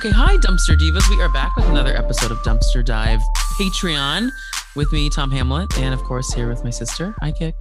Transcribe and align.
Okay, 0.00 0.08
hi, 0.08 0.38
Dumpster 0.38 0.78
Divas. 0.78 1.06
We 1.10 1.20
are 1.20 1.28
back 1.28 1.54
with 1.56 1.66
another 1.66 1.94
episode 1.94 2.30
of 2.30 2.38
Dumpster 2.38 2.82
Dive 2.82 3.20
Patreon 3.58 4.30
with 4.74 4.90
me, 4.94 5.10
Tom 5.10 5.30
Hamlet, 5.30 5.76
and 5.76 5.92
of 5.92 6.02
course, 6.04 6.32
here 6.32 6.48
with 6.48 6.64
my 6.64 6.70
sister. 6.70 7.14
Hi, 7.20 7.30
Kix. 7.32 7.52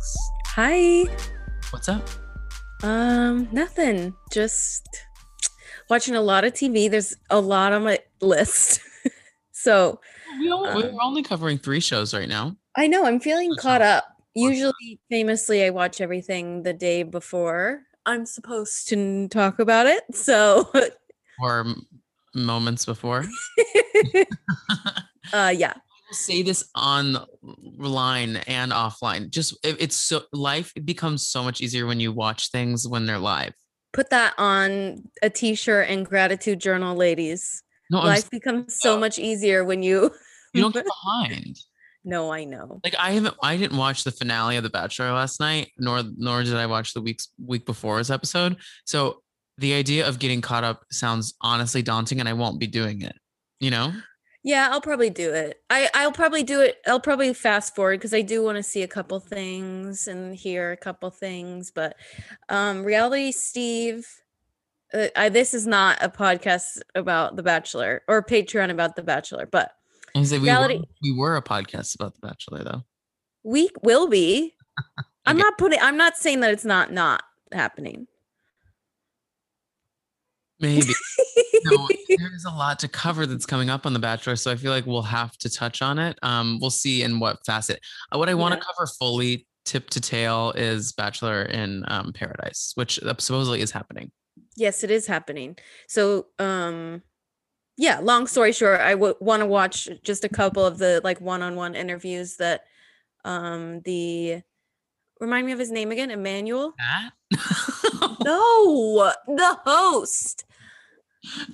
Hi. 0.46 1.04
What's 1.72 1.90
up? 1.90 2.08
Um, 2.82 3.50
nothing. 3.52 4.14
Just 4.32 4.88
watching 5.90 6.16
a 6.16 6.22
lot 6.22 6.46
of 6.46 6.54
TV. 6.54 6.90
There's 6.90 7.14
a 7.30 7.41
lot 7.41 7.73
on 7.73 7.84
my 7.84 8.00
list. 8.22 8.80
so 9.52 10.00
We 10.40 10.50
all, 10.50 10.66
Um, 10.66 10.76
we're 10.78 11.04
only 11.04 11.24
covering 11.24 11.58
three 11.58 11.82
shows 11.82 12.14
right 12.14 12.30
now. 12.30 12.56
I 12.78 12.88
know 12.88 13.04
I'm 13.04 13.20
feeling 13.20 13.50
That's 13.50 13.62
caught 13.62 13.82
up. 13.82 14.06
Usually, 14.34 14.98
famously, 15.10 15.66
I 15.66 15.71
watch 15.71 15.99
everything 15.99 16.63
the 16.63 16.71
day 16.71 17.04
before 17.04 17.82
I'm 18.05 18.26
supposed 18.26 18.88
to 18.88 19.27
talk 19.27 19.60
about 19.60 19.88
it. 19.88 20.04
So, 20.16 20.71
Or 21.41 21.66
moments 22.34 22.86
before. 22.86 23.26
uh, 25.34 25.54
yeah. 25.56 25.74
say 26.12 26.42
this 26.42 26.70
online 26.76 28.38
and 28.48 28.72
offline. 28.72 29.30
Just 29.30 29.58
it, 29.64 29.78
it's 29.80 29.96
so 29.96 30.22
life 30.34 30.74
becomes 30.86 31.28
so 31.28 31.44
much 31.44 31.62
easier 31.62 31.86
when 31.86 32.00
you 32.00 32.12
watch 32.12 32.52
things 32.52 32.88
when 32.88 33.05
they're 33.05 33.20
live. 33.20 33.54
Put 33.92 34.12
that 34.12 34.34
on 34.38 35.04
a 35.22 35.30
t-shirt 35.30 35.90
and 35.90 36.05
gratitude 36.05 36.60
journal, 36.60 36.96
ladies. 36.96 37.64
No, 37.90 38.00
I'm, 38.00 38.05
Life 38.05 38.30
becomes 38.30 38.80
so 38.80 38.96
uh, 38.96 39.00
much 39.00 39.18
easier 39.18 39.64
when 39.66 39.82
you. 39.82 40.12
you 40.54 40.62
don't 40.62 40.74
get 40.74 40.86
behind. 41.04 41.58
no, 42.04 42.32
I 42.32 42.44
know. 42.44 42.80
Like 42.84 42.96
I 43.00 43.12
haven't, 43.12 43.36
I 43.41 43.58
didn't 43.58 43.77
watch 43.77 44.04
the 44.04 44.12
finale 44.12 44.58
of 44.58 44.64
The 44.64 44.70
Bachelor 44.70 45.12
last 45.12 45.40
night, 45.40 45.72
nor 45.77 46.04
nor 46.18 46.43
did 46.43 46.55
I 46.55 46.68
watch 46.68 46.93
the 46.93 47.02
week's 47.02 47.30
week 47.43 47.66
before's 47.66 48.12
episode. 48.12 48.58
So 48.86 49.21
the 49.60 49.74
idea 49.74 50.07
of 50.07 50.20
getting 50.20 50.41
caught 50.41 50.63
up 50.63 50.85
sounds 50.91 51.34
honestly 51.41 51.82
daunting, 51.82 52.20
and 52.20 52.27
I 52.29 52.34
won't 52.34 52.60
be 52.60 52.68
doing 52.68 53.02
it. 53.02 53.15
You 53.60 53.71
know, 53.71 53.93
Yeah, 54.43 54.70
I'll 54.71 54.82
probably 54.82 55.10
do 55.10 55.34
it. 55.34 55.62
I 55.70 55.90
I'll 55.93 56.12
probably 56.13 56.43
do 56.43 56.62
it. 56.62 56.77
I'll 56.88 56.99
probably 56.99 57.34
fast 57.34 57.76
forward 57.76 57.99
because 57.99 58.13
I 58.13 58.21
do 58.21 58.41
want 58.43 58.55
to 58.57 58.63
see 58.63 58.82
a 58.84 58.87
couple 58.87 59.20
things 59.20 60.07
and 60.07 60.34
hear 60.34 60.71
a 60.71 60.77
couple 60.77 61.10
things. 61.10 61.71
But 61.71 61.96
um, 62.48 62.84
reality 62.84 63.32
Steve, 63.34 64.07
uh, 64.94 65.07
I, 65.16 65.30
this 65.30 65.53
is 65.53 65.68
not 65.68 65.97
a 66.02 66.09
podcast 66.09 66.80
about 66.96 67.35
The 67.35 67.44
Bachelor 67.44 68.02
or 68.07 68.24
Patreon 68.24 68.72
about 68.72 68.96
The 68.96 69.03
Bachelor, 69.03 69.46
but 69.46 69.72
we 70.16 70.22
Reality- 70.40 70.78
were, 70.80 70.85
we 71.03 71.12
were 71.13 71.35
a 71.35 71.41
podcast 71.44 71.96
about 71.96 72.16
The 72.16 72.25
Bachelor 72.28 72.63
though. 72.63 72.84
we 73.44 73.69
will 73.84 74.07
be. 74.07 74.56
I'm 75.25 75.38
not 75.38 75.57
putting. 75.57 75.80
I'm 75.81 75.97
not 75.97 76.16
saying 76.18 76.40
that 76.40 76.52
it's 76.52 76.66
not 76.66 76.94
not 76.94 77.24
happening. 77.52 78.07
Maybe 80.59 80.91
no, 81.66 81.88
there's 82.18 82.46
a 82.46 82.52
lot 82.52 82.79
to 82.79 82.88
cover 82.88 83.25
that's 83.25 83.46
coming 83.46 83.69
up 83.69 83.85
on 83.85 83.94
The 83.94 84.00
Bachelor, 84.00 84.35
so 84.35 84.52
I 84.52 84.56
feel 84.56 84.72
like 84.72 84.85
we'll 84.85 85.02
have 85.02 85.38
to 85.40 85.50
touch 85.50 85.81
on 85.81 86.00
it. 86.00 86.18
Um, 86.22 86.57
we'll 86.62 86.69
see 86.69 87.03
in 87.03 87.19
what 87.19 87.46
facet. 87.46 87.79
Uh, 88.13 88.18
what 88.18 88.29
I 88.29 88.34
want 88.34 88.53
to 88.53 88.57
Yeah. 88.59 88.63
cover 88.66 88.88
fully, 89.00 89.47
tip 89.66 89.90
to 89.91 90.02
tail, 90.02 90.52
is 90.56 90.91
Bachelor 90.94 91.44
in 91.44 91.84
um, 91.88 92.12
Paradise, 92.13 92.72
which 92.75 93.02
uh, 93.03 93.13
supposedly 93.19 93.62
is 93.62 93.72
happening. 93.72 94.12
yes, 94.56 94.84
it 94.84 94.91
is 94.91 95.06
happening. 95.07 95.57
So 95.88 96.28
um, 96.40 97.02
yeah. 97.78 98.00
Long 98.00 98.28
story 98.28 98.52
short, 98.52 98.81
I 98.81 98.96
would 98.96 99.16
want 99.22 99.40
to 99.41 99.46
watch 99.46 99.88
just 100.03 100.25
a 100.25 100.30
couple 100.30 100.66
of 100.66 100.78
the 100.78 101.00
like 101.03 101.22
one-on-one 101.22 101.75
interviews 101.75 102.35
that 102.38 102.63
um 103.25 103.81
the 103.85 104.41
remind 105.19 105.46
me 105.46 105.52
of 105.52 105.59
his 105.59 105.72
name 105.72 105.91
again 105.91 106.09
emmanuel 106.12 106.74
no 108.24 109.12
the 109.28 109.57
host 109.66 110.46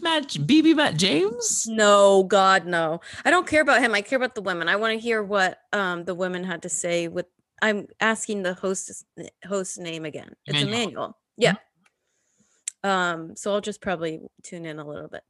Matt, 0.01 0.29
BB 0.29 0.75
Matt 0.75 0.97
James. 0.97 1.65
no 1.67 2.23
god 2.23 2.65
no. 2.65 3.01
I 3.23 3.31
don't 3.31 3.47
care 3.47 3.61
about 3.61 3.81
him. 3.81 3.93
I 3.93 4.01
care 4.01 4.17
about 4.17 4.35
the 4.35 4.41
women. 4.41 4.69
I 4.69 4.75
want 4.75 4.93
to 4.93 4.99
hear 4.99 5.21
what 5.23 5.59
um 5.73 6.05
the 6.05 6.15
women 6.15 6.43
had 6.43 6.61
to 6.63 6.69
say 6.69 7.07
with 7.07 7.25
i'm 7.61 7.87
asking 8.01 8.43
the 8.43 8.53
host's 8.53 9.05
host 9.47 9.77
name 9.79 10.05
again. 10.05 10.29
It's 10.45 10.61
Emmanuel. 10.61 10.73
emmanuel. 10.83 11.17
Yeah. 11.37 11.53
Um 12.83 13.35
so 13.35 13.53
i'll 13.53 13.61
just 13.61 13.81
probably 13.81 14.21
tune 14.43 14.65
in 14.65 14.79
a 14.79 14.87
little 14.87 15.07
bit. 15.07 15.23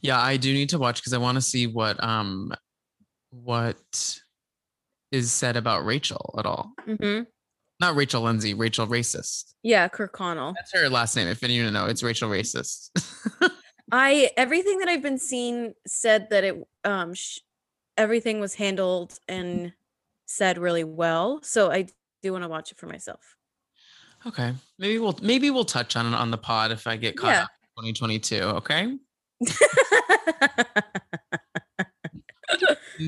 Yeah, 0.00 0.20
I 0.20 0.36
do 0.36 0.52
need 0.52 0.70
to 0.70 0.78
watch 0.78 1.00
because 1.00 1.12
I 1.12 1.18
want 1.18 1.36
to 1.36 1.42
see 1.42 1.66
what 1.66 2.02
um 2.02 2.52
what 3.30 4.20
is 5.12 5.30
said 5.32 5.56
about 5.56 5.84
Rachel 5.84 6.34
at 6.38 6.46
all. 6.46 6.72
hmm 6.84 7.20
Not 7.80 7.94
Rachel 7.94 8.22
Lindsay, 8.22 8.54
Rachel 8.54 8.86
racist. 8.86 9.52
yeah 9.62 9.88
Kirkconnell 9.88 10.54
That's 10.54 10.72
her 10.72 10.88
last 10.88 11.16
name. 11.16 11.28
If 11.28 11.42
any 11.42 11.58
of 11.58 11.64
you 11.66 11.70
know, 11.70 11.86
it's 11.86 12.02
Rachel 12.02 12.30
racist. 12.30 12.90
I 13.92 14.30
everything 14.36 14.78
that 14.78 14.88
I've 14.88 15.02
been 15.02 15.18
seeing 15.18 15.74
said 15.86 16.28
that 16.30 16.44
it 16.44 16.56
um 16.84 17.14
sh- 17.14 17.38
everything 17.96 18.40
was 18.40 18.54
handled 18.54 19.18
and 19.28 19.72
said 20.26 20.58
really 20.58 20.84
well. 20.84 21.40
So 21.42 21.70
I 21.70 21.86
do 22.22 22.32
want 22.32 22.44
to 22.44 22.48
watch 22.48 22.72
it 22.72 22.78
for 22.78 22.86
myself. 22.86 23.36
okay, 24.26 24.54
maybe 24.78 24.98
we'll 24.98 25.18
maybe 25.22 25.50
we'll 25.50 25.64
touch 25.64 25.96
on 25.96 26.12
it 26.12 26.16
on 26.16 26.30
the 26.30 26.38
pod 26.38 26.72
if 26.72 26.86
I 26.86 26.96
get 26.96 27.16
caught 27.16 27.28
Yeah. 27.28 27.42
up. 27.42 27.50
in 27.84 27.94
2022. 27.94 28.36
Okay. 28.42 28.96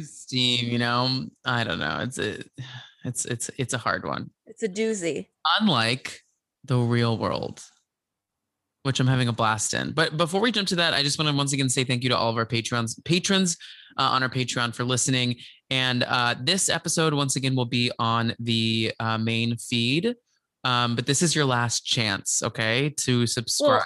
Steam, 0.03 0.69
you 0.69 0.79
know, 0.79 1.27
I 1.45 1.65
don't 1.65 1.79
know. 1.79 2.01
It's 2.03 2.19
a, 2.19 2.43
it's 3.09 3.25
it's 3.25 3.51
it's 3.59 3.75
a 3.75 3.79
hard 3.79 4.05
one. 4.05 4.31
it's 4.47 4.63
a 4.63 4.69
doozy. 4.69 5.27
Unlike 5.61 6.21
the 6.65 6.79
real 6.79 7.19
world, 7.19 7.63
which 8.83 9.01
I'm 9.01 9.07
having 9.07 9.29
a 9.29 9.33
blast 9.33 9.75
in. 9.75 9.93
But 9.93 10.17
before 10.17 10.41
we 10.41 10.53
jump 10.53 10.69
to 10.69 10.77
that, 10.77 10.95
I 10.95 11.03
just 11.03 11.19
want 11.19 11.31
to 11.31 11.37
once 11.37 11.53
again 11.53 11.69
say 11.69 11.85
thank 11.85 12.03
you 12.03 12.11
to 12.11 12.17
all 12.17 12.31
of 12.31 12.37
our 12.37 12.47
patrons, 12.47 12.99
patrons 13.05 13.57
uh, 13.99 14.03
on 14.03 14.23
our 14.23 14.29
Patreon 14.29 14.75
for 14.75 14.85
listening. 14.85 15.37
And 15.71 16.05
uh, 16.05 16.35
this 16.41 16.69
episode, 16.69 17.13
once 17.15 17.37
again, 17.37 17.55
will 17.57 17.65
be 17.65 17.91
on 17.99 18.35
the 18.39 18.93
uh, 19.01 19.19
main 19.19 19.57
feed. 19.57 20.15
Um, 20.65 20.95
but 20.97 21.07
this 21.07 21.23
is 21.23 21.35
your 21.35 21.45
last 21.45 21.85
chance, 21.87 22.43
okay, 22.43 22.91
to 22.99 23.27
subscribe. 23.27 23.83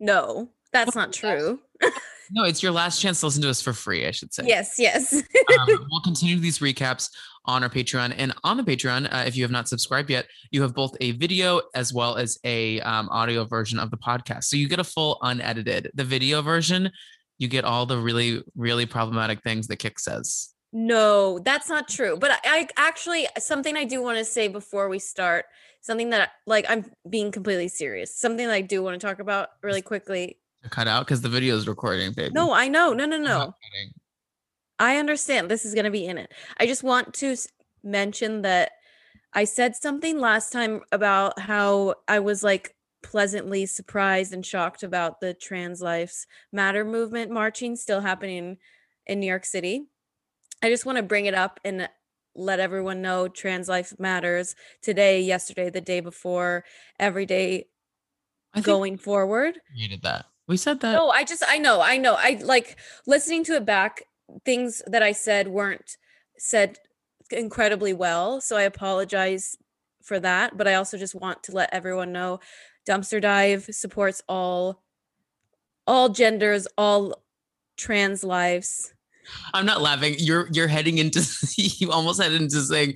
No, 0.00 0.50
that's 0.72 0.94
Well, 0.94 1.06
not 1.06 1.12
true. 1.12 1.60
no, 2.32 2.44
it's 2.44 2.62
your 2.62 2.72
last 2.72 3.00
chance 3.00 3.20
to 3.20 3.26
listen 3.26 3.42
to 3.42 3.50
us 3.50 3.60
for 3.60 3.72
free, 3.72 4.06
I 4.06 4.10
should 4.10 4.32
say. 4.32 4.44
Yes, 4.46 4.76
yes. 4.78 5.12
um, 5.12 5.22
we'll 5.90 6.00
continue 6.02 6.36
these 6.36 6.58
recaps 6.60 7.10
on 7.44 7.62
our 7.62 7.68
Patreon. 7.68 8.14
And 8.16 8.32
on 8.44 8.56
the 8.56 8.62
Patreon, 8.62 9.12
uh, 9.12 9.24
if 9.26 9.36
you 9.36 9.42
have 9.42 9.50
not 9.50 9.68
subscribed 9.68 10.10
yet, 10.10 10.26
you 10.50 10.62
have 10.62 10.74
both 10.74 10.96
a 11.00 11.12
video 11.12 11.60
as 11.74 11.92
well 11.92 12.16
as 12.16 12.38
a 12.44 12.80
um, 12.80 13.08
audio 13.10 13.44
version 13.44 13.78
of 13.78 13.90
the 13.90 13.96
podcast. 13.96 14.44
So 14.44 14.56
you 14.56 14.68
get 14.68 14.78
a 14.78 14.84
full 14.84 15.18
unedited. 15.22 15.90
The 15.94 16.04
video 16.04 16.40
version, 16.42 16.90
you 17.38 17.48
get 17.48 17.64
all 17.64 17.86
the 17.86 17.98
really, 17.98 18.42
really 18.56 18.86
problematic 18.86 19.42
things 19.42 19.66
that 19.68 19.76
Kick 19.76 19.98
says. 19.98 20.50
no, 20.72 21.38
that's 21.40 21.68
not 21.68 21.88
true. 21.88 22.16
But 22.16 22.30
I, 22.30 22.38
I 22.44 22.68
actually 22.78 23.26
something 23.38 23.76
I 23.76 23.84
do 23.84 24.02
want 24.02 24.18
to 24.18 24.24
say 24.24 24.48
before 24.48 24.88
we 24.88 24.98
start, 24.98 25.44
something 25.82 26.10
that 26.10 26.30
like 26.46 26.64
I'm 26.68 26.90
being 27.08 27.30
completely 27.30 27.68
serious. 27.68 28.16
Something 28.16 28.46
that 28.46 28.54
I 28.54 28.62
do 28.62 28.82
want 28.82 28.98
to 28.98 29.06
talk 29.06 29.18
about 29.18 29.50
really 29.62 29.82
quickly. 29.82 30.38
Cut 30.70 30.88
out 30.88 31.06
because 31.06 31.20
the 31.20 31.28
video 31.28 31.56
is 31.56 31.66
recording, 31.66 32.12
baby. 32.12 32.32
No, 32.32 32.52
I 32.52 32.68
know. 32.68 32.92
No, 32.92 33.04
no, 33.04 33.18
no. 33.18 33.54
I 34.78 34.96
understand 34.96 35.50
this 35.50 35.64
is 35.64 35.74
going 35.74 35.84
to 35.84 35.90
be 35.90 36.06
in 36.06 36.18
it. 36.18 36.32
I 36.58 36.66
just 36.66 36.82
want 36.82 37.14
to 37.14 37.36
mention 37.82 38.42
that 38.42 38.72
I 39.32 39.44
said 39.44 39.76
something 39.76 40.18
last 40.18 40.52
time 40.52 40.82
about 40.92 41.38
how 41.38 41.96
I 42.08 42.20
was 42.20 42.42
like 42.42 42.74
pleasantly 43.02 43.66
surprised 43.66 44.32
and 44.32 44.46
shocked 44.46 44.82
about 44.82 45.20
the 45.20 45.34
trans 45.34 45.80
lives 45.82 46.26
matter 46.52 46.84
movement 46.84 47.30
marching 47.30 47.74
still 47.76 48.00
happening 48.00 48.58
in 49.06 49.20
New 49.20 49.26
York 49.26 49.44
City. 49.44 49.86
I 50.62 50.68
just 50.68 50.86
want 50.86 50.96
to 50.96 51.02
bring 51.02 51.26
it 51.26 51.34
up 51.34 51.58
and 51.64 51.88
let 52.34 52.60
everyone 52.60 53.02
know 53.02 53.28
trans 53.28 53.68
life 53.68 53.92
matters 53.98 54.54
today, 54.80 55.20
yesterday, 55.20 55.70
the 55.70 55.80
day 55.80 56.00
before, 56.00 56.64
every 56.98 57.26
day 57.26 57.66
I 58.54 58.60
going 58.60 58.96
forward. 58.96 59.60
we 59.74 59.88
did 59.88 60.02
that. 60.02 60.26
We 60.48 60.56
said 60.56 60.80
that. 60.80 60.92
No, 60.92 61.10
I 61.10 61.24
just 61.24 61.42
I 61.46 61.58
know, 61.58 61.80
I 61.80 61.96
know. 61.96 62.14
I 62.18 62.40
like 62.42 62.76
listening 63.06 63.44
to 63.44 63.54
it 63.54 63.64
back, 63.64 64.02
things 64.44 64.82
that 64.86 65.02
I 65.02 65.12
said 65.12 65.48
weren't 65.48 65.96
said 66.38 66.78
incredibly 67.30 67.92
well. 67.92 68.40
So 68.40 68.56
I 68.56 68.62
apologize 68.62 69.56
for 70.02 70.18
that. 70.20 70.56
But 70.56 70.68
I 70.68 70.74
also 70.74 70.98
just 70.98 71.14
want 71.14 71.42
to 71.44 71.52
let 71.52 71.72
everyone 71.72 72.12
know 72.12 72.40
Dumpster 72.88 73.20
Dive 73.20 73.68
supports 73.70 74.22
all 74.28 74.82
all 75.86 76.08
genders, 76.08 76.66
all 76.76 77.22
trans 77.76 78.22
lives. 78.24 78.92
I'm 79.54 79.66
not 79.66 79.80
laughing. 79.80 80.16
You're 80.18 80.48
you're 80.52 80.68
heading 80.68 80.98
into 80.98 81.20
you 81.56 81.90
almost 81.92 82.20
headed 82.20 82.42
into 82.42 82.60
saying 82.60 82.94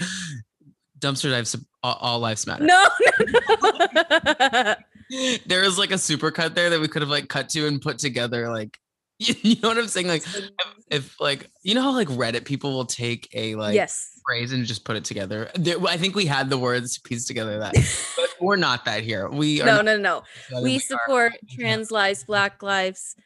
dumpster 0.99 1.31
dives 1.31 1.57
all, 1.83 1.99
all 2.01 2.19
lives 2.21 2.47
matter. 2.47 2.65
No, 2.65 2.89
no, 3.63 3.87
no. 3.95 4.75
there 5.47 5.63
is 5.63 5.79
like 5.79 5.91
a 5.91 5.99
super 5.99 6.31
cut 6.31 6.55
there 6.55 6.71
that 6.71 6.81
we 6.81 6.89
could 6.89 7.03
have 7.03 7.09
like 7.09 7.29
cut 7.29 7.49
to 7.51 7.67
and 7.67 7.81
put 7.81 7.99
together 7.99 8.51
like 8.51 8.79
you, 9.19 9.57
know 9.63 9.69
what 9.69 9.79
i'm 9.79 9.89
saying 9.89 10.07
like 10.09 10.23
if, 10.23 10.51
if 10.91 11.21
like 11.21 11.51
you 11.63 11.75
know 11.75 11.83
how 11.83 11.93
like 11.93 12.09
reddit 12.09 12.45
people 12.45 12.73
will 12.73 12.85
take 12.85 13.29
a 13.33 13.55
like 13.55 13.75
yes. 13.75 14.21
phrase 14.27 14.53
and 14.53 14.67
just 14.67 14.85
put 14.85 14.95
it 14.95 15.05
together 15.05 15.51
there, 15.55 15.77
i 15.87 15.97
think 15.97 16.15
we 16.15 16.27
had 16.27 16.51
the 16.51 16.59
words 16.59 16.95
to 16.95 17.01
piece 17.01 17.25
together 17.25 17.59
that 17.59 17.75
but 18.17 18.29
we're 18.41 18.57
not 18.57 18.85
that 18.85 19.03
here 19.03 19.29
we 19.31 19.63
are 19.63 19.67
No, 19.67 19.81
no, 19.81 19.97
no. 19.97 20.23
that, 20.51 20.63
We 20.63 20.77
are- 20.77 20.81
support 20.81 21.33
trans 21.51 21.91
lives, 21.91 22.25
black 22.25 22.63
lives, 22.63 23.17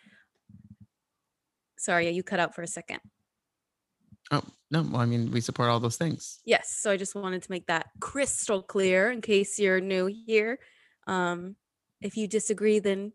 Sorry, 1.80 2.10
you 2.10 2.22
cut 2.22 2.38
out 2.38 2.54
for 2.54 2.60
a 2.60 2.66
second. 2.66 3.00
Oh 4.30 4.42
no, 4.70 4.82
well, 4.82 5.00
I 5.00 5.06
mean 5.06 5.30
we 5.30 5.40
support 5.40 5.70
all 5.70 5.80
those 5.80 5.96
things. 5.96 6.40
Yes, 6.44 6.76
so 6.78 6.90
I 6.90 6.98
just 6.98 7.14
wanted 7.14 7.42
to 7.42 7.50
make 7.50 7.68
that 7.68 7.86
crystal 8.00 8.62
clear 8.62 9.10
in 9.10 9.22
case 9.22 9.58
you're 9.58 9.80
new 9.80 10.04
here. 10.04 10.58
Um, 11.06 11.56
if 12.00 12.16
you 12.16 12.26
disagree, 12.26 12.78
then 12.78 13.12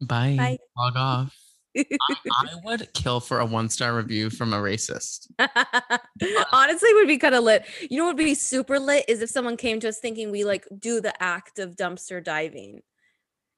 Bye. 0.00 0.36
Bye. 0.36 0.58
Log 0.76 0.96
off. 0.96 1.36
I, 1.76 1.84
I 2.30 2.46
would 2.64 2.92
kill 2.94 3.20
for 3.20 3.40
a 3.40 3.46
one 3.46 3.68
star 3.68 3.94
review 3.94 4.30
from 4.30 4.52
a 4.52 4.58
racist. 4.58 5.30
honestly 6.52 6.94
would 6.94 7.08
be 7.08 7.18
kind 7.18 7.34
of 7.34 7.44
lit. 7.44 7.66
You 7.90 7.98
know 7.98 8.04
what 8.04 8.16
would 8.16 8.24
be 8.24 8.34
super 8.34 8.78
lit 8.78 9.04
is 9.08 9.20
if 9.20 9.30
someone 9.30 9.56
came 9.56 9.80
to 9.80 9.88
us 9.88 9.98
thinking 9.98 10.30
we 10.30 10.44
like 10.44 10.66
do 10.78 11.00
the 11.00 11.20
act 11.22 11.58
of 11.58 11.76
dumpster 11.76 12.22
diving. 12.22 12.80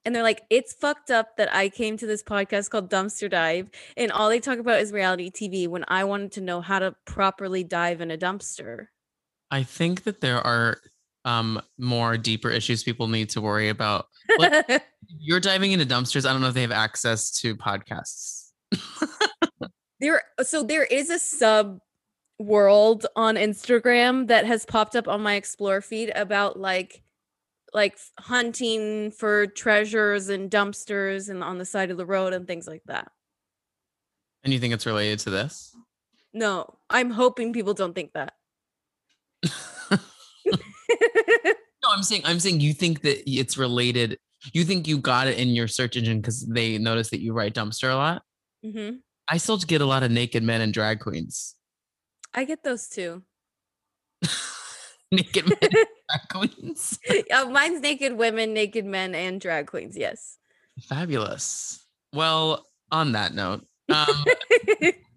And 0.05 0.14
they're 0.14 0.22
like, 0.22 0.43
it's 0.49 0.72
fucked 0.72 1.10
up 1.10 1.37
that 1.37 1.52
I 1.55 1.69
came 1.69 1.96
to 1.99 2.06
this 2.06 2.22
podcast 2.22 2.70
called 2.70 2.88
Dumpster 2.88 3.28
Dive 3.28 3.69
and 3.96 4.10
all 4.10 4.31
they 4.31 4.40
talk 4.40 4.58
about 4.58 4.81
is 4.81 4.90
reality 4.90 5.31
TV 5.31 5.69
when 5.69 5.84
I 5.87 6.05
wanted 6.05 6.32
to 6.32 6.40
know 6.40 6.60
how 6.60 6.78
to 6.78 6.94
properly 7.05 7.62
dive 7.62 8.00
in 8.00 8.10
a 8.10 8.16
dumpster. 8.16 8.87
I 9.50 9.64
think 9.64 10.05
that 10.05 10.20
there 10.20 10.40
are 10.40 10.78
um 11.25 11.61
more 11.79 12.17
deeper 12.17 12.50
issues 12.50 12.82
people 12.82 13.09
need 13.09 13.31
to 13.31 13.41
worry 13.41 13.69
about. 13.69 14.06
Like, 14.38 14.85
you're 15.19 15.41
diving 15.41 15.73
into 15.73 15.87
dumpsters. 15.87 16.29
I 16.29 16.32
don't 16.32 16.41
know 16.41 16.49
if 16.49 16.55
they 16.55 16.62
have 16.62 16.73
access 16.73 17.31
to 17.41 17.56
podcasts. 17.56 18.50
there 20.00 20.23
so 20.43 20.62
there 20.62 20.85
is 20.85 21.11
a 21.11 21.19
sub 21.19 21.81
world 22.38 23.06
on 23.17 23.35
Instagram 23.35 24.29
that 24.29 24.47
has 24.47 24.65
popped 24.65 24.94
up 24.94 25.09
on 25.09 25.23
my 25.23 25.35
explore 25.35 25.81
feed 25.81 26.12
about 26.15 26.59
like 26.59 27.03
like 27.75 27.99
hunting 28.19 29.11
for 29.11 29.47
treasures 29.47 30.29
and 30.29 30.50
dumpsters 30.50 31.29
and 31.29 31.43
on 31.43 31.59
the 31.59 31.65
side 31.65 31.91
of 31.91 31.97
the 31.97 32.06
road 32.06 32.32
and 32.32 32.47
things 32.47 32.67
like 32.67 32.82
that. 32.87 33.11
And 34.44 34.53
you 34.53 34.61
think 34.61 34.73
it's 34.73 34.87
related 34.87 35.19
to 35.20 35.31
this? 35.31 35.76
No, 36.32 36.79
I'm 36.88 37.11
hoping 37.11 37.53
people 37.53 37.75
don't 37.75 37.94
think 37.94 38.12
that. 38.15 38.35
No, 41.81 41.90
I'm 41.93 42.02
saying 42.02 42.23
I'm 42.25 42.40
saying 42.40 42.58
you 42.61 42.73
think 42.73 43.02
that 43.02 43.23
it's 43.31 43.56
related. 43.56 44.19
You 44.52 44.64
think 44.64 44.88
you 44.88 44.99
got 44.99 45.29
it 45.29 45.38
in 45.38 45.50
your 45.50 45.69
search 45.69 45.96
engine 45.96 46.20
because 46.20 46.44
they 46.44 46.76
noticed 46.76 47.12
that 47.12 47.20
you 47.20 47.32
write 47.32 47.55
dumpster 47.55 47.93
a 47.93 47.94
lot. 47.94 48.23
hmm 48.64 48.96
I 49.31 49.37
still 49.37 49.58
get 49.58 49.81
a 49.81 49.87
lot 49.87 50.02
of 50.02 50.11
naked 50.11 50.43
men 50.43 50.61
and 50.61 50.73
drag 50.73 50.99
queens. 51.00 51.55
I 52.35 52.44
get 52.44 52.64
those 52.64 52.88
too. 52.88 53.23
naked 55.12 55.49
men 55.49 55.58
and 55.62 55.73
drag 56.11 56.29
queens. 56.52 56.99
uh, 57.32 57.44
mine's 57.46 57.81
naked 57.81 58.14
women, 58.14 58.52
naked 58.55 58.84
men, 58.84 59.14
and 59.14 59.41
drag 59.41 59.67
queens. 59.69 59.96
Yes. 59.96 60.38
Fabulous. 60.81 61.84
Well, 62.12 62.67
on 62.91 63.12
that 63.12 63.34
note, 63.34 63.64
um, 63.91 64.25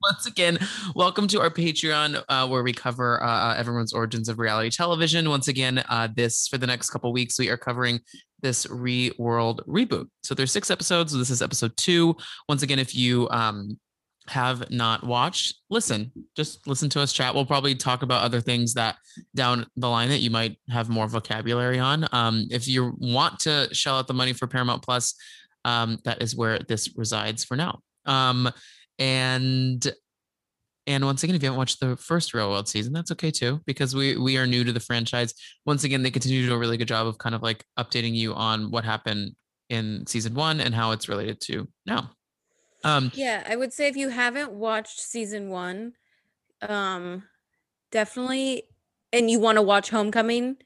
once 0.02 0.26
again, 0.26 0.58
welcome 0.96 1.28
to 1.28 1.40
our 1.40 1.50
Patreon, 1.50 2.24
uh, 2.30 2.48
where 2.48 2.64
we 2.64 2.74
cover 2.74 3.24
uh, 3.24 3.56
everyone's 3.56 3.94
origins 3.94 4.30
of 4.30 4.40
reality 4.40 4.70
television. 4.70 5.30
Once 5.30 5.48
again, 5.48 5.84
uh, 5.90 6.08
this 6.16 6.48
for 6.48 6.58
the 6.58 6.68
next 6.68 6.90
couple 6.90 7.12
weeks, 7.14 7.38
we 7.38 7.50
are 7.50 7.58
covering 7.58 8.00
this 8.42 8.68
Real 8.70 9.14
World 9.18 9.62
reboot. 9.68 10.08
So 10.24 10.34
there's 10.34 10.52
six 10.52 10.72
episodes. 10.72 11.14
This 11.14 11.30
is 11.30 11.42
episode 11.42 11.76
two. 11.78 12.16
Once 12.50 12.64
again, 12.64 12.80
if 12.80 12.96
you 12.96 13.30
um, 13.30 13.80
have 14.28 14.70
not 14.72 15.04
watched, 15.04 15.56
listen. 15.70 16.12
Just 16.36 16.66
listen 16.68 16.90
to 16.90 17.02
us 17.02 17.14
chat. 17.14 17.34
We'll 17.36 17.46
probably 17.46 17.76
talk 17.76 18.02
about 18.02 18.24
other 18.24 18.42
things 18.42 18.74
that 18.74 18.96
down 19.36 19.68
the 19.76 19.90
line 19.90 20.10
that 20.10 20.20
you 20.20 20.32
might 20.32 20.58
have 20.70 20.90
more 20.90 21.08
vocabulary 21.08 21.80
on. 21.80 22.08
Um, 22.12 22.48
if 22.50 22.68
you 22.68 22.96
want 22.98 23.40
to 23.42 23.70
shell 23.72 23.98
out 23.98 24.08
the 24.08 24.14
money 24.14 24.34
for 24.34 24.48
Paramount 24.48 24.84
Plus, 24.84 25.14
um, 25.66 26.00
that 26.06 26.22
is 26.22 26.36
where 26.36 26.60
this 26.60 26.96
resides 26.98 27.44
for 27.44 27.56
now. 27.56 27.80
Um, 28.06 28.50
and 29.02 29.92
and 30.88 31.06
once 31.06 31.24
again, 31.24 31.36
if 31.36 31.42
you 31.42 31.48
haven't 31.48 31.58
watched 31.58 31.80
the 31.80 31.96
first 31.96 32.34
Real 32.34 32.50
World 32.50 32.68
season, 32.68 32.94
that's 32.94 33.12
okay 33.12 33.32
too, 33.32 33.62
because 33.66 33.96
we 33.96 34.16
we 34.18 34.38
are 34.38 34.46
new 34.46 34.64
to 34.64 34.72
the 34.72 34.80
franchise. 34.80 35.34
Once 35.66 35.84
again, 35.84 36.04
they 36.04 36.12
continue 36.12 36.42
to 36.44 36.48
do 36.50 36.54
a 36.54 36.58
really 36.58 36.78
good 36.78 36.88
job 36.88 37.08
of 37.08 37.18
kind 37.18 37.34
of 37.36 37.42
like 37.42 37.66
updating 37.80 38.14
you 38.14 38.34
on 38.34 38.70
what 38.72 38.86
happened 38.86 39.36
in 39.70 40.06
season 40.06 40.34
one 40.36 40.60
and 40.62 40.76
how 40.76 40.92
it's 40.92 41.10
related 41.10 41.42
to 41.42 41.68
now. 41.86 42.12
Um, 42.84 43.12
Yeah, 43.16 43.44
I 43.48 43.56
would 43.56 43.74
say 43.74 43.88
if 43.88 43.96
you 43.96 44.10
haven't 44.10 44.52
watched 44.52 45.00
season 45.00 45.50
one, 45.50 45.94
um, 46.62 47.24
definitely, 47.92 48.64
and 49.14 49.30
you 49.32 49.40
want 49.40 49.58
to 49.58 49.62
watch 49.62 49.90
Homecoming, 49.90 50.58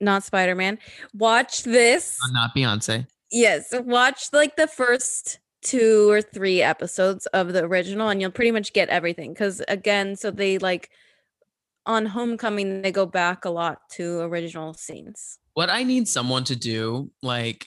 not 0.00 0.22
Spider 0.24 0.54
Man, 0.54 0.78
watch 1.14 1.62
this. 1.62 2.18
not 2.32 2.54
Beyonce. 2.56 3.06
Yes, 3.30 3.68
watch 3.72 4.24
like 4.32 4.56
the 4.56 4.66
first 4.66 5.38
two 5.62 6.10
or 6.10 6.22
three 6.22 6.62
episodes 6.62 7.26
of 7.26 7.52
the 7.52 7.64
original, 7.64 8.08
and 8.08 8.20
you'll 8.20 8.30
pretty 8.30 8.50
much 8.52 8.72
get 8.72 8.88
everything. 8.88 9.32
Because 9.32 9.62
again, 9.68 10.16
so 10.16 10.30
they 10.30 10.58
like 10.58 10.90
on 11.86 12.06
Homecoming, 12.06 12.82
they 12.82 12.92
go 12.92 13.06
back 13.06 13.44
a 13.44 13.50
lot 13.50 13.78
to 13.92 14.20
original 14.20 14.74
scenes. 14.74 15.38
What 15.54 15.70
I 15.70 15.82
need 15.82 16.06
someone 16.06 16.44
to 16.44 16.56
do, 16.56 17.10
like 17.22 17.66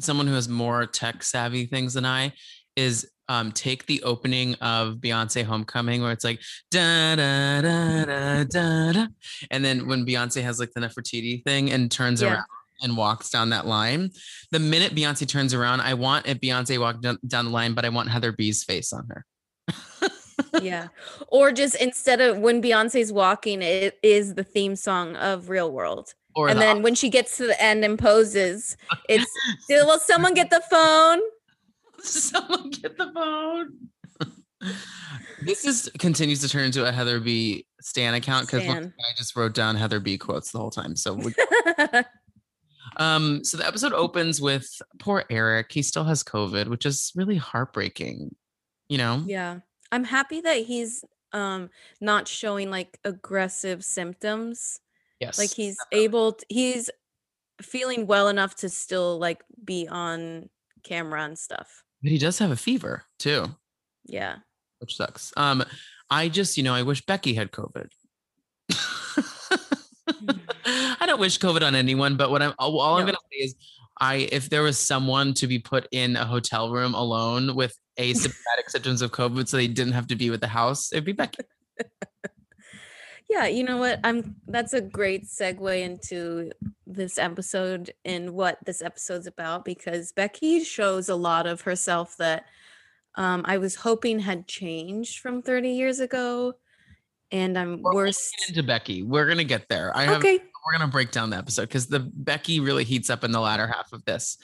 someone 0.00 0.26
who 0.26 0.34
has 0.34 0.48
more 0.48 0.86
tech 0.86 1.22
savvy 1.22 1.66
things 1.66 1.94
than 1.94 2.04
I, 2.04 2.32
is 2.76 3.08
um, 3.28 3.52
take 3.52 3.86
the 3.86 4.02
opening 4.02 4.54
of 4.56 4.96
Beyonce 4.96 5.44
Homecoming, 5.44 6.02
where 6.02 6.10
it's 6.10 6.24
like 6.24 6.40
da 6.72 7.14
da 7.14 7.60
da 7.62 8.04
da 8.04 8.44
da, 8.44 8.92
da 8.92 9.06
and 9.52 9.64
then 9.64 9.86
when 9.86 10.04
Beyonce 10.04 10.42
has 10.42 10.58
like 10.58 10.72
the 10.74 10.80
Nefertiti 10.80 11.44
thing 11.44 11.70
and 11.70 11.90
turns 11.90 12.22
Yeah. 12.22 12.32
around 12.34 12.44
and 12.82 12.96
walks 12.96 13.30
down 13.30 13.50
that 13.50 13.66
line, 13.66 14.10
the 14.50 14.58
minute 14.58 14.94
Beyonce 14.94 15.26
turns 15.28 15.54
around, 15.54 15.80
I 15.80 15.94
want 15.94 16.26
if 16.26 16.40
Beyonce 16.40 16.78
walked 16.78 17.02
down, 17.02 17.18
down 17.26 17.46
the 17.46 17.50
line, 17.50 17.74
but 17.74 17.84
I 17.84 17.88
want 17.88 18.10
Heather 18.10 18.32
B's 18.32 18.64
face 18.64 18.92
on 18.92 19.08
her. 19.08 19.26
yeah, 20.62 20.88
or 21.28 21.52
just 21.52 21.76
instead 21.76 22.20
of 22.20 22.38
when 22.38 22.62
Beyonce's 22.62 23.12
walking, 23.12 23.62
it 23.62 23.98
is 24.02 24.34
the 24.34 24.44
theme 24.44 24.76
song 24.76 25.16
of 25.16 25.48
Real 25.48 25.70
World. 25.70 26.14
Or 26.34 26.48
and 26.48 26.58
the 26.58 26.60
then 26.60 26.82
when 26.82 26.94
she 26.94 27.08
gets 27.08 27.36
to 27.38 27.46
the 27.46 27.60
end 27.60 27.84
and 27.84 27.98
poses, 27.98 28.76
it's 29.08 29.30
will 29.68 29.98
someone 29.98 30.34
get 30.34 30.50
the 30.50 30.62
phone? 30.70 31.20
Someone 32.02 32.70
get 32.70 32.96
the 32.96 33.12
phone. 33.12 33.76
this 35.44 35.66
is 35.66 35.90
continues 35.98 36.40
to 36.40 36.48
turn 36.48 36.64
into 36.64 36.86
a 36.86 36.92
Heather 36.92 37.20
B 37.20 37.66
Stan 37.82 38.14
account 38.14 38.46
because 38.46 38.66
I 38.66 38.90
just 39.18 39.36
wrote 39.36 39.52
down 39.52 39.76
Heather 39.76 40.00
B 40.00 40.16
quotes 40.16 40.50
the 40.50 40.58
whole 40.58 40.70
time. 40.70 40.96
So, 40.96 41.12
we, 41.12 41.34
um, 43.00 43.42
so 43.42 43.56
the 43.56 43.66
episode 43.66 43.92
opens 43.92 44.40
with 44.40 44.68
poor 45.00 45.24
Eric. 45.30 45.72
He 45.72 45.82
still 45.82 46.04
has 46.04 46.22
COVID, 46.22 46.68
which 46.68 46.86
is 46.86 47.10
really 47.16 47.36
heartbreaking. 47.36 48.34
You 48.88 48.98
know, 48.98 49.24
yeah, 49.26 49.60
I'm 49.90 50.04
happy 50.04 50.40
that 50.42 50.58
he's 50.66 51.04
um 51.32 51.70
not 52.00 52.28
showing 52.28 52.70
like 52.70 52.98
aggressive 53.04 53.84
symptoms. 53.84 54.78
yes, 55.20 55.38
Like 55.38 55.50
he's 55.52 55.76
able, 55.92 56.32
to, 56.34 56.46
he's 56.48 56.90
feeling 57.62 58.06
well 58.06 58.28
enough 58.28 58.54
to 58.56 58.68
still 58.68 59.18
like 59.18 59.42
be 59.64 59.86
on 59.88 60.48
camera 60.82 61.22
and 61.24 61.38
stuff. 61.38 61.84
but 62.02 62.10
he 62.10 62.18
does 62.18 62.38
have 62.38 62.50
a 62.50 62.56
fever 62.56 63.04
too, 63.18 63.44
Yeah. 64.06 64.36
which 64.80 64.96
sucks. 64.96 65.32
Um, 65.36 65.62
I 66.10 66.28
just, 66.28 66.56
you 66.56 66.62
know, 66.64 66.74
I 66.74 66.82
wish 66.82 67.04
Becky 67.06 67.34
had 67.34 67.52
COVID. 67.52 67.88
I 71.10 71.12
don't 71.14 71.20
wish 71.20 71.40
COVID 71.40 71.62
on 71.66 71.74
anyone, 71.74 72.16
but 72.16 72.30
what 72.30 72.40
I'm 72.40 72.52
all 72.56 72.80
I'm 72.94 73.00
No. 73.00 73.06
gonna 73.06 73.18
say 73.32 73.38
is, 73.38 73.56
I 74.00 74.28
if 74.30 74.48
there 74.48 74.62
was 74.62 74.78
someone 74.78 75.34
to 75.34 75.48
be 75.48 75.58
put 75.58 75.88
in 75.90 76.14
a 76.14 76.24
hotel 76.24 76.70
room 76.70 76.94
alone 76.94 77.56
with 77.56 77.76
asymptomatic 77.98 78.68
symptoms 78.68 79.02
of 79.02 79.10
COVID, 79.10 79.48
so 79.48 79.56
they 79.56 79.66
didn't 79.66 79.94
have 79.94 80.06
to 80.06 80.14
be 80.14 80.30
with 80.30 80.40
the 80.40 80.46
house, 80.46 80.92
it'd 80.92 81.04
be 81.04 81.12
Becky. 81.12 81.42
Yeah, 83.28 83.46
you 83.46 83.62
know 83.62 83.76
what? 83.76 84.00
I'm 84.04 84.36
that's 84.48 84.72
a 84.72 84.80
great 84.80 85.24
segue 85.26 85.80
into 85.82 86.50
this 86.86 87.16
episode 87.18 87.92
and 88.04 88.30
what 88.30 88.58
this 88.66 88.82
episode's 88.82 89.28
about 89.28 89.64
because 89.64 90.10
Becky 90.10 90.64
shows 90.64 91.08
a 91.08 91.14
lot 91.14 91.46
of 91.46 91.60
herself 91.60 92.16
that 92.18 92.44
um, 93.16 93.42
I 93.46 93.58
was 93.58 93.76
hoping 93.76 94.18
had 94.18 94.48
changed 94.48 95.20
from 95.20 95.42
30 95.42 95.70
years 95.70 96.00
ago. 96.00 96.54
And 97.30 97.56
I'm 97.56 97.80
We're 97.82 97.94
worse. 97.94 98.32
Into 98.48 98.64
Becky. 98.64 99.04
We're 99.04 99.28
gonna 99.28 99.44
get 99.44 99.68
there. 99.68 99.96
I 99.96 100.06
have 100.06 100.16
Okay. 100.18 100.40
We're 100.64 100.72
gonna 100.72 100.88
break 100.88 101.10
down 101.10 101.30
the 101.30 101.36
episode 101.36 101.62
because 101.62 101.86
the 101.86 102.00
Becky 102.00 102.60
really 102.60 102.84
heats 102.84 103.10
up 103.10 103.24
in 103.24 103.32
the 103.32 103.40
latter 103.40 103.66
half 103.66 103.92
of 103.92 104.04
this. 104.04 104.36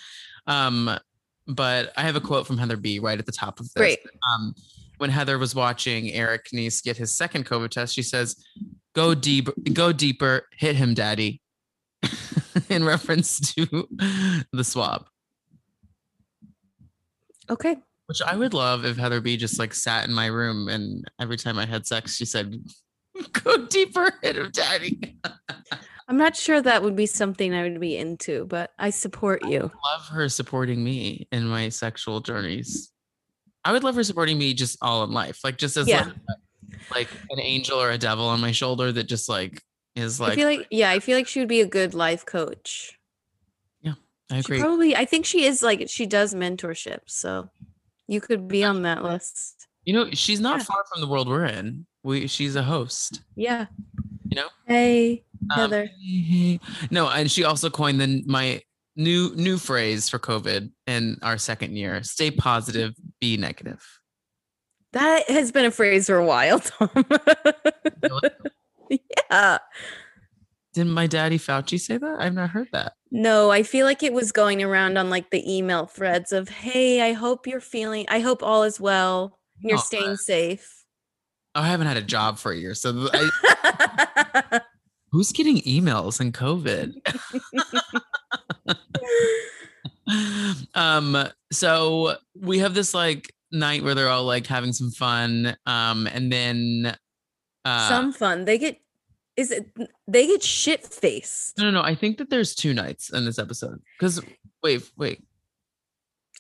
Um, 0.47 0.99
but 1.47 1.93
I 1.97 2.03
have 2.03 2.17
a 2.17 2.21
quote 2.21 2.47
from 2.47 2.59
Heather 2.59 2.77
B 2.77 2.99
right 2.99 3.19
at 3.19 3.27
the 3.27 3.33
top 3.33 3.61
of 3.61 3.67
this. 3.67 3.75
Great. 3.75 3.99
Um, 4.33 4.55
when 4.99 5.11
Heather 5.11 5.39
was 5.39 5.55
watching 5.55 6.11
Eric 6.11 6.49
Nies 6.53 6.81
get 6.81 6.97
his 6.97 7.17
second 7.17 7.47
COVID 7.47 7.71
test, 7.71 7.95
she 7.95 8.03
says, 8.03 8.37
"Go 8.95 9.15
deep, 9.15 9.49
go 9.73 9.93
deeper, 9.93 10.49
hit 10.57 10.77
him, 10.77 10.95
daddy," 10.95 11.41
in 12.69 12.85
reference 12.85 13.55
to 13.55 13.89
the 14.53 14.65
swab. 14.65 15.07
Okay. 17.51 17.77
Which 18.07 18.23
I 18.23 18.37
would 18.37 18.55
love 18.55 18.85
if 18.85 18.97
Heather 18.97 19.21
B 19.21 19.37
just 19.37 19.59
like 19.59 19.75
sat 19.75 20.07
in 20.09 20.15
my 20.15 20.27
room 20.27 20.69
and 20.69 21.05
every 21.21 21.37
time 21.37 21.59
I 21.59 21.67
had 21.67 21.87
sex, 21.87 22.17
she 22.17 22.25
said, 22.25 22.57
"Go 23.33 23.67
deeper, 23.67 24.13
hit 24.23 24.37
him, 24.37 24.51
daddy." 24.53 25.19
I'm 26.09 26.17
not 26.17 26.37
sure 26.37 26.63
that 26.63 26.83
would 26.83 26.95
be 26.97 27.07
something 27.07 27.53
I 27.53 27.63
would 27.63 27.81
be 27.81 27.97
into, 27.97 28.45
but 28.47 28.73
I 28.79 28.91
support 28.91 29.45
you. 29.45 29.61
love 29.85 30.07
her 30.11 30.29
supporting 30.29 30.83
me 30.85 31.27
in 31.33 31.47
my 31.47 31.69
sexual 31.69 32.21
journeys. 32.21 32.93
I 33.65 33.73
would 33.73 33.83
love 33.83 33.97
her 33.97 34.05
supporting 34.05 34.39
me 34.39 34.55
just 34.55 34.79
all 34.81 35.03
in 35.03 35.11
life, 35.11 35.41
like 35.43 35.59
just 35.59 35.77
as 35.77 35.89
Yeah. 35.89 36.05
like, 36.05 36.39
like 36.93 37.09
an 37.31 37.41
angel 37.41 37.81
or 37.83 37.91
a 37.91 37.99
devil 37.99 38.25
on 38.27 38.41
my 38.41 38.53
shoulder 38.53 38.93
that 38.93 39.05
just 39.05 39.29
like 39.29 39.63
is 39.97 40.21
like. 40.21 40.33
I 40.33 40.37
feel 40.37 40.47
like 40.49 40.67
yeah, 40.71 40.91
I 40.91 41.01
feel 41.01 41.17
like 41.17 41.27
she 41.27 41.41
would 41.41 41.49
be 41.49 41.61
a 41.61 41.67
good 41.67 41.93
life 41.93 42.25
coach. 42.25 42.97
Yeah, 43.81 43.95
I 44.31 44.35
She 44.37 44.41
agree. 44.41 44.61
probably 44.61 44.95
I 44.95 45.05
think 45.05 45.27
she 45.27 45.45
is 45.45 45.61
like 45.63 45.89
she 45.89 46.07
does 46.07 46.35
mentorship, 46.35 47.01
so 47.07 47.51
you 48.07 48.21
could 48.21 48.47
be 48.47 48.63
on 48.63 48.83
that 48.83 49.03
list. 49.03 49.67
You 49.85 49.95
know, 49.95 50.11
she's 50.13 50.39
not 50.41 50.59
Yeah. 50.59 50.65
far 50.65 50.85
from 50.93 51.01
the 51.01 51.09
world 51.09 51.29
we're 51.29 51.47
in. 51.47 51.87
We 52.05 52.29
she's 52.29 52.55
a 52.55 52.63
host. 52.63 53.23
Yeah. 53.35 53.67
You 54.29 54.37
know? 54.37 54.49
Hey, 54.67 55.25
Um, 55.55 55.71
no, 56.91 57.09
and 57.09 57.31
she 57.31 57.45
also 57.45 57.71
coined 57.71 58.01
the 58.01 58.23
my 58.27 58.63
new 58.97 59.33
new 59.37 59.59
phrase 59.59 60.09
for 60.09 60.19
COVID 60.19 60.71
in 60.87 61.19
our 61.23 61.39
second 61.39 61.77
year: 61.77 62.03
"Stay 62.03 62.31
positive, 62.31 62.95
be 63.21 63.37
negative." 63.37 63.85
That 64.93 65.29
has 65.29 65.53
been 65.53 65.67
a 65.67 65.71
phrase 65.71 66.07
for 66.07 66.17
a 66.17 66.25
while, 66.25 66.61
Tom. 66.61 66.91
Yeah. 69.31 69.59
Didn't 70.75 70.93
my 70.93 71.07
daddy 71.09 71.39
Fauci 71.39 71.81
say 71.81 71.97
that? 71.97 72.17
I've 72.21 72.35
not 72.35 72.51
heard 72.51 72.69
that. 72.73 72.93
No, 73.11 73.51
I 73.51 73.63
feel 73.65 73.85
like 73.87 74.03
it 74.03 74.13
was 74.13 74.31
going 74.31 74.63
around 74.63 74.97
on 74.97 75.11
like 75.11 75.31
the 75.31 75.43
email 75.53 75.87
threads 75.87 76.33
of, 76.33 76.49
"Hey, 76.49 77.01
I 77.01 77.13
hope 77.13 77.47
you're 77.47 77.61
feeling 77.61 78.05
I 78.09 78.21
hope 78.21 78.43
all 78.43 78.63
is 78.63 78.79
well. 78.79 79.39
and 79.61 79.71
You're 79.71 79.79
Oh, 79.79 79.83
staying 79.83 80.17
safe." 80.17 80.85
Oh, 81.55 81.63
I 81.63 81.67
haven't 81.69 81.87
had 81.89 81.97
a 81.97 82.03
job 82.03 82.39
for 82.39 82.53
a 82.53 82.57
year, 82.57 82.75
so 82.75 83.09
I, 83.13 84.61
who's 85.17 85.33
getting 85.33 85.63
emails 85.63 86.21
in 86.21 86.31
COVID? 86.31 86.93
um, 90.75 91.27
so 91.51 92.17
we 92.39 92.59
have 92.59 92.75
this 92.75 92.93
like 92.93 93.33
night 93.51 93.83
where 93.83 93.95
they're 93.95 94.11
all 94.11 94.25
like 94.25 94.47
having 94.47 94.75
some 94.75 94.91
fun, 94.91 95.57
um, 95.65 96.07
and 96.07 96.31
then 96.31 96.95
uh, 97.65 97.89
Some 97.89 98.13
fun. 98.13 98.45
They 98.45 98.59
get 98.59 98.79
is 99.39 99.51
it 99.51 99.71
they 100.07 100.27
get 100.27 100.43
shit 100.43 100.87
faced. 100.87 101.57
no, 101.57 101.65
no, 101.65 101.71
no. 101.71 101.83
I 101.83 101.95
think 101.95 102.19
that 102.19 102.29
there's 102.29 102.55
two 102.55 102.75
nights 102.75 103.11
in 103.11 103.25
this 103.25 103.39
episode. 103.39 103.81
Because 103.99 104.21
wait, 104.63 104.83
wait, 104.99 105.25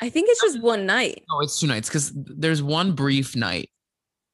I 0.03 0.11
think 0.11 0.29
it's 0.29 0.43
just 0.43 0.61
one 0.61 0.85
night. 0.85 1.25
no, 1.31 1.41
it's 1.41 1.59
two 1.59 1.67
nights. 1.67 1.89
Because 1.89 2.13
there's 2.15 2.63
one 2.63 2.93
brief 2.93 3.35
night 3.35 3.71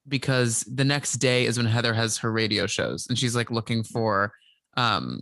because 0.09 0.61
the 0.63 0.85
next 0.85 1.15
day 1.15 1.47
is 1.47 1.57
when 1.57 1.67
Heather 1.67 1.95
has 1.95 2.19
her 2.19 2.33
radio 2.33 2.67
shows 2.67 3.07
and 3.09 3.19
she's 3.19 3.37
like 3.37 3.51
looking 3.51 3.83
for, 3.85 4.33
um, 4.77 5.21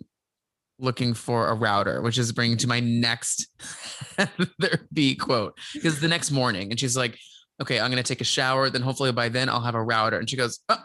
looking 0.78 1.12
for 1.14 1.48
a 1.48 1.54
router, 1.54 2.00
which 2.02 2.16
is 2.18 2.32
bringing 2.32 2.56
to 2.58 2.66
my 2.66 2.80
next 2.80 3.46
Heather 4.18 4.86
B 4.92 5.14
quote. 5.14 5.56
Because 5.74 6.00
the 6.00 6.08
next 6.08 6.30
morning, 6.30 6.70
and 6.70 6.80
she's 6.80 6.96
like, 6.96 7.18
"Okay, 7.60 7.78
I'm 7.78 7.90
gonna 7.90 8.02
take 8.02 8.20
a 8.22 8.24
shower. 8.24 8.70
Then 8.70 8.82
hopefully 8.82 9.12
by 9.12 9.28
then 9.28 9.48
I'll 9.48 9.60
have 9.60 9.74
a 9.74 9.82
router." 9.82 10.18
And 10.18 10.28
she 10.30 10.36
goes, 10.36 10.60
oh, 10.68 10.82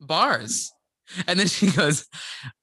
"Bars." 0.00 0.72
And 1.26 1.38
then 1.38 1.46
she 1.48 1.70
goes, 1.70 2.06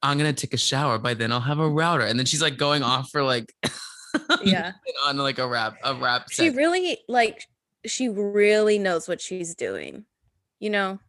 I'm 0.02 0.18
gonna 0.18 0.34
take 0.34 0.54
a 0.54 0.58
shower. 0.58 0.98
By 0.98 1.14
then 1.14 1.32
I'll 1.32 1.40
have 1.40 1.60
a 1.60 1.70
router. 1.70 2.06
And 2.06 2.18
then 2.18 2.26
she's 2.26 2.42
like 2.42 2.58
going 2.58 2.82
off 2.84 3.10
for 3.12 3.22
like 3.24 3.54
Yeah. 4.44 4.72
on 5.06 5.18
like 5.18 5.38
a 5.40 5.48
rap, 5.48 5.76
a 5.84 5.94
rap. 5.94 6.26
She 6.32 6.48
set. 6.48 6.56
really 6.56 6.98
like 7.08 7.46
she 7.86 8.10
really 8.10 8.80
knows 8.80 9.08
what 9.08 9.22
she's 9.22 9.56
doing. 9.56 10.06
You 10.62 10.70
know? 10.70 11.00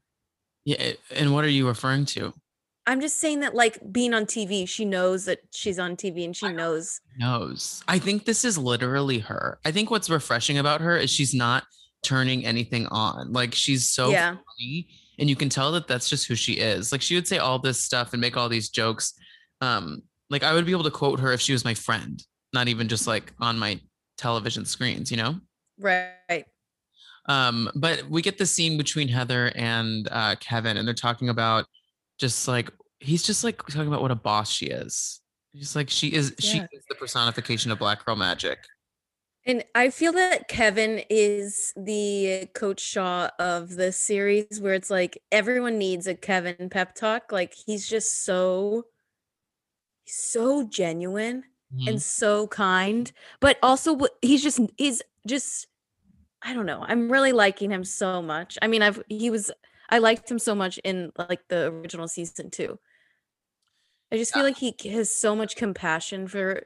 yeah. 0.65 0.93
And 1.15 1.33
what 1.33 1.45
are 1.45 1.49
you 1.49 1.69
referring 1.69 2.07
to? 2.07 2.33
I'm 2.87 3.01
just 3.01 3.21
saying 3.21 3.41
that 3.41 3.55
like 3.55 3.79
being 3.93 4.13
on 4.13 4.27
TV, 4.27 4.69
she 4.69 4.85
knows 4.85 5.27
that 5.27 5.39
she's 5.53 5.79
on 5.79 5.95
TV 5.95 6.25
and 6.25 6.37
she 6.37 6.49
knows 6.49 7.01
knows. 7.17 7.85
I 7.87 8.01
think 8.01 8.25
this 8.25 8.45
is 8.45 8.59
literally 8.59 9.21
her. 9.21 9.61
I 9.65 9.71
think 9.71 9.91
what's 9.91 10.11
refreshing 10.11 10.59
about 10.59 10.81
her 10.81 10.97
is 10.97 11.09
she's 11.11 11.33
not 11.35 11.63
turning 12.03 12.45
anything 12.45 12.87
on. 12.87 13.33
Like 13.33 13.55
she's 13.55 13.89
so 13.93 14.11
Yeah. 14.11 14.31
funny, 14.59 14.89
and 15.21 15.31
you 15.31 15.37
can 15.37 15.49
tell 15.49 15.71
that 15.73 15.87
that's 15.87 16.09
just 16.09 16.27
who 16.27 16.35
she 16.35 16.55
is. 16.55 16.91
Like 16.91 17.03
she 17.03 17.15
would 17.15 17.29
say 17.29 17.39
all 17.39 17.61
this 17.61 17.81
stuff 17.81 18.13
and 18.15 18.21
make 18.21 18.37
all 18.37 18.49
these 18.49 18.69
jokes. 18.71 19.13
Um, 19.61 20.03
like 20.31 20.43
I 20.43 20.53
would 20.55 20.67
be 20.67 20.73
able 20.73 20.83
to 20.85 20.91
quote 20.91 21.21
her 21.21 21.33
if 21.33 21.41
she 21.41 21.53
was 21.53 21.65
my 21.65 21.75
friend, 21.75 22.21
not 22.53 22.67
even 22.67 22.89
just 22.89 23.07
like 23.07 23.33
on 23.41 23.59
my 23.59 23.79
television 24.19 24.65
screens. 24.65 25.11
You 25.11 25.19
know. 25.19 25.37
right. 25.79 26.47
Um, 27.27 27.71
but 27.75 28.05
we 28.11 28.21
get 28.23 28.39
the 28.39 28.47
scene 28.47 28.77
between 28.77 29.09
Heather 29.09 29.53
and 29.55 30.09
uh, 30.11 30.35
Kevin, 30.41 30.77
and 30.77 30.87
they're 30.87 30.95
talking 30.95 31.29
about 31.29 31.67
just 32.19 32.49
like 32.49 32.71
he's 33.01 33.23
just 33.23 33.45
like 33.45 33.59
talking 33.67 33.89
about 33.89 34.03
what 34.03 34.11
a 34.11 34.17
boss 34.17 34.51
she 34.51 34.67
is. 34.67 35.21
He's 35.53 35.77
like 35.77 35.91
she 35.91 36.09
is 36.09 36.35
she 36.39 36.59
is 36.59 36.85
the 36.89 36.95
personification 36.95 37.71
of 37.71 37.79
black 37.79 38.05
girl 38.05 38.17
magic. 38.17 38.59
And 39.45 39.65
I 39.75 39.91
feel 39.91 40.13
that 40.13 40.47
Kevin 40.47 41.03
is 41.11 41.73
the 41.77 42.49
Coach 42.55 42.81
Shaw 42.81 43.29
of 43.41 43.71
the 43.71 43.91
series 43.91 44.61
where 44.61 44.75
it's 44.75 44.89
like 44.91 45.21
everyone 45.33 45.79
needs 45.79 46.07
a 46.07 46.15
Kevin 46.15 46.71
pep 46.71 46.95
talk. 46.95 47.33
Like 47.33 47.53
he's 47.55 47.89
just 47.89 48.25
so 48.25 48.85
so 50.07 50.65
genuine 50.65 51.45
Mhm. 51.75 51.89
and 51.89 52.03
so 52.03 52.47
kind, 52.49 53.11
but 53.41 53.59
also 53.63 53.99
he's 54.21 54.43
just 54.43 54.61
he's 54.77 55.03
just 55.27 55.67
I 56.43 56.55
don't 56.55 56.67
know. 56.67 56.85
I'm 56.87 57.11
really 57.11 57.33
liking 57.33 57.71
him 57.71 57.85
so 57.85 58.21
much. 58.21 58.59
I 58.61 58.67
mean, 58.67 58.83
I've 58.83 59.03
he 59.09 59.31
was 59.31 59.51
I 59.89 59.99
liked 59.99 60.31
him 60.31 60.39
so 60.39 60.55
much 60.55 60.79
in 60.79 61.13
like 61.17 61.47
the 61.49 61.67
original 61.67 62.09
season 62.09 62.51
too. 62.51 62.79
I 64.11 64.17
just 64.17 64.35
feel 64.35 64.43
like 64.43 64.59
he 64.59 64.75
has 64.91 65.11
so 65.11 65.35
much 65.37 65.57
compassion 65.57 66.27
for 66.29 66.65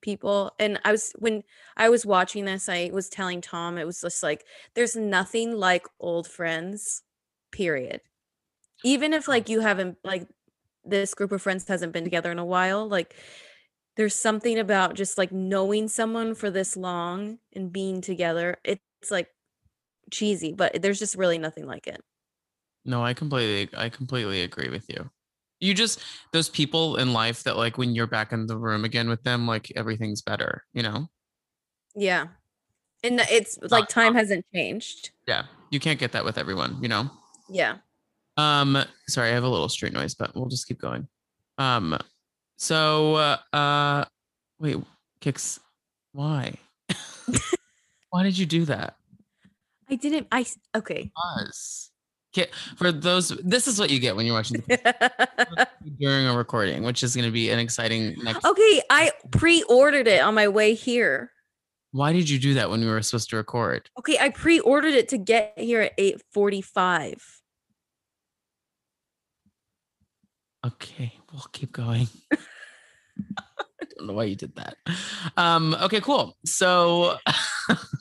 people. 0.00 0.52
And 0.58 0.78
I 0.84 0.92
was 0.92 1.12
when 1.18 1.42
I 1.76 1.88
was 1.88 2.06
watching 2.06 2.44
this, 2.44 2.68
I 2.68 2.90
was 2.92 3.08
telling 3.08 3.40
Tom 3.40 3.78
it 3.78 3.86
was 3.86 4.00
just 4.00 4.22
like 4.22 4.44
there's 4.74 4.96
nothing 4.96 5.52
like 5.56 5.86
old 6.00 6.28
friends, 6.28 7.02
period. 7.50 8.00
Even 8.84 9.12
if 9.12 9.26
like 9.26 9.48
you 9.48 9.60
haven't 9.60 9.98
like 10.04 10.28
this 10.84 11.14
group 11.14 11.32
of 11.32 11.42
friends 11.42 11.66
hasn't 11.66 11.92
been 11.92 12.04
together 12.04 12.30
in 12.30 12.38
a 12.38 12.44
while, 12.44 12.88
like 12.88 13.16
there's 13.96 14.14
something 14.14 14.58
about 14.58 14.94
just 14.94 15.18
like 15.18 15.32
knowing 15.32 15.88
someone 15.88 16.34
for 16.34 16.50
this 16.50 16.76
long 16.76 17.38
and 17.54 17.72
being 17.72 18.00
together. 18.00 18.58
It's 19.02 19.10
like 19.10 19.28
cheesy, 20.10 20.52
but 20.52 20.80
there's 20.82 20.98
just 20.98 21.16
really 21.16 21.38
nothing 21.38 21.66
like 21.66 21.86
it. 21.86 22.02
No, 22.84 23.04
I 23.04 23.14
completely 23.14 23.76
I 23.76 23.88
completely 23.88 24.42
agree 24.42 24.68
with 24.68 24.88
you. 24.88 25.10
You 25.60 25.74
just 25.74 26.00
those 26.32 26.48
people 26.48 26.96
in 26.96 27.12
life 27.12 27.42
that 27.44 27.56
like 27.56 27.78
when 27.78 27.94
you're 27.94 28.06
back 28.06 28.32
in 28.32 28.46
the 28.46 28.56
room 28.56 28.84
again 28.84 29.08
with 29.08 29.22
them, 29.24 29.46
like 29.46 29.72
everything's 29.74 30.22
better, 30.22 30.64
you 30.72 30.82
know? 30.82 31.08
Yeah. 31.94 32.28
And 33.02 33.20
it's 33.30 33.58
like 33.70 33.88
time 33.88 34.14
hasn't 34.14 34.44
changed. 34.54 35.10
Yeah. 35.26 35.44
You 35.70 35.80
can't 35.80 35.98
get 35.98 36.12
that 36.12 36.24
with 36.24 36.38
everyone, 36.38 36.78
you 36.80 36.88
know? 36.88 37.10
Yeah. 37.48 37.76
Um, 38.36 38.78
sorry, 39.08 39.30
I 39.30 39.34
have 39.34 39.44
a 39.44 39.48
little 39.48 39.68
street 39.68 39.92
noise, 39.92 40.14
but 40.14 40.34
we'll 40.34 40.48
just 40.48 40.68
keep 40.68 40.78
going. 40.78 41.08
Um, 41.58 41.98
so 42.56 43.14
uh, 43.14 43.36
uh 43.52 44.04
wait, 44.60 44.76
kicks 45.20 45.58
why? 46.12 46.54
why 48.16 48.22
did 48.22 48.38
you 48.38 48.46
do 48.46 48.64
that? 48.64 48.96
I 49.90 49.96
didn't 49.96 50.26
I 50.32 50.46
okay. 50.74 51.12
Us. 51.38 51.90
Ki- 52.32 52.46
For 52.78 52.90
those, 52.90 53.28
this 53.44 53.68
is 53.68 53.78
what 53.78 53.90
you 53.90 54.00
get 54.00 54.16
when 54.16 54.24
you're 54.24 54.34
watching 54.34 54.64
the 54.66 55.68
during 56.00 56.26
a 56.26 56.34
recording, 56.34 56.82
which 56.82 57.02
is 57.02 57.14
going 57.14 57.26
to 57.26 57.30
be 57.30 57.50
an 57.50 57.58
exciting 57.58 58.16
next. 58.22 58.42
okay, 58.42 58.80
I 58.88 59.12
pre-ordered 59.32 60.08
it 60.08 60.22
on 60.22 60.34
my 60.34 60.48
way 60.48 60.72
here. 60.72 61.30
Why 61.92 62.14
did 62.14 62.30
you 62.30 62.38
do 62.38 62.54
that 62.54 62.70
when 62.70 62.80
we 62.80 62.86
were 62.86 63.02
supposed 63.02 63.28
to 63.30 63.36
record? 63.36 63.90
Okay, 63.98 64.16
I 64.18 64.30
pre-ordered 64.30 64.94
it 64.94 65.10
to 65.10 65.18
get 65.18 65.52
here 65.58 65.82
at 65.82 65.94
8:45. 65.98 67.20
Okay, 70.66 71.12
we'll 71.30 71.44
keep 71.52 71.70
going. 71.70 72.08
I 72.32 73.84
don't 73.98 74.06
know 74.08 74.14
why 74.14 74.24
you 74.24 74.36
did 74.36 74.56
that. 74.56 74.76
Um, 75.36 75.76
okay, 75.82 76.00
cool. 76.00 76.34
So 76.46 77.16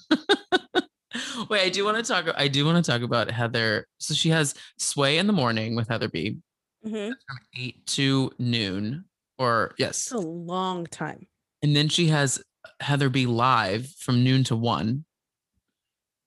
wait, 1.50 1.62
I 1.62 1.69
do 1.69 1.85
want 1.85 1.97
to 1.97 2.03
talk. 2.03 2.33
I 2.38 2.47
do 2.47 2.65
want 2.65 2.83
to 2.83 2.91
talk 2.91 3.01
about 3.01 3.29
Heather. 3.31 3.88
So 4.00 4.13
she 4.13 4.29
has 4.29 4.53
Sway 4.77 5.17
in 5.17 5.27
the 5.27 5.33
morning 5.33 5.75
with 5.75 5.88
Heather 5.88 6.09
B 6.09 6.38
Mhm. 6.85 7.09
from 7.27 7.38
eight 7.57 7.85
to 7.88 8.31
noon, 8.38 9.05
or 9.38 9.74
yes, 9.77 10.03
It's 10.07 10.12
a 10.12 10.17
long 10.17 10.85
time. 10.85 11.27
and 11.63 11.75
then 11.75 11.89
she 11.89 12.07
has 12.07 12.41
Heather 12.79 13.09
B 13.09 13.25
live 13.25 13.89
from 13.97 14.24
noon 14.24 14.43
to 14.45 14.55
one. 14.55 15.05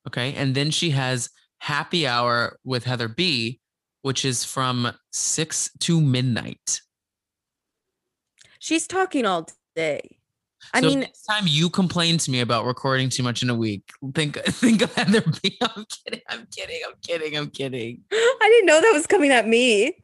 Okay, 0.06 0.34
and 0.34 0.54
then 0.54 0.70
she 0.70 0.90
has 0.90 1.28
happy 1.60 2.06
hour 2.06 2.58
with 2.64 2.84
Heather 2.84 3.08
B, 3.08 3.60
which 4.02 4.24
is 4.24 4.44
from 4.44 4.92
six 5.12 5.70
to 5.80 6.00
midnight. 6.00 6.80
She's 8.58 8.86
talking 8.86 9.26
all 9.26 9.48
day. 9.76 10.17
I 10.74 10.80
so 10.80 10.88
mean, 10.88 11.00
next 11.00 11.22
time 11.24 11.44
you 11.46 11.70
complain 11.70 12.18
to 12.18 12.30
me 12.30 12.40
about 12.40 12.64
recording 12.64 13.08
too 13.08 13.22
much 13.22 13.42
in 13.42 13.50
a 13.50 13.54
week, 13.54 13.90
think 14.14 14.36
think 14.44 14.82
of 14.82 14.94
Heather 14.94 15.20
B. 15.42 15.58
I'm 15.62 15.84
kidding. 15.86 16.20
I'm 16.28 16.46
kidding. 16.54 16.80
I'm 16.86 16.94
kidding. 17.02 17.36
I'm 17.36 17.50
kidding. 17.50 18.02
I 18.12 18.48
didn't 18.50 18.66
know 18.66 18.80
that 18.80 18.92
was 18.92 19.06
coming 19.06 19.30
at 19.30 19.46
me. 19.46 19.96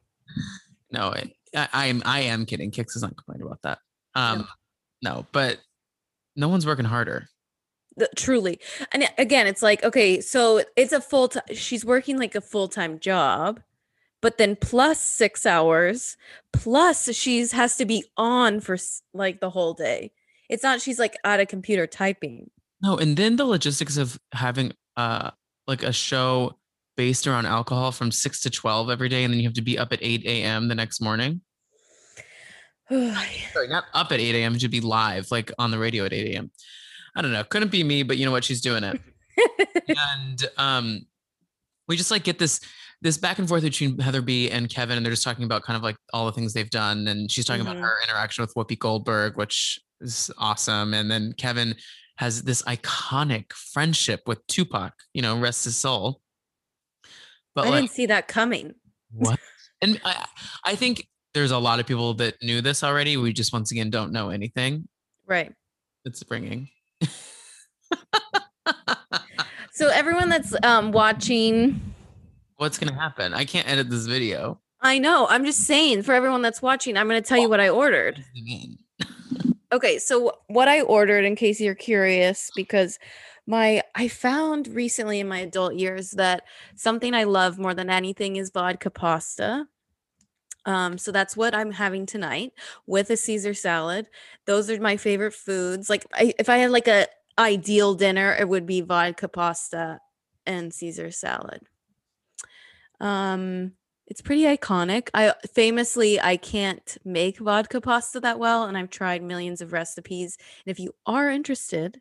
No, 0.91 1.09
I, 1.09 1.33
I, 1.55 1.69
I 1.73 1.87
am 1.87 2.03
I 2.05 2.21
am 2.21 2.47
kidding. 2.47 2.71
Kix 2.71 2.97
is 2.97 3.03
not 3.03 3.17
complaining 3.17 3.47
about 3.47 3.63
that. 3.63 3.79
Um, 4.15 4.49
no, 5.03 5.27
but 5.33 5.59
no 6.37 6.49
one's 6.49 6.67
working 6.67 6.85
harder. 6.85 7.29
The, 7.97 8.09
truly. 8.17 8.59
And 8.93 9.09
again, 9.19 9.47
it's 9.47 9.63
like, 9.63 9.85
okay, 9.85 10.21
so 10.21 10.63
it's 10.77 10.93
a 10.93 11.01
full 11.01 11.29
time, 11.29 11.45
she's 11.53 11.85
working 11.85 12.19
like 12.19 12.35
a 12.35 12.41
full 12.41 12.69
time 12.69 12.99
job, 12.99 13.61
but 14.21 14.39
then 14.39 14.57
plus 14.57 14.99
six 14.99 15.47
hours, 15.47 16.17
plus 16.53 17.15
she's 17.15 17.53
has 17.53 17.77
to 17.77 17.85
be 17.85 18.05
on 18.17 18.61
for 18.61 18.77
like 19.13 19.41
the 19.41 19.51
whole 19.51 19.75
day. 19.75 20.13
It's 20.49 20.63
not 20.63 20.81
she's 20.81 20.99
like 20.99 21.15
at 21.25 21.41
a 21.41 21.47
computer 21.47 21.87
typing. 21.87 22.51
No, 22.83 22.97
and 22.97 23.17
then 23.17 23.37
the 23.37 23.45
logistics 23.45 23.97
of 23.97 24.19
having 24.33 24.73
uh 24.97 25.31
like 25.67 25.83
a 25.83 25.93
show 25.93 26.59
based 26.97 27.27
around 27.27 27.47
alcohol 27.47 27.93
from 27.93 28.11
six 28.13 28.41
to 28.43 28.51
twelve 28.51 28.91
every 28.91 29.09
day, 29.09 29.25
and 29.25 29.33
then 29.33 29.41
you 29.41 29.47
have 29.47 29.55
to 29.55 29.63
be 29.63 29.79
up 29.79 29.93
at 29.93 29.99
eight 30.03 30.25
a.m. 30.25 30.69
the 30.69 30.75
next 30.75 31.01
morning. 31.01 31.41
Sorry, 32.91 33.69
not 33.69 33.85
up 33.95 34.13
at 34.13 34.21
eight 34.21 34.35
a.m. 34.35 34.59
Should 34.59 34.71
be 34.71 34.81
live, 34.81 35.31
like 35.31 35.51
on 35.59 35.71
the 35.71 35.79
radio 35.79 36.05
at 36.05 36.13
eight 36.13 36.35
a.m. 36.35 36.51
I 37.17 37.23
don't 37.23 37.33
know. 37.33 37.45
Couldn't 37.45 37.71
be 37.71 37.85
me, 37.85 38.03
but 38.03 38.19
you 38.19 38.25
know 38.25 38.33
what? 38.33 38.45
She's 38.45 38.61
doing 38.61 38.85
it. 38.85 39.01
and 39.89 40.45
um, 40.59 41.07
we 41.89 41.97
just 41.97 42.11
like 42.11 42.25
get 42.25 42.39
this 42.39 42.61
this 43.03 43.19
back 43.19 43.39
and 43.39 43.49
forth 43.49 43.63
between 43.63 43.99
Heather 43.99 44.23
B 44.23 44.51
and 44.51 44.69
Kevin, 44.69 44.97
and 44.97 45.05
they're 45.05 45.13
just 45.13 45.23
talking 45.23 45.45
about 45.45 45.63
kind 45.63 45.77
of 45.77 45.83
like 45.83 45.97
all 46.13 46.27
the 46.27 46.33
things 46.33 46.53
they've 46.53 46.71
done. 46.71 47.07
And 47.07 47.31
she's 47.31 47.45
talking 47.45 47.63
mm-hmm. 47.63 47.73
about 47.73 47.83
her 47.83 47.97
interaction 48.09 48.43
with 48.43 48.55
Whoopi 48.55 48.79
Goldberg, 48.79 49.37
which 49.37 49.79
is 50.05 50.31
awesome. 50.39 50.95
And 50.95 51.11
then 51.11 51.33
Kevin 51.37 51.75
has 52.17 52.43
this 52.43 52.63
iconic 52.63 53.53
friendship 53.53 54.23
with 54.27 54.47
Tupac, 54.47 54.93
you 55.13 55.23
know, 55.23 55.39
rest 55.39 55.65
his 55.65 55.77
soul. 55.77 56.21
But 57.55 57.67
I 57.67 57.71
like, 57.71 57.81
didn't 57.83 57.93
see 57.93 58.07
that 58.07 58.29
coming. 58.29 58.75
What? 59.17 59.39
and 59.81 60.01
I, 60.05 60.27
I 60.65 60.75
think 60.75 61.07
there's 61.35 61.53
a 61.53 61.59
lot 61.59 61.79
of 61.79 61.87
people 61.87 62.15
that 62.15 62.35
knew 62.43 62.61
this 62.61 62.83
already. 62.83 63.17
We 63.17 63.33
just 63.33 63.53
once 63.53 63.71
again 63.71 63.89
don't 63.89 64.11
know 64.11 64.31
anything. 64.31 64.89
Right. 65.25 65.53
It's 66.05 66.25
bringing. 66.25 66.69
so 69.73 69.89
everyone 69.89 70.31
that's 70.31 70.53
um, 70.65 70.91
watching, 70.91 71.81
what's 72.57 72.79
gonna 72.79 72.99
happen? 72.99 73.35
I 73.35 73.45
can't 73.45 73.69
edit 73.69 73.89
this 73.89 74.07
video. 74.07 74.61
I 74.81 74.99
know. 74.99 75.27
I'm 75.29 75.45
just 75.45 75.61
saying 75.61 76.03
for 76.03 76.13
everyone 76.13 76.43
that's 76.43 76.61
watching, 76.61 76.97
I'm 76.97 77.07
gonna 77.07 77.23
tell 77.23 77.39
you 77.39 77.49
what 77.49 77.61
I 77.61 77.69
ordered. 77.69 78.25
okay, 79.75 79.99
so 79.99 80.39
what 80.47 80.69
I 80.69 80.81
ordered, 80.83 81.25
in 81.25 81.37
case 81.37 81.61
you're 81.61 81.75
curious, 81.75 82.51
because 82.55 82.99
my 83.47 83.83
I 83.95 84.09
found 84.09 84.69
recently 84.69 85.21
in 85.21 85.29
my 85.29 85.41
adult 85.41 85.75
years 85.75 86.13
that 86.13 86.45
something 86.77 87.15
I 87.15 87.25
love 87.25 87.59
more 87.59 87.75
than 87.75 87.91
anything 87.91 88.37
is 88.37 88.51
vodka 88.51 88.91
pasta. 88.91 89.67
Um, 90.67 90.97
so 90.97 91.13
that's 91.13 91.37
what 91.37 91.55
I'm 91.55 91.73
having 91.73 92.07
tonight 92.07 92.53
with 92.87 93.11
a 93.11 93.19
Caesar 93.19 93.53
salad. 93.53 94.09
Those 94.47 94.71
are 94.71 94.81
my 94.81 94.97
favorite 94.97 95.35
foods. 95.35 95.91
Like 95.91 96.07
I, 96.15 96.33
if 96.39 96.49
I 96.49 96.57
had 96.57 96.71
like 96.71 96.89
a 96.89 97.07
ideal 97.39 97.95
dinner, 97.95 98.35
it 98.35 98.49
would 98.49 98.65
be 98.65 98.81
vodka 98.81 99.29
pasta 99.29 100.01
and 100.47 100.73
Caesar 100.73 101.11
salad. 101.11 101.61
Um, 103.01 103.73
it's 104.07 104.21
pretty 104.21 104.43
iconic. 104.43 105.09
I 105.15 105.35
famously 105.53 106.21
I 106.21 106.37
can't 106.37 106.97
make 107.05 107.39
vodka 107.39 107.81
pasta 107.81 108.21
that 108.21 108.39
well, 108.39 108.65
and 108.65 108.77
I've 108.77 108.91
tried 108.91 109.23
millions 109.23 109.61
of 109.61 109.73
recipes. 109.73 110.37
And 110.67 110.71
if 110.71 110.79
you 110.79 110.95
are 111.07 111.31
interested, 111.31 112.01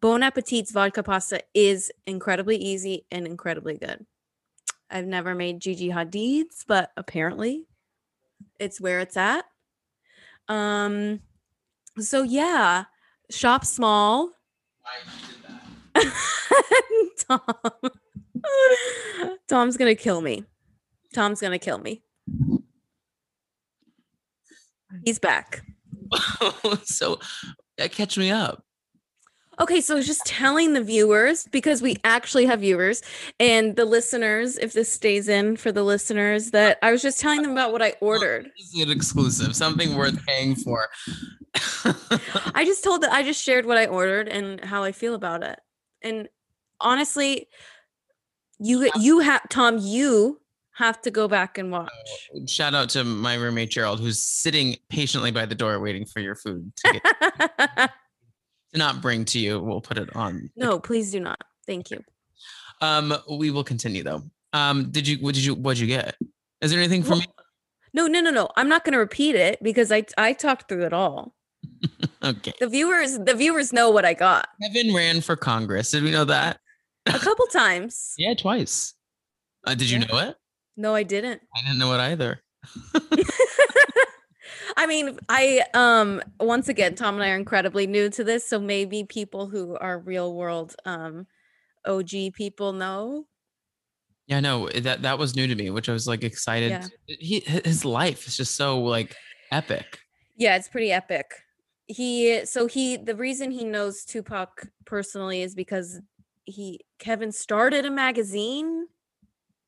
Bon 0.00 0.22
Appetit's 0.22 0.72
vodka 0.72 1.02
pasta 1.02 1.42
is 1.52 1.92
incredibly 2.06 2.56
easy 2.56 3.04
and 3.10 3.26
incredibly 3.26 3.76
good. 3.76 4.04
I've 4.90 5.06
never 5.06 5.34
made 5.34 5.60
Gigi 5.60 5.90
Hadid's, 5.90 6.64
but 6.66 6.90
apparently 6.96 7.66
it's 8.58 8.80
where 8.80 9.00
it's 9.00 9.16
at. 9.16 9.44
Um 10.48 11.20
so 11.98 12.22
yeah, 12.22 12.84
shop 13.30 13.64
small. 13.64 14.30
Tom. 17.28 17.40
Tom's 19.48 19.76
gonna 19.76 19.94
kill 19.94 20.20
me. 20.20 20.44
Tom's 21.14 21.40
gonna 21.40 21.58
kill 21.58 21.78
me. 21.78 22.02
He's 25.04 25.18
back. 25.18 25.62
so 26.84 27.18
catch 27.78 28.18
me 28.18 28.30
up. 28.30 28.64
Okay, 29.60 29.80
so 29.80 30.02
just 30.02 30.26
telling 30.26 30.72
the 30.72 30.82
viewers 30.82 31.46
because 31.52 31.80
we 31.80 31.96
actually 32.02 32.44
have 32.46 32.60
viewers 32.60 33.02
and 33.38 33.76
the 33.76 33.84
listeners, 33.84 34.58
if 34.58 34.72
this 34.72 34.90
stays 34.92 35.28
in 35.28 35.56
for 35.56 35.70
the 35.70 35.84
listeners, 35.84 36.50
that 36.50 36.78
I 36.82 36.90
was 36.90 37.02
just 37.02 37.20
telling 37.20 37.42
them 37.42 37.52
about 37.52 37.70
what 37.70 37.80
I 37.80 37.94
ordered. 38.00 38.50
Is 38.58 38.72
it 38.76 38.90
exclusive? 38.90 39.54
Something 39.54 39.94
worth 39.94 40.24
paying 40.26 40.56
for. 40.56 40.88
I 42.54 42.64
just 42.64 42.82
told 42.82 43.02
that 43.02 43.12
I 43.12 43.22
just 43.22 43.42
shared 43.42 43.64
what 43.64 43.78
I 43.78 43.86
ordered 43.86 44.28
and 44.28 44.62
how 44.64 44.82
I 44.82 44.90
feel 44.90 45.14
about 45.14 45.44
it. 45.44 45.60
And 46.02 46.28
honestly, 46.80 47.48
you 48.58 48.90
you 49.00 49.20
have 49.20 49.48
Tom, 49.50 49.78
you 49.78 50.40
have 50.74 51.00
to 51.02 51.10
go 51.10 51.28
back 51.28 51.56
and 51.56 51.70
watch. 51.70 51.90
Shout 52.46 52.74
out 52.74 52.90
to 52.90 53.04
my 53.04 53.34
roommate 53.34 53.70
Gerald, 53.70 54.00
who's 54.00 54.22
sitting 54.22 54.76
patiently 54.88 55.30
by 55.30 55.46
the 55.46 55.54
door 55.54 55.80
waiting 55.80 56.04
for 56.04 56.20
your 56.20 56.34
food 56.34 56.72
to 56.76 56.92
get 56.92 57.02
to 58.72 58.78
not 58.78 59.00
bring 59.00 59.24
to 59.26 59.38
you. 59.38 59.60
We'll 59.60 59.80
put 59.80 59.98
it 59.98 60.14
on. 60.14 60.50
No, 60.56 60.78
please 60.78 61.12
do 61.12 61.20
not. 61.20 61.40
Thank 61.66 61.90
you. 61.90 62.02
Um, 62.80 63.14
we 63.30 63.50
will 63.50 63.64
continue 63.64 64.02
though. 64.02 64.22
Um, 64.52 64.90
did 64.90 65.06
you 65.06 65.16
what 65.18 65.34
did 65.34 65.44
you 65.44 65.54
what'd 65.54 65.80
you 65.80 65.86
get? 65.86 66.16
Is 66.60 66.70
there 66.70 66.80
anything 66.80 67.02
for 67.02 67.10
well, 67.10 67.20
me? 67.20 67.26
No, 67.92 68.06
no, 68.06 68.20
no, 68.20 68.30
no. 68.30 68.48
I'm 68.56 68.68
not 68.68 68.84
gonna 68.84 68.98
repeat 68.98 69.36
it 69.36 69.62
because 69.62 69.92
I 69.92 70.04
I 70.18 70.32
talked 70.32 70.68
through 70.68 70.86
it 70.86 70.92
all. 70.92 71.34
okay. 72.24 72.52
The 72.58 72.68
viewers 72.68 73.18
the 73.18 73.34
viewers 73.34 73.72
know 73.72 73.90
what 73.90 74.04
I 74.04 74.14
got. 74.14 74.48
Kevin 74.60 74.94
ran 74.94 75.20
for 75.20 75.36
Congress. 75.36 75.92
Did 75.92 76.02
we 76.02 76.10
know 76.10 76.24
that? 76.24 76.58
A 77.06 77.18
couple 77.18 77.46
times. 77.46 78.14
yeah, 78.18 78.34
twice. 78.34 78.94
Uh, 79.66 79.74
did 79.74 79.88
you 79.88 80.00
know 80.00 80.18
it? 80.18 80.36
No, 80.76 80.94
I 80.94 81.02
didn't. 81.02 81.40
I 81.56 81.62
didn't 81.62 81.78
know 81.78 81.92
it 81.94 82.00
either. 82.00 82.40
I 84.76 84.86
mean, 84.86 85.18
I 85.28 85.64
um 85.74 86.22
once 86.40 86.68
again, 86.68 86.94
Tom 86.94 87.14
and 87.14 87.24
I 87.24 87.30
are 87.30 87.36
incredibly 87.36 87.86
new 87.86 88.10
to 88.10 88.24
this, 88.24 88.48
so 88.48 88.58
maybe 88.58 89.04
people 89.04 89.48
who 89.48 89.76
are 89.76 89.98
real 89.98 90.34
world 90.34 90.74
um 90.84 91.26
OG 91.86 92.32
people 92.34 92.72
know. 92.72 93.26
Yeah, 94.26 94.40
no, 94.40 94.68
that 94.70 95.02
that 95.02 95.18
was 95.18 95.36
new 95.36 95.46
to 95.46 95.54
me, 95.54 95.70
which 95.70 95.88
I 95.88 95.92
was 95.92 96.08
like 96.08 96.24
excited. 96.24 96.70
Yeah. 96.70 96.86
He 97.06 97.40
his 97.40 97.84
life 97.84 98.26
is 98.26 98.36
just 98.36 98.56
so 98.56 98.80
like 98.80 99.14
epic. 99.52 99.98
Yeah, 100.36 100.56
it's 100.56 100.68
pretty 100.68 100.90
epic. 100.90 101.26
He 101.86 102.44
so 102.46 102.66
he 102.66 102.96
the 102.96 103.14
reason 103.14 103.50
he 103.50 103.64
knows 103.64 104.04
Tupac 104.04 104.68
personally 104.86 105.42
is 105.42 105.54
because 105.54 106.00
he 106.44 106.80
Kevin 106.98 107.32
started 107.32 107.84
a 107.84 107.90
magazine 107.90 108.86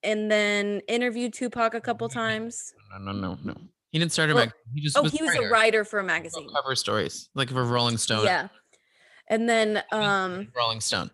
and 0.07 0.31
then 0.31 0.81
interviewed 0.89 1.35
Tupac 1.35 1.75
a 1.75 1.81
couple 1.81 2.09
times. 2.09 2.73
No, 2.93 3.13
no, 3.13 3.15
no, 3.21 3.39
no. 3.45 3.55
He 3.91 3.99
didn't 3.99 4.13
start 4.13 4.31
a 4.31 4.35
well, 4.35 4.53
He 4.75 4.81
just 4.81 4.97
oh, 4.97 5.03
was 5.03 5.13
he 5.13 5.23
was 5.23 5.35
writer. 5.35 5.49
a 5.49 5.51
writer 5.51 5.85
for 5.85 5.99
a 5.99 6.05
magazine. 6.05 6.49
Cover 6.55 6.75
stories, 6.75 7.29
like 7.35 7.51
for 7.51 7.65
Rolling 7.65 7.99
Stone. 7.99 8.25
Yeah, 8.25 8.49
and 9.29 9.49
then 9.49 9.83
um 9.93 10.49
Rolling 10.57 10.81
Stone. 10.81 11.11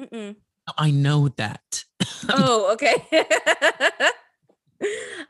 Mm-mm. 0.00 0.36
I 0.78 0.90
know 0.90 1.28
that. 1.28 1.84
oh, 2.28 2.72
okay. 2.72 3.04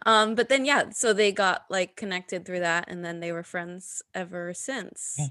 um, 0.06 0.34
but 0.34 0.48
then 0.48 0.64
yeah, 0.64 0.90
so 0.90 1.12
they 1.12 1.32
got 1.32 1.64
like 1.70 1.96
connected 1.96 2.44
through 2.44 2.60
that, 2.60 2.86
and 2.88 3.04
then 3.04 3.20
they 3.20 3.32
were 3.32 3.42
friends 3.42 4.02
ever 4.14 4.54
since. 4.54 5.16
Yeah. 5.18 5.26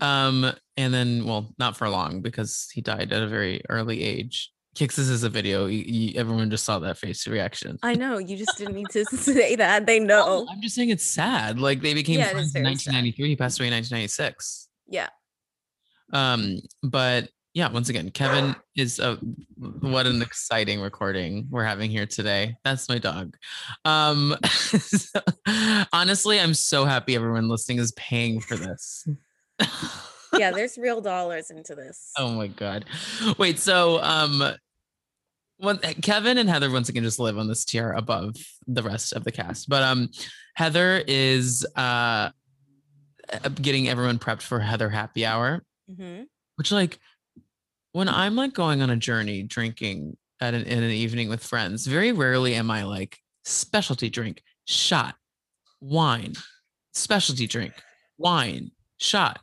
Um, 0.00 0.52
and 0.76 0.92
then 0.92 1.24
well, 1.24 1.54
not 1.58 1.76
for 1.76 1.88
long 1.88 2.20
because 2.20 2.68
he 2.72 2.80
died 2.80 3.12
at 3.12 3.22
a 3.22 3.28
very 3.28 3.62
early 3.68 4.02
age. 4.02 4.52
Kicks 4.76 4.98
is 4.98 5.22
a 5.22 5.30
video. 5.30 5.66
You, 5.66 5.84
you, 5.86 6.20
everyone 6.20 6.50
just 6.50 6.64
saw 6.64 6.78
that 6.80 6.98
face 6.98 7.26
reaction. 7.26 7.78
I 7.82 7.94
know. 7.94 8.18
You 8.18 8.36
just 8.36 8.58
didn't 8.58 8.74
need 8.74 8.90
to 8.90 9.04
say 9.16 9.56
that. 9.56 9.86
They 9.86 9.98
know. 9.98 10.46
I'm 10.50 10.60
just 10.60 10.74
saying 10.74 10.90
it's 10.90 11.02
sad. 11.02 11.58
Like 11.58 11.80
they 11.80 11.94
became 11.94 12.18
yeah, 12.18 12.28
friends 12.28 12.54
in 12.54 12.62
1993. 12.62 13.24
Sad. 13.24 13.28
He 13.28 13.36
passed 13.36 13.58
away 13.58 13.68
in 13.68 13.72
1996. 13.72 14.68
Yeah. 14.88 15.08
Um, 16.12 16.60
but 16.82 17.30
yeah, 17.54 17.70
once 17.70 17.88
again, 17.88 18.10
Kevin 18.10 18.54
is 18.76 18.98
a 18.98 19.16
what 19.80 20.06
an 20.06 20.20
exciting 20.20 20.82
recording 20.82 21.46
we're 21.50 21.64
having 21.64 21.90
here 21.90 22.04
today. 22.04 22.58
That's 22.62 22.86
my 22.86 22.98
dog. 22.98 23.34
Um, 23.86 24.36
so, 24.44 25.20
honestly, 25.90 26.38
I'm 26.38 26.52
so 26.52 26.84
happy 26.84 27.16
everyone 27.16 27.48
listening 27.48 27.78
is 27.78 27.92
paying 27.92 28.40
for 28.40 28.56
this. 28.56 29.08
yeah, 30.36 30.50
there's 30.54 30.76
real 30.76 31.00
dollars 31.00 31.50
into 31.50 31.74
this. 31.74 32.12
Oh 32.18 32.32
my 32.32 32.48
god. 32.48 32.84
Wait, 33.38 33.58
so 33.58 34.02
um 34.02 34.42
well, 35.58 35.78
Kevin 36.02 36.38
and 36.38 36.48
Heather 36.48 36.70
once 36.70 36.88
again 36.88 37.02
just 37.02 37.18
live 37.18 37.38
on 37.38 37.48
this 37.48 37.64
tier 37.64 37.92
above 37.92 38.36
the 38.66 38.82
rest 38.82 39.12
of 39.12 39.24
the 39.24 39.32
cast. 39.32 39.68
But 39.68 39.82
um, 39.82 40.10
Heather 40.54 41.02
is 41.06 41.66
uh 41.76 42.30
getting 43.60 43.88
everyone 43.88 44.18
prepped 44.18 44.42
for 44.42 44.60
Heather 44.60 44.88
Happy 44.88 45.26
Hour, 45.26 45.62
mm-hmm. 45.90 46.24
which 46.56 46.72
like 46.72 46.98
when 47.92 48.08
I'm 48.08 48.36
like 48.36 48.52
going 48.52 48.82
on 48.82 48.90
a 48.90 48.96
journey 48.96 49.42
drinking 49.42 50.16
at 50.40 50.54
an 50.54 50.62
in 50.64 50.82
an 50.82 50.90
evening 50.90 51.28
with 51.28 51.42
friends, 51.42 51.86
very 51.86 52.12
rarely 52.12 52.54
am 52.54 52.70
I 52.70 52.84
like 52.84 53.18
specialty 53.44 54.10
drink, 54.10 54.42
shot, 54.66 55.14
wine, 55.80 56.34
specialty 56.92 57.46
drink, 57.46 57.72
wine, 58.18 58.70
shot, 58.98 59.40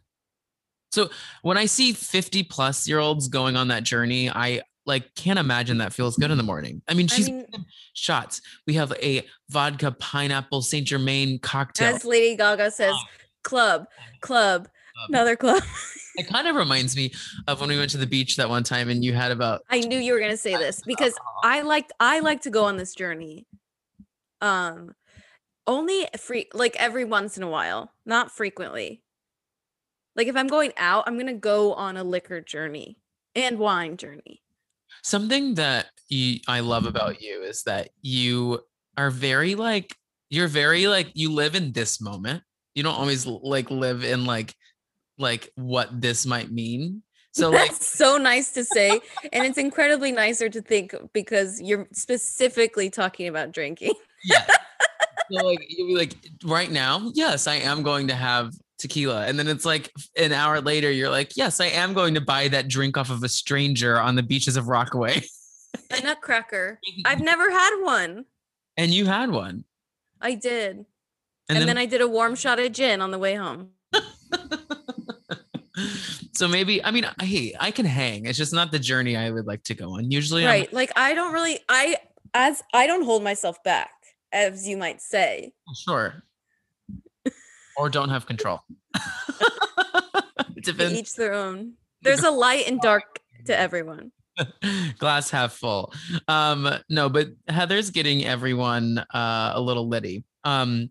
So 0.91 1.10
when 1.41 1.58
I 1.58 1.65
see 1.65 1.93
50 1.93 2.43
plus 2.43 2.88
year 2.88 2.99
olds 2.99 3.28
going 3.28 3.56
on 3.56 3.69
that 3.69 3.84
journey, 3.84 4.30
I 4.30 4.62
like 4.85 5.13
can't 5.15 5.39
imagine 5.39 5.77
that 5.77 5.93
feels 5.93 6.17
good 6.17 6.31
in 6.31 6.37
the 6.37 6.43
morning. 6.43 6.81
I 6.87 6.93
mean, 6.93 7.07
I 7.11 7.21
mean- 7.21 7.45
shots. 7.93 8.41
We 8.67 8.73
have 8.73 8.91
a 9.01 9.25
vodka 9.49 9.91
pineapple 9.91 10.61
Saint 10.61 10.87
Germain 10.87 11.39
cocktail. 11.39 11.95
As 11.95 12.05
Lady 12.05 12.35
Gaga 12.35 12.71
says, 12.71 12.95
club, 13.43 13.85
club, 14.21 14.67
Club. 14.95 15.09
another 15.09 15.35
club. 15.35 15.63
It 16.15 16.27
kind 16.27 16.47
of 16.47 16.55
reminds 16.55 16.95
me 16.95 17.11
of 17.47 17.59
when 17.59 17.69
we 17.69 17.77
went 17.77 17.89
to 17.91 17.97
the 17.97 18.05
beach 18.05 18.35
that 18.37 18.47
one 18.47 18.63
time 18.63 18.87
and 18.89 19.03
you 19.03 19.13
had 19.13 19.31
about 19.31 19.61
I 19.69 19.79
knew 19.79 19.97
you 19.97 20.13
were 20.13 20.19
gonna 20.19 20.37
say 20.37 20.55
this 20.55 20.81
because 20.85 21.15
I 21.43 21.61
like 21.61 21.89
I 21.99 22.19
like 22.19 22.41
to 22.41 22.51
go 22.51 22.65
on 22.65 22.77
this 22.77 22.93
journey. 22.93 23.47
Um 24.39 24.93
only 25.65 26.05
free 26.19 26.47
like 26.53 26.75
every 26.77 27.05
once 27.05 27.35
in 27.37 27.41
a 27.41 27.49
while, 27.49 27.91
not 28.05 28.29
frequently. 28.31 29.01
Like 30.15 30.27
if 30.27 30.35
I'm 30.35 30.45
going 30.47 30.73
out, 30.77 31.05
I'm 31.07 31.17
gonna 31.17 31.33
go 31.33 31.73
on 31.73 31.97
a 31.97 32.03
liquor 32.03 32.41
journey 32.41 32.99
and 33.33 33.57
wine 33.57 33.97
journey. 33.97 34.42
Something 35.03 35.55
that 35.55 35.87
you, 36.09 36.39
I 36.47 36.61
love 36.61 36.85
about 36.85 37.21
you 37.21 37.43
is 37.43 37.63
that 37.63 37.89
you 38.01 38.61
are 38.97 39.09
very 39.11 39.55
like 39.55 39.95
you're 40.29 40.47
very 40.47 40.87
like 40.87 41.11
you 41.13 41.31
live 41.31 41.55
in 41.55 41.71
this 41.71 42.01
moment. 42.01 42.43
You 42.73 42.83
don't 42.83 42.95
always 42.95 43.25
like 43.27 43.69
live 43.69 44.03
in 44.03 44.25
like 44.25 44.55
like 45.17 45.51
what 45.55 46.01
this 46.01 46.25
might 46.25 46.51
mean. 46.51 47.03
So 47.33 47.49
like 47.51 47.71
That's 47.71 47.87
so 47.87 48.17
nice 48.17 48.51
to 48.53 48.63
say. 48.63 48.99
and 49.31 49.45
it's 49.45 49.57
incredibly 49.57 50.11
nicer 50.11 50.49
to 50.49 50.61
think 50.61 50.95
because 51.13 51.61
you're 51.61 51.87
specifically 51.91 52.89
talking 52.89 53.27
about 53.27 53.51
drinking. 53.51 53.93
yeah. 54.23 54.45
So 55.31 55.45
like 55.45 55.65
you'll 55.69 55.87
be 55.87 55.95
like 55.95 56.15
right 56.43 56.69
now, 56.69 57.09
yes, 57.15 57.47
I 57.47 57.55
am 57.55 57.81
going 57.81 58.09
to 58.09 58.13
have 58.13 58.51
tequila. 58.83 59.25
And 59.25 59.39
then 59.39 59.47
it's 59.47 59.65
like 59.65 59.91
an 60.15 60.31
hour 60.31 60.61
later, 60.61 60.91
you're 60.91 61.09
like, 61.09 61.35
yes, 61.35 61.59
I 61.59 61.67
am 61.67 61.93
going 61.93 62.13
to 62.13 62.21
buy 62.21 62.49
that 62.49 62.67
drink 62.67 62.97
off 62.97 63.09
of 63.09 63.23
a 63.23 63.29
stranger 63.29 63.99
on 63.99 64.15
the 64.15 64.21
beaches 64.21 64.55
of 64.57 64.67
Rockaway. 64.67 65.23
A 65.89 66.01
nutcracker. 66.03 66.79
I've 67.05 67.21
never 67.21 67.49
had 67.49 67.81
one. 67.81 68.25
and 68.77 68.91
you 68.91 69.05
had 69.07 69.31
one. 69.31 69.63
I 70.21 70.35
did. 70.35 70.85
And, 71.49 71.57
And, 71.57 71.67
then, 71.67 71.77
I 71.77 71.85
did 71.85 72.01
a 72.01 72.07
warm 72.07 72.35
shot 72.35 72.59
of 72.59 72.71
gin 72.71 73.01
on 73.01 73.11
the 73.11 73.17
way 73.19 73.35
home. 73.35 73.71
so 76.33 76.47
maybe 76.47 76.83
I 76.83 76.91
mean 76.91 77.05
I 77.19 77.25
hey, 77.25 77.55
I 77.59 77.71
can 77.71 77.85
hang. 77.85 78.25
It's 78.25 78.37
just 78.37 78.53
not 78.53 78.71
the 78.71 78.79
journey 78.79 79.17
I 79.17 79.29
would 79.31 79.45
like 79.45 79.63
to 79.65 79.73
go 79.73 79.97
on. 79.97 80.09
Usually 80.09 80.43
I'm 80.43 80.49
right. 80.49 80.73
Like 80.73 80.91
I 80.95 81.13
don't 81.13 81.33
really 81.33 81.59
I 81.67 81.97
as 82.33 82.63
I 82.73 82.87
don't 82.87 83.03
hold 83.03 83.23
myself 83.23 83.61
back, 83.63 83.91
as 84.31 84.67
you 84.67 84.77
might 84.77 85.01
say. 85.01 85.53
sure. 85.75 86.23
Or 87.77 87.89
don't 87.89 88.09
have 88.09 88.25
control. 88.25 88.62
each 90.57 91.13
their 91.15 91.33
own. 91.33 91.73
There's 92.01 92.23
a 92.23 92.31
light 92.31 92.67
and 92.67 92.79
dark 92.81 93.19
to 93.45 93.57
everyone. 93.57 94.12
Glass 94.99 95.29
half 95.29 95.53
full. 95.53 95.93
Um, 96.27 96.69
no, 96.89 97.09
but 97.09 97.29
Heather's 97.47 97.91
getting 97.91 98.25
everyone 98.25 98.99
uh 99.13 99.51
a 99.53 99.62
little 99.62 99.88
litty. 99.88 100.23
Um 100.43 100.89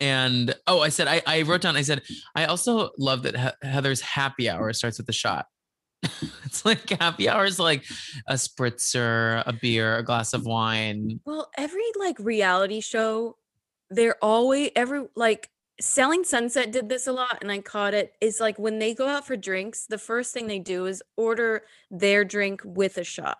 and 0.00 0.54
oh, 0.66 0.80
I 0.80 0.88
said 0.88 1.06
I, 1.06 1.22
I 1.26 1.42
wrote 1.42 1.60
down, 1.60 1.76
I 1.76 1.82
said, 1.82 2.02
I 2.34 2.46
also 2.46 2.90
love 2.98 3.22
that 3.22 3.36
he- 3.36 3.68
Heather's 3.68 4.00
happy 4.00 4.50
hour 4.50 4.72
starts 4.72 4.98
with 4.98 5.06
the 5.06 5.12
shot. 5.12 5.46
it's 6.44 6.64
like 6.64 6.90
happy 6.90 7.28
hour 7.28 7.44
is 7.44 7.60
like 7.60 7.84
a 8.26 8.34
spritzer, 8.34 9.44
a 9.46 9.52
beer, 9.52 9.98
a 9.98 10.02
glass 10.02 10.32
of 10.32 10.44
wine. 10.44 11.20
Well, 11.24 11.48
every 11.56 11.84
like 11.96 12.16
reality 12.18 12.80
show, 12.80 13.36
they're 13.90 14.16
always 14.20 14.70
every 14.74 15.06
like 15.14 15.48
Selling 15.82 16.22
Sunset 16.24 16.70
did 16.70 16.88
this 16.88 17.06
a 17.06 17.12
lot 17.12 17.38
and 17.42 17.50
I 17.50 17.58
caught 17.60 17.92
it. 17.92 18.14
it. 18.20 18.26
Is 18.26 18.40
like 18.40 18.58
when 18.58 18.78
they 18.78 18.94
go 18.94 19.08
out 19.08 19.26
for 19.26 19.36
drinks, 19.36 19.86
the 19.86 19.98
first 19.98 20.32
thing 20.32 20.46
they 20.46 20.58
do 20.60 20.86
is 20.86 21.02
order 21.16 21.62
their 21.90 22.24
drink 22.24 22.60
with 22.64 22.96
a 22.98 23.04
shot. 23.04 23.38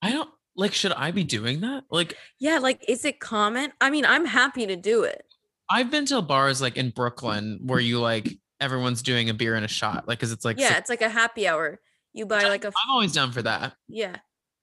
I 0.00 0.10
don't 0.10 0.30
like, 0.56 0.72
should 0.72 0.92
I 0.92 1.10
be 1.10 1.22
doing 1.24 1.60
that? 1.60 1.84
Like, 1.90 2.16
Yeah, 2.38 2.58
like 2.58 2.84
is 2.88 3.04
it 3.04 3.20
common? 3.20 3.72
I 3.80 3.90
mean, 3.90 4.04
I'm 4.06 4.24
happy 4.24 4.66
to 4.66 4.76
do 4.76 5.02
it. 5.04 5.22
I've 5.70 5.90
been 5.90 6.06
to 6.06 6.20
bars 6.22 6.60
like 6.62 6.76
in 6.76 6.90
Brooklyn 6.90 7.60
where 7.64 7.80
you 7.80 8.00
like 8.00 8.28
everyone's 8.60 9.02
doing 9.02 9.28
a 9.30 9.34
beer 9.34 9.54
and 9.54 9.64
a 9.64 9.68
shot, 9.68 10.08
like, 10.08 10.18
cause 10.18 10.32
it's 10.32 10.44
like, 10.44 10.58
yeah, 10.58 10.68
six- 10.68 10.78
it's 10.80 10.90
like 10.90 11.02
a 11.02 11.08
happy 11.08 11.46
hour. 11.46 11.80
You 12.14 12.26
buy 12.26 12.42
like 12.44 12.64
a 12.64 12.68
I'm 12.68 12.90
always 12.90 13.12
down 13.12 13.32
for 13.32 13.42
that. 13.42 13.74
yeah. 13.88 14.16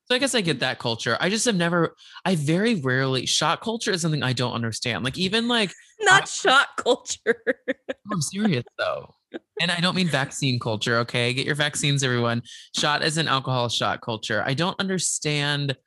So 0.09 0.15
I 0.15 0.17
guess 0.17 0.33
I 0.33 0.41
get 0.41 0.59
that 0.61 0.79
culture. 0.79 1.17
I 1.19 1.29
just 1.29 1.45
have 1.45 1.55
never, 1.55 1.95
I 2.25 2.33
very 2.33 2.75
rarely, 2.75 3.27
shot 3.27 3.61
culture 3.61 3.91
is 3.91 4.01
something 4.01 4.23
I 4.23 4.33
don't 4.33 4.53
understand. 4.53 5.03
Like, 5.03 5.19
even 5.19 5.47
like, 5.47 5.71
Not 5.99 6.27
shot 6.27 6.69
culture. 6.77 7.43
I'm 8.11 8.21
serious 8.21 8.63
though. 8.79 9.13
And 9.61 9.69
I 9.69 9.79
don't 9.79 9.95
mean 9.95 10.07
vaccine 10.07 10.59
culture, 10.59 10.97
okay? 10.99 11.31
Get 11.33 11.45
your 11.45 11.53
vaccines, 11.53 12.03
everyone. 12.03 12.41
Shot 12.75 13.03
as 13.03 13.17
an 13.17 13.27
alcohol 13.27 13.69
shot 13.69 14.01
culture. 14.01 14.41
I 14.43 14.55
don't 14.55 14.79
understand 14.79 15.77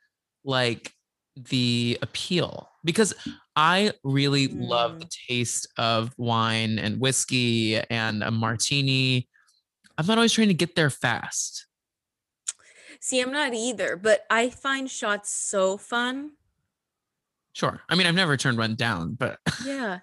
like 0.45 0.93
the 1.35 1.97
appeal 2.01 2.69
because 2.85 3.13
I 3.57 3.91
really 4.05 4.47
love 4.47 4.93
mm. 4.93 4.99
the 5.01 5.09
taste 5.27 5.67
of 5.77 6.13
wine 6.17 6.79
and 6.79 7.01
whiskey 7.01 7.77
and 7.77 8.23
a 8.23 8.31
martini. 8.31 9.27
I'm 9.97 10.05
not 10.05 10.17
always 10.17 10.31
trying 10.31 10.47
to 10.47 10.53
get 10.53 10.75
there 10.75 10.89
fast. 10.89 11.65
See, 13.05 13.19
I'm 13.19 13.33
not 13.33 13.53
either, 13.53 13.97
but 13.97 14.25
I 14.29 14.49
find 14.49 14.89
shots 14.89 15.29
so 15.29 15.75
fun. 15.75 16.31
Sure. 17.51 17.81
I 17.89 17.95
mean, 17.95 18.07
I've 18.07 18.15
never 18.15 18.37
turned 18.37 18.57
one 18.57 18.75
down, 18.75 19.15
but 19.15 19.39
Yeah. 19.65 19.99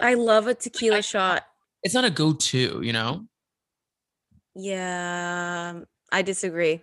I 0.00 0.14
love 0.14 0.46
a 0.46 0.54
tequila 0.64 1.02
shot. 1.02 1.44
it's 1.82 1.92
not 1.92 2.04
a 2.04 2.10
go-to, 2.10 2.82
you 2.84 2.92
know? 2.92 3.26
Yeah, 4.54 5.72
um, 5.74 5.86
I 6.12 6.22
disagree. 6.22 6.82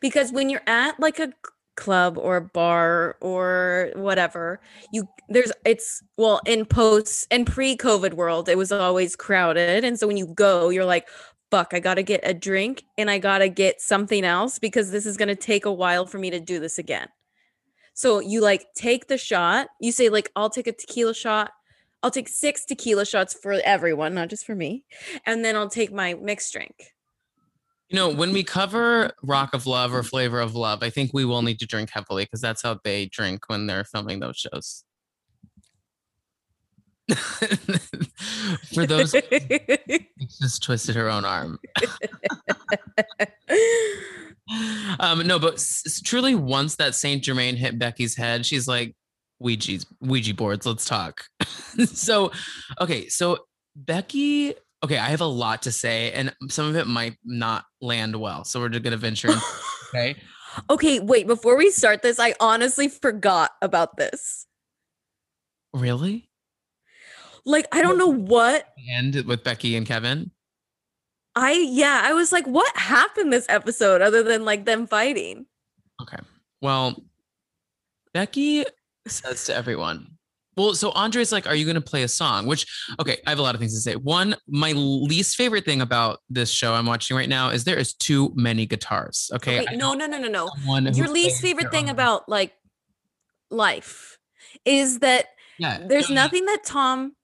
Because 0.00 0.32
when 0.32 0.48
you're 0.48 0.62
at 0.66 0.98
like 0.98 1.18
a 1.18 1.34
club 1.76 2.16
or 2.16 2.38
a 2.38 2.40
bar 2.40 3.18
or 3.20 3.92
whatever, 3.94 4.60
you 4.94 5.06
there's 5.28 5.52
it's 5.66 6.02
well 6.16 6.40
in 6.46 6.64
post 6.64 7.26
and 7.30 7.46
pre-COVID 7.46 8.14
world, 8.14 8.48
it 8.48 8.56
was 8.56 8.72
always 8.72 9.14
crowded. 9.14 9.84
And 9.84 9.98
so 9.98 10.06
when 10.06 10.16
you 10.16 10.26
go, 10.28 10.70
you're 10.70 10.86
like, 10.86 11.06
fuck, 11.52 11.74
I 11.74 11.80
gotta 11.80 12.02
get 12.02 12.20
a 12.24 12.32
drink 12.32 12.84
and 12.96 13.10
I 13.10 13.18
gotta 13.18 13.50
get 13.50 13.82
something 13.82 14.24
else 14.24 14.58
because 14.58 14.90
this 14.90 15.04
is 15.04 15.18
gonna 15.18 15.36
take 15.36 15.66
a 15.66 15.72
while 15.72 16.06
for 16.06 16.18
me 16.18 16.30
to 16.30 16.40
do 16.40 16.58
this 16.58 16.78
again. 16.78 17.08
So 17.92 18.20
you 18.20 18.40
like 18.40 18.72
take 18.74 19.08
the 19.08 19.18
shot, 19.18 19.68
you 19.78 19.92
say, 19.92 20.08
like, 20.08 20.32
I'll 20.34 20.48
take 20.48 20.66
a 20.66 20.72
tequila 20.72 21.14
shot. 21.14 21.50
I'll 22.02 22.10
take 22.10 22.30
six 22.30 22.64
tequila 22.64 23.04
shots 23.04 23.34
for 23.34 23.52
everyone, 23.64 24.14
not 24.14 24.30
just 24.30 24.46
for 24.46 24.54
me. 24.54 24.84
And 25.26 25.44
then 25.44 25.54
I'll 25.54 25.68
take 25.68 25.92
my 25.92 26.14
mixed 26.14 26.54
drink. 26.54 26.94
You 27.90 27.96
know, 27.96 28.08
when 28.08 28.32
we 28.32 28.42
cover 28.42 29.12
Rock 29.22 29.52
of 29.52 29.66
Love 29.66 29.92
or 29.92 30.02
Flavor 30.02 30.40
of 30.40 30.54
Love, 30.54 30.82
I 30.82 30.88
think 30.88 31.10
we 31.12 31.26
will 31.26 31.42
need 31.42 31.58
to 31.58 31.66
drink 31.66 31.90
heavily 31.90 32.24
because 32.24 32.40
that's 32.40 32.62
how 32.62 32.80
they 32.82 33.04
drink 33.06 33.50
when 33.50 33.66
they're 33.66 33.84
filming 33.84 34.20
those 34.20 34.38
shows. 34.38 34.84
For 38.74 38.86
those, 38.86 39.12
just 40.40 40.62
twisted 40.62 40.94
her 40.96 41.10
own 41.10 41.24
arm. 41.24 41.58
Um, 44.98 45.26
no, 45.26 45.38
but 45.38 45.54
s- 45.54 46.00
truly, 46.04 46.34
once 46.34 46.76
that 46.76 46.94
Saint 46.94 47.22
Germain 47.22 47.56
hit 47.56 47.78
Becky's 47.78 48.16
head, 48.16 48.44
she's 48.44 48.68
like, 48.68 48.94
"Ouija's 49.40 49.86
Ouija 50.00 50.34
boards. 50.34 50.66
Let's 50.66 50.84
talk." 50.84 51.24
so, 51.86 52.32
okay, 52.80 53.08
so 53.08 53.46
Becky. 53.76 54.54
Okay, 54.84 54.98
I 54.98 55.08
have 55.08 55.20
a 55.20 55.26
lot 55.26 55.62
to 55.62 55.72
say, 55.72 56.12
and 56.12 56.34
some 56.48 56.66
of 56.66 56.76
it 56.76 56.86
might 56.86 57.16
not 57.24 57.64
land 57.80 58.16
well. 58.16 58.44
So 58.44 58.60
we're 58.60 58.68
just 58.68 58.82
gonna 58.82 58.96
venture. 58.96 59.30
In, 59.30 59.38
okay. 59.94 60.16
okay, 60.68 61.00
wait, 61.00 61.26
before 61.26 61.56
we 61.56 61.70
start 61.70 62.02
this, 62.02 62.18
I 62.18 62.34
honestly 62.40 62.88
forgot 62.88 63.52
about 63.62 63.96
this. 63.96 64.46
Really? 65.72 66.28
Like, 67.44 67.66
I 67.72 67.82
don't 67.82 67.98
know 67.98 68.12
what 68.12 68.68
End 68.90 69.14
with 69.26 69.42
Becky 69.42 69.76
and 69.76 69.86
Kevin. 69.86 70.30
I, 71.34 71.52
yeah, 71.52 72.02
I 72.04 72.12
was 72.12 72.30
like, 72.30 72.46
what 72.46 72.76
happened 72.76 73.32
this 73.32 73.46
episode 73.48 74.02
other 74.02 74.22
than 74.22 74.44
like 74.44 74.64
them 74.64 74.86
fighting? 74.86 75.46
Okay. 76.00 76.18
Well, 76.60 77.02
Becky 78.12 78.64
says 79.08 79.44
to 79.46 79.56
everyone, 79.56 80.08
well, 80.56 80.74
so 80.74 80.90
Andre's 80.90 81.32
like, 81.32 81.46
are 81.46 81.54
you 81.54 81.64
going 81.64 81.76
to 81.76 81.80
play 81.80 82.02
a 82.02 82.08
song? 82.08 82.46
Which, 82.46 82.66
okay, 83.00 83.16
I 83.26 83.30
have 83.30 83.38
a 83.38 83.42
lot 83.42 83.54
of 83.54 83.60
things 83.60 83.74
to 83.74 83.80
say. 83.80 83.96
One, 83.96 84.36
my 84.46 84.72
least 84.72 85.36
favorite 85.36 85.64
thing 85.64 85.80
about 85.80 86.18
this 86.28 86.50
show 86.50 86.74
I'm 86.74 86.84
watching 86.84 87.16
right 87.16 87.28
now 87.28 87.48
is 87.48 87.64
there 87.64 87.78
is 87.78 87.94
too 87.94 88.32
many 88.34 88.66
guitars. 88.66 89.30
Okay. 89.34 89.60
Wait, 89.60 89.78
no, 89.78 89.94
no, 89.94 90.06
no, 90.06 90.18
no, 90.18 90.28
no. 90.28 90.50
Your 90.92 91.08
least 91.08 91.40
favorite 91.40 91.70
thing 91.70 91.84
own- 91.84 91.90
about 91.92 92.28
like 92.28 92.52
life 93.50 94.18
is 94.66 94.98
that 94.98 95.26
yeah, 95.58 95.78
there's 95.86 96.10
no, 96.10 96.16
no, 96.16 96.22
nothing 96.22 96.44
that 96.44 96.64
Tom. 96.64 97.14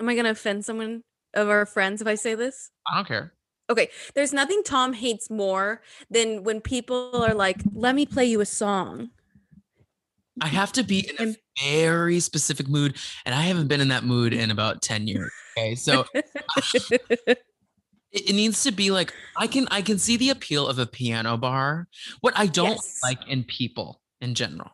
Am 0.00 0.08
I 0.08 0.14
going 0.14 0.24
to 0.24 0.30
offend 0.30 0.64
someone 0.64 1.02
of 1.34 1.48
our 1.48 1.66
friends 1.66 2.00
if 2.00 2.06
I 2.06 2.14
say 2.14 2.34
this? 2.34 2.70
I 2.90 2.96
don't 2.96 3.06
care. 3.06 3.32
Okay, 3.70 3.88
there's 4.14 4.32
nothing 4.32 4.62
Tom 4.62 4.92
hates 4.92 5.30
more 5.30 5.80
than 6.10 6.42
when 6.44 6.60
people 6.60 7.24
are 7.24 7.32
like, 7.32 7.62
"Let 7.72 7.94
me 7.94 8.04
play 8.04 8.26
you 8.26 8.40
a 8.42 8.46
song." 8.46 9.10
I 10.40 10.48
have 10.48 10.72
to 10.72 10.82
be 10.82 11.08
in 11.08 11.28
a 11.28 11.36
very 11.62 12.20
specific 12.20 12.68
mood, 12.68 12.96
and 13.24 13.34
I 13.34 13.42
haven't 13.42 13.68
been 13.68 13.80
in 13.80 13.88
that 13.88 14.04
mood 14.04 14.34
in 14.34 14.50
about 14.50 14.82
10 14.82 15.06
years. 15.06 15.32
Okay. 15.56 15.74
So 15.76 16.04
It, 18.16 18.32
needs 18.32 18.62
to 18.62 18.70
be 18.70 18.90
like 18.92 19.12
I 19.36 19.46
can 19.48 19.66
I 19.70 19.82
can 19.82 19.98
see 19.98 20.16
the 20.16 20.30
appeal 20.30 20.68
of 20.68 20.78
a 20.78 20.86
piano 20.86 21.36
bar. 21.36 21.88
What 22.20 22.34
I 22.36 22.46
don't 22.46 22.72
Yes. 22.72 23.00
like 23.02 23.26
in 23.28 23.44
people 23.44 24.00
in 24.20 24.34
general 24.34 24.70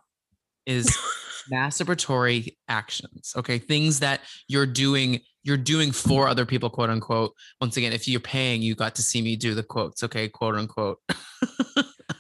is 0.67 0.87
masturbatory 1.53 2.57
actions. 2.69 3.33
Okay, 3.37 3.59
things 3.59 4.01
that 4.01 4.21
you're 4.49 4.67
doing 4.67 5.21
you're 5.43 5.57
doing 5.57 5.91
for 5.91 6.29
other 6.29 6.45
people, 6.45 6.69
quote 6.69 6.91
unquote. 6.91 7.33
Once 7.61 7.77
again, 7.79 7.93
if 7.95 8.07
you're 8.07 8.21
paying, 8.21 8.61
you 8.61 8.75
got 8.75 8.95
to 8.97 9.03
see 9.03 9.23
me 9.23 9.37
do 9.37 9.55
the 9.55 9.63
quotes. 9.63 10.03
Okay, 10.05 10.29
quote 10.29 10.55
unquote. 10.55 10.99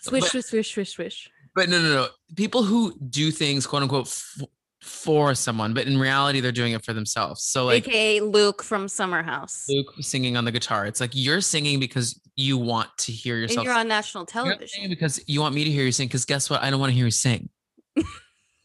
Swish, 0.02 0.32
But- 0.32 0.44
swish, 0.44 0.72
swish, 0.72 0.94
swish. 0.94 1.28
But 1.54 1.68
no, 1.68 1.82
no, 1.82 1.88
no. 1.92 2.08
People 2.36 2.62
who 2.62 2.94
do 3.10 3.30
things, 3.32 3.66
quote 3.66 3.82
unquote, 3.82 4.06
f- 4.06 4.40
for 4.80 5.34
someone, 5.34 5.74
but 5.74 5.86
in 5.86 5.98
reality, 5.98 6.40
they're 6.40 6.52
doing 6.52 6.72
it 6.72 6.82
for 6.84 6.94
themselves. 6.94 7.42
So, 7.42 7.66
like 7.66 7.86
AKA 7.86 8.20
Luke 8.20 8.62
from 8.62 8.88
Summer 8.88 9.22
House. 9.22 9.64
Luke 9.68 9.92
singing 10.00 10.36
on 10.38 10.44
the 10.46 10.52
guitar, 10.52 10.86
it's 10.86 11.00
like 11.00 11.10
you're 11.12 11.40
singing 11.42 11.78
because 11.80 12.18
you 12.36 12.56
want 12.56 12.88
to 12.98 13.12
hear 13.12 13.34
And 13.34 13.42
yourself. 13.42 13.64
you're 13.66 13.74
on 13.74 13.88
national 13.88 14.24
television. 14.24 14.88
because 14.88 15.20
you 15.26 15.40
want 15.40 15.54
me 15.54 15.64
to 15.64 15.70
hear 15.70 15.84
you 15.84 15.92
sing. 15.92 16.08
Because 16.08 16.24
guess 16.24 16.48
what? 16.48 16.62
I 16.62 16.70
don't 16.70 16.80
want 16.80 16.90
to 16.92 16.96
hear 16.96 17.04
you 17.04 17.10
sing. 17.10 17.50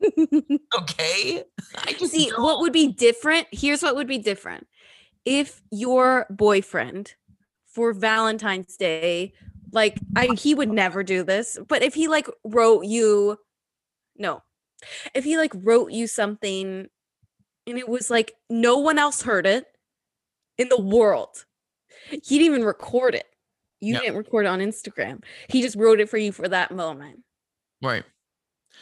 Okay. 0.79 1.43
I 1.87 1.93
just 1.93 2.11
See, 2.13 2.29
don't. 2.29 2.41
what 2.41 2.59
would 2.59 2.73
be 2.73 2.91
different? 2.91 3.47
Here's 3.51 3.81
what 3.81 3.95
would 3.95 4.07
be 4.07 4.17
different. 4.17 4.67
If 5.25 5.61
your 5.71 6.27
boyfriend 6.29 7.15
for 7.67 7.93
Valentine's 7.93 8.75
Day, 8.77 9.33
like 9.71 9.99
I 10.15 10.27
he 10.27 10.53
would 10.53 10.71
never 10.71 11.03
do 11.03 11.23
this, 11.23 11.57
but 11.67 11.81
if 11.83 11.93
he 11.93 12.07
like 12.07 12.27
wrote 12.43 12.85
you 12.85 13.37
no. 14.17 14.43
If 15.13 15.23
he 15.23 15.37
like 15.37 15.51
wrote 15.55 15.91
you 15.91 16.07
something 16.07 16.87
and 17.67 17.77
it 17.77 17.89
was 17.89 18.09
like 18.09 18.33
no 18.49 18.77
one 18.77 18.99
else 18.99 19.21
heard 19.21 19.45
it 19.47 19.65
in 20.57 20.69
the 20.69 20.79
world. 20.81 21.45
He 22.09 22.37
didn't 22.37 22.45
even 22.53 22.63
record 22.65 23.15
it. 23.15 23.25
You 23.81 23.93
Yep. 23.93 24.01
didn't 24.03 24.17
record 24.17 24.45
it 24.45 24.49
on 24.49 24.59
Instagram. 24.59 25.23
He 25.49 25.61
just 25.61 25.75
wrote 25.75 25.99
it 25.99 26.09
for 26.09 26.17
you 26.17 26.31
for 26.31 26.47
that 26.47 26.71
moment. 26.71 27.21
right. 27.81 28.03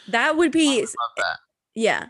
That 0.08 0.36
would 0.36 0.52
be 0.52 0.80
Love 0.80 0.88
that. 1.16 1.38
yeah. 1.74 2.06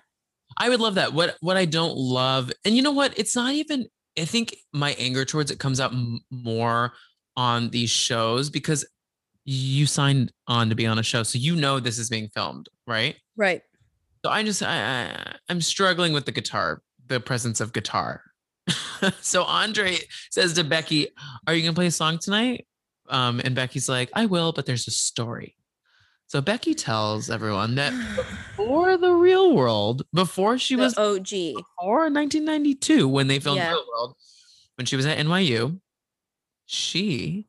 I 0.56 0.68
would 0.68 0.80
love 0.80 0.94
that. 0.94 1.12
What 1.12 1.36
what 1.40 1.56
I 1.56 1.64
don't 1.64 1.96
love, 1.96 2.52
and 2.64 2.76
you 2.76 2.82
know 2.82 2.92
what? 2.92 3.18
It's 3.18 3.34
not 3.34 3.54
even. 3.54 3.86
I 4.16 4.24
think 4.24 4.54
my 4.72 4.92
anger 5.00 5.24
towards 5.24 5.50
it 5.50 5.58
comes 5.58 5.80
out 5.80 5.92
m- 5.92 6.20
more 6.30 6.92
on 7.36 7.70
these 7.70 7.90
shows 7.90 8.50
because 8.50 8.86
you 9.44 9.86
signed 9.86 10.30
on 10.46 10.68
to 10.68 10.76
be 10.76 10.86
on 10.86 10.98
a 10.98 11.02
show, 11.02 11.24
so 11.24 11.38
you 11.38 11.56
know 11.56 11.80
this 11.80 11.98
is 11.98 12.08
being 12.08 12.28
filmed, 12.28 12.68
right? 12.86 13.16
Right. 13.36 13.62
So 14.24 14.30
I 14.30 14.44
just 14.44 14.62
I, 14.62 14.76
I 14.76 15.34
I'm 15.48 15.60
struggling 15.60 16.12
with 16.12 16.24
the 16.24 16.32
guitar, 16.32 16.82
the 17.06 17.18
presence 17.18 17.60
of 17.60 17.72
guitar. 17.72 18.22
so 19.20 19.42
Andre 19.42 19.96
says 20.30 20.52
to 20.54 20.62
Becky, 20.62 21.08
"Are 21.48 21.54
you 21.54 21.62
gonna 21.62 21.74
play 21.74 21.86
a 21.88 21.90
song 21.90 22.18
tonight?" 22.18 22.66
Um, 23.08 23.40
and 23.42 23.56
Becky's 23.56 23.88
like, 23.88 24.08
"I 24.14 24.26
will, 24.26 24.52
but 24.52 24.66
there's 24.66 24.86
a 24.86 24.92
story." 24.92 25.56
So 26.26 26.40
Becky 26.40 26.74
tells 26.74 27.30
everyone 27.30 27.74
that 27.76 27.92
before 28.56 28.96
the 28.96 29.12
real 29.12 29.54
world, 29.54 30.02
before 30.12 30.58
she 30.58 30.74
the 30.74 30.82
was 30.82 30.98
OG. 30.98 31.62
or 31.78 32.10
1992 32.10 33.08
when 33.08 33.28
they 33.28 33.38
filmed 33.38 33.58
Yeah. 33.58 33.70
Real 33.70 33.84
World, 33.88 34.16
when 34.76 34.86
she 34.86 34.96
was 34.96 35.06
at 35.06 35.18
NYU, 35.18 35.80
she 36.66 37.46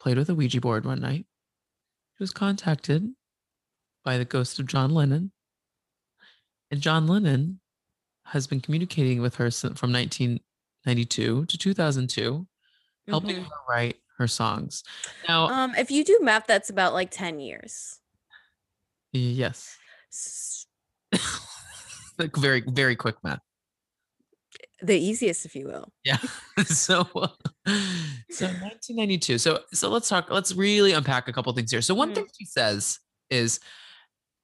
played 0.00 0.18
with 0.18 0.28
a 0.28 0.34
Ouija 0.34 0.60
board 0.60 0.84
one 0.84 1.00
night. 1.00 1.26
She 2.18 2.22
was 2.22 2.32
contacted 2.32 3.14
by 4.04 4.18
the 4.18 4.24
ghost 4.24 4.58
of 4.58 4.66
John 4.66 4.90
Lennon. 4.92 5.32
And 6.70 6.80
John 6.80 7.06
Lennon 7.06 7.60
has 8.26 8.46
been 8.46 8.60
communicating 8.60 9.22
with 9.22 9.36
her 9.36 9.50
from 9.50 9.92
1992 9.92 11.46
to 11.46 11.58
2002, 11.58 12.46
helping 13.08 13.36
Mhm. 13.36 13.44
her 13.44 13.50
write 13.68 14.00
her 14.18 14.26
songs. 14.28 14.82
Now, 15.28 15.48
Um, 15.48 15.74
if 15.76 15.90
you 15.90 16.04
do 16.04 16.18
math, 16.22 16.46
that's 16.46 16.70
about 16.70 16.92
like 16.94 17.10
10 17.10 17.40
years. 17.40 17.98
yes, 19.12 19.76
like 22.18 22.36
very, 22.36 22.62
very 22.66 22.96
quick 22.96 23.16
math. 23.22 23.40
The 24.82 24.96
easiest, 24.98 25.46
if 25.46 25.56
you 25.56 25.66
will. 25.66 25.92
Yeah. 26.04 26.18
so 26.66 27.00
uh, 27.14 27.28
so 28.30 28.46
1992. 28.46 29.38
So 29.38 29.60
so 29.72 29.88
let's 29.88 30.08
talk 30.08 30.30
let's 30.30 30.54
really 30.54 30.92
unpack 30.92 31.26
a 31.28 31.32
couple 31.32 31.52
things 31.54 31.70
here. 31.70 31.80
So 31.80 31.94
one 31.94 32.10
Mhm. 32.10 32.14
thing 32.16 32.26
she 32.38 32.44
says 32.44 32.98
is 33.30 33.60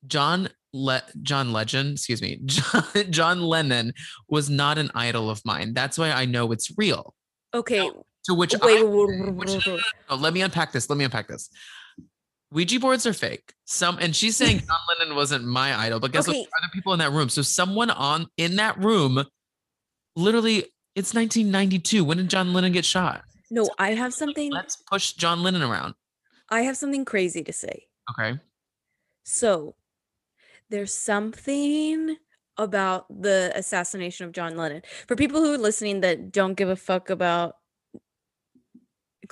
John 0.07 0.49
Le- 0.73 1.03
John 1.23 1.53
Legend, 1.53 1.93
excuse 1.93 2.23
me, 2.23 2.41
John, 2.47 2.85
John 3.11 3.43
Lennon 3.43 3.93
was 4.29 4.49
not 4.49 4.79
an 4.79 4.91
idol 4.95 5.29
of 5.29 5.43
mine. 5.45 5.75
That's 5.75 5.99
why 5.99 6.11
I 6.11 6.25
know 6.25 6.53
it's 6.53 6.73
real. 6.79 7.15
Okay. 7.53 7.91
To 8.25 8.35
which 8.35 8.55
Wait, 8.63 8.81
I 8.81 8.83
wait, 8.83 9.33
which- 9.35 9.49
wait, 9.51 9.67
wait. 9.67 9.81
Oh, 10.09 10.17
let 10.17 10.33
me 10.35 10.43
unpack 10.43 10.73
this. 10.73 10.89
Let 10.91 10.97
me 10.97 11.05
unpack 11.05 11.29
this. 11.29 11.51
Ouija 12.53 12.81
boards 12.81 13.07
are 13.07 13.13
fake. 13.13 13.53
Some 13.65 13.99
and 14.01 14.15
she's 14.15 14.37
saying 14.37 14.59
John 14.67 14.79
Lennon 14.99 15.15
wasn't 15.17 15.45
my 15.45 15.79
idol, 15.79 16.01
but 16.01 16.13
guess 16.13 16.27
what? 16.27 16.37
Okay. 16.37 16.43
Are 16.43 16.59
Other 16.65 16.71
people 16.73 16.93
in 16.93 16.99
that 16.99 17.13
room. 17.13 17.29
So 17.29 17.43
someone 17.43 17.91
on 17.91 18.27
in 18.37 18.57
that 18.57 18.77
room, 18.79 19.25
literally, 20.17 20.65
it's 20.97 21.15
1992. 21.15 22.05
When 22.05 22.17
did 22.17 22.29
John 22.29 22.53
Lennon 22.53 22.73
get 22.73 22.85
shot? 22.85 23.23
No, 23.51 23.69
I 23.79 23.95
have 23.95 24.13
something. 24.13 24.51
Let's 24.51 24.77
push 24.77 25.13
John 25.13 25.43
Lennon 25.43 25.63
around. 25.63 25.95
I 26.49 26.63
have 26.63 26.77
something 26.77 27.05
crazy 27.05 27.43
to 27.45 27.53
say. 27.53 27.87
Okay. 28.11 28.39
So, 29.25 29.77
there's 30.71 30.93
something 30.93 32.17
about 32.57 33.07
the 33.09 33.53
assassination 33.55 34.27
of 34.27 34.33
John 34.33 34.57
Lennon. 34.57 34.83
For 35.07 35.15
people 35.17 35.41
who 35.41 35.55
are 35.55 35.59
listening 35.59 36.01
that 36.01 36.33
don't 36.33 36.55
give 36.55 36.69
a 36.69 36.77
fuck 36.77 37.11
about 37.11 37.55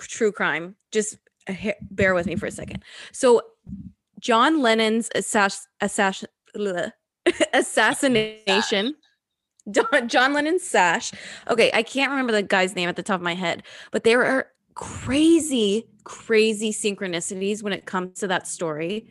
true 0.06 0.32
crime, 0.32 0.76
just 0.92 1.18
uh, 1.48 1.72
bear 1.90 2.14
with 2.14 2.26
me 2.26 2.37
for 2.37 2.46
a 2.46 2.50
second. 2.50 2.82
So, 3.12 3.42
John 4.20 4.61
Lennon's 4.61 5.08
assass- 5.14 5.66
assass- 5.82 6.24
bleh, 6.56 6.92
assassination. 7.52 8.94
John 10.06 10.32
Lennon's 10.32 10.62
sash. 10.62 11.12
Okay, 11.48 11.70
I 11.74 11.82
can't 11.82 12.11
remember 12.11 12.32
the 12.32 12.42
guy's 12.42 12.74
name 12.74 12.88
at 12.88 12.96
the 12.96 13.02
top 13.02 13.16
of 13.16 13.22
my 13.22 13.34
head, 13.34 13.62
but 13.90 14.02
there 14.02 14.24
are 14.24 14.48
crazy, 14.74 15.88
crazy 16.04 16.72
synchronicities 16.72 17.62
when 17.62 17.72
it 17.72 17.84
comes 17.84 18.20
to 18.20 18.28
that 18.28 18.46
story 18.46 19.06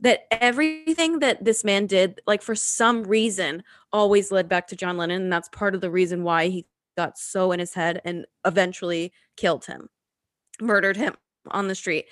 that 0.00 0.26
everything 0.32 1.20
that 1.20 1.44
this 1.44 1.64
man 1.64 1.86
did, 1.86 2.20
like 2.26 2.42
for 2.42 2.54
some 2.54 3.04
reason, 3.04 3.62
always 3.92 4.32
led 4.32 4.48
back 4.48 4.66
to 4.68 4.76
John 4.76 4.96
Lennon. 4.96 5.22
And 5.22 5.32
that's 5.32 5.48
part 5.50 5.74
of 5.74 5.80
the 5.80 5.90
reason 5.90 6.24
why 6.24 6.48
he 6.48 6.66
got 6.96 7.16
so 7.18 7.52
in 7.52 7.60
his 7.60 7.74
head 7.74 8.00
and 8.04 8.26
eventually 8.44 9.12
killed 9.36 9.64
him, 9.64 9.88
murdered 10.60 10.96
him 10.96 11.14
on 11.50 11.68
the 11.68 11.74
street. 11.74 12.06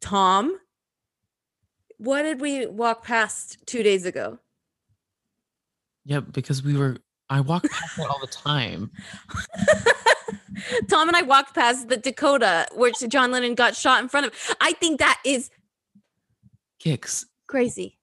Tom, 0.00 0.58
what 1.98 2.22
did 2.22 2.40
we 2.40 2.66
walk 2.66 3.04
past 3.04 3.58
two 3.66 3.82
days 3.82 4.04
ago? 4.04 4.38
Yeah, 6.04 6.20
because 6.20 6.62
we 6.62 6.76
were. 6.76 6.98
I 7.28 7.40
walk 7.40 7.64
past 7.70 7.96
that 7.96 8.06
all 8.06 8.20
the 8.20 8.26
time. 8.28 8.90
Tom 10.88 11.08
and 11.08 11.16
I 11.16 11.22
walked 11.22 11.54
past 11.54 11.88
the 11.88 11.96
Dakota, 11.96 12.66
which 12.72 12.96
John 13.08 13.30
Lennon 13.30 13.54
got 13.54 13.74
shot 13.76 14.02
in 14.02 14.08
front 14.08 14.26
of. 14.26 14.32
I 14.60 14.72
think 14.72 15.00
that 15.00 15.20
is 15.24 15.50
Kicks. 16.78 17.26
crazy. 17.48 17.98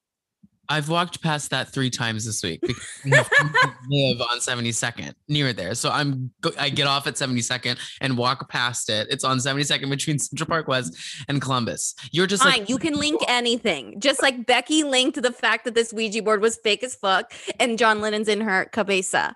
I've 0.70 0.88
walked 0.88 1.22
past 1.22 1.50
that 1.52 1.74
three 1.74 1.90
times 1.90 2.26
this 2.26 2.42
week 2.42 2.62
because 2.62 2.82
we 3.04 3.12
have 3.12 3.30
live 3.90 4.22
on 4.22 4.40
72nd 4.40 5.14
near 5.28 5.52
there. 5.52 5.76
So 5.76 5.90
I'm 5.90 6.32
I 6.58 6.70
get 6.70 6.88
off 6.88 7.06
at 7.06 7.16
72nd 7.16 7.78
and 8.00 8.18
walk 8.18 8.50
past 8.50 8.90
it. 8.90 9.08
It's 9.10 9.24
on 9.24 9.40
72nd 9.40 9.90
between 9.90 10.20
Central 10.20 10.48
Park 10.48 10.68
West 10.68 10.96
and 11.28 11.42
Columbus. 11.42 11.96
You're 12.12 12.28
just 12.28 12.44
Fine, 12.44 12.60
like 12.60 12.70
you 12.70 12.78
can 12.78 12.94
link 12.94 13.22
anything. 13.28 14.00
Just 14.00 14.22
like 14.22 14.46
Becky 14.46 14.84
linked 14.84 15.22
the 15.22 15.34
fact 15.34 15.66
that 15.66 15.76
this 15.76 15.92
Ouija 15.92 16.24
board 16.24 16.42
was 16.42 16.58
fake 16.64 16.84
as 16.84 16.96
fuck 16.96 17.34
and 17.60 17.78
John 17.78 18.00
Lennon's 18.00 18.30
in 18.30 18.42
her 18.42 18.66
cabeza. 18.66 19.36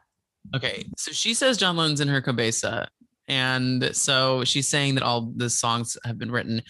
Okay, 0.56 0.86
so 0.98 1.12
she 1.12 1.34
says 1.34 1.58
John 1.58 1.76
Lennon's 1.76 2.00
in 2.00 2.08
her 2.08 2.22
cabeza, 2.22 2.88
and 3.28 3.94
so 3.94 4.46
she's 4.46 4.70
saying 4.70 4.96
that 4.96 5.04
all 5.04 5.34
the 5.36 5.50
songs 5.50 5.98
have 6.06 6.18
been 6.18 6.32
written 6.32 6.62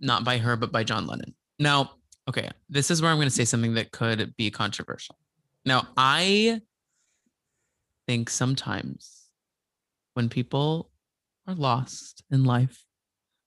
not 0.00 0.24
by 0.24 0.38
her 0.38 0.56
but 0.56 0.72
by 0.72 0.82
John 0.82 1.06
Lennon. 1.06 1.34
Now, 1.58 1.92
okay, 2.28 2.50
this 2.68 2.90
is 2.90 3.00
where 3.00 3.10
I'm 3.10 3.16
going 3.16 3.28
to 3.28 3.34
say 3.34 3.44
something 3.44 3.74
that 3.74 3.92
could 3.92 4.34
be 4.36 4.50
controversial. 4.50 5.16
Now, 5.64 5.88
I 5.96 6.60
think 8.06 8.30
sometimes 8.30 9.26
when 10.14 10.28
people 10.28 10.90
are 11.46 11.54
lost 11.54 12.22
in 12.30 12.44
life 12.44 12.84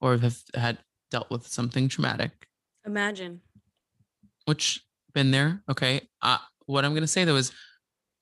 or 0.00 0.16
have 0.18 0.38
had 0.54 0.78
dealt 1.10 1.30
with 1.30 1.46
something 1.46 1.88
traumatic, 1.88 2.30
Imagine. 2.86 3.40
which 4.46 4.82
been 5.12 5.30
there. 5.30 5.62
Okay. 5.68 6.02
Uh, 6.22 6.38
what 6.66 6.84
I'm 6.84 6.92
going 6.92 7.02
to 7.02 7.08
say 7.08 7.24
though 7.24 7.36
is, 7.36 7.52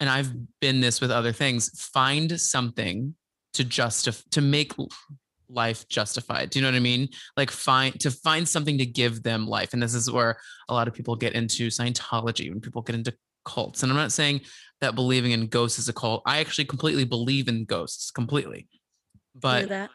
and 0.00 0.08
I've 0.08 0.32
been 0.60 0.80
this 0.80 1.00
with 1.00 1.10
other 1.10 1.32
things, 1.32 1.70
find 1.92 2.40
something 2.40 3.14
to 3.54 3.64
justify, 3.64 4.20
to 4.30 4.40
make 4.40 4.72
life 5.48 5.88
justified. 5.88 6.50
Do 6.50 6.58
you 6.58 6.62
know 6.62 6.70
what 6.70 6.76
I 6.76 6.80
mean? 6.80 7.08
Like 7.36 7.50
find, 7.50 7.98
to 8.00 8.10
find 8.10 8.48
something 8.48 8.78
to 8.78 8.86
give 8.86 9.22
them 9.22 9.46
life. 9.46 9.72
And 9.72 9.82
this 9.82 9.94
is 9.94 10.10
where 10.10 10.38
a 10.68 10.74
lot 10.74 10.88
of 10.88 10.94
people 10.94 11.16
get 11.16 11.34
into 11.34 11.68
Scientology, 11.68 12.50
when 12.50 12.60
people 12.60 12.82
get 12.82 12.96
into 12.96 13.14
cults. 13.44 13.82
And 13.82 13.90
I'm 13.90 13.96
not 13.96 14.12
saying 14.12 14.42
that 14.80 14.94
believing 14.94 15.32
in 15.32 15.46
ghosts 15.46 15.78
is 15.78 15.88
a 15.88 15.92
cult. 15.92 16.22
I 16.26 16.38
actually 16.40 16.66
completely 16.66 17.04
believe 17.04 17.48
in 17.48 17.64
ghosts 17.64 18.10
completely. 18.10 18.68
But 19.34 19.90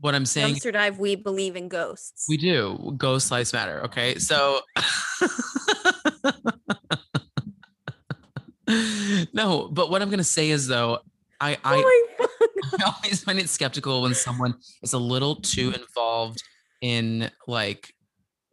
what 0.00 0.14
I'm 0.14 0.26
saying 0.26 0.56
Dumpster 0.56 0.72
dive, 0.72 0.98
we 0.98 1.16
believe 1.16 1.56
in 1.56 1.68
ghosts. 1.68 2.26
We 2.28 2.36
do. 2.36 2.94
Ghost 2.96 3.30
lives 3.30 3.52
matter. 3.52 3.84
Okay. 3.84 4.16
So 4.18 4.60
no, 9.32 9.68
but 9.72 9.90
what 9.90 10.02
I'm 10.02 10.10
gonna 10.10 10.24
say 10.24 10.50
is 10.50 10.66
though, 10.66 10.98
I 11.40 11.56
I, 11.64 11.82
oh. 12.20 12.26
I 12.80 12.84
always 12.84 13.22
find 13.24 13.38
it 13.38 13.48
skeptical 13.48 14.02
when 14.02 14.14
someone 14.14 14.54
is 14.82 14.92
a 14.92 14.98
little 14.98 15.36
too 15.36 15.72
involved 15.72 16.42
in 16.80 17.30
like 17.46 17.94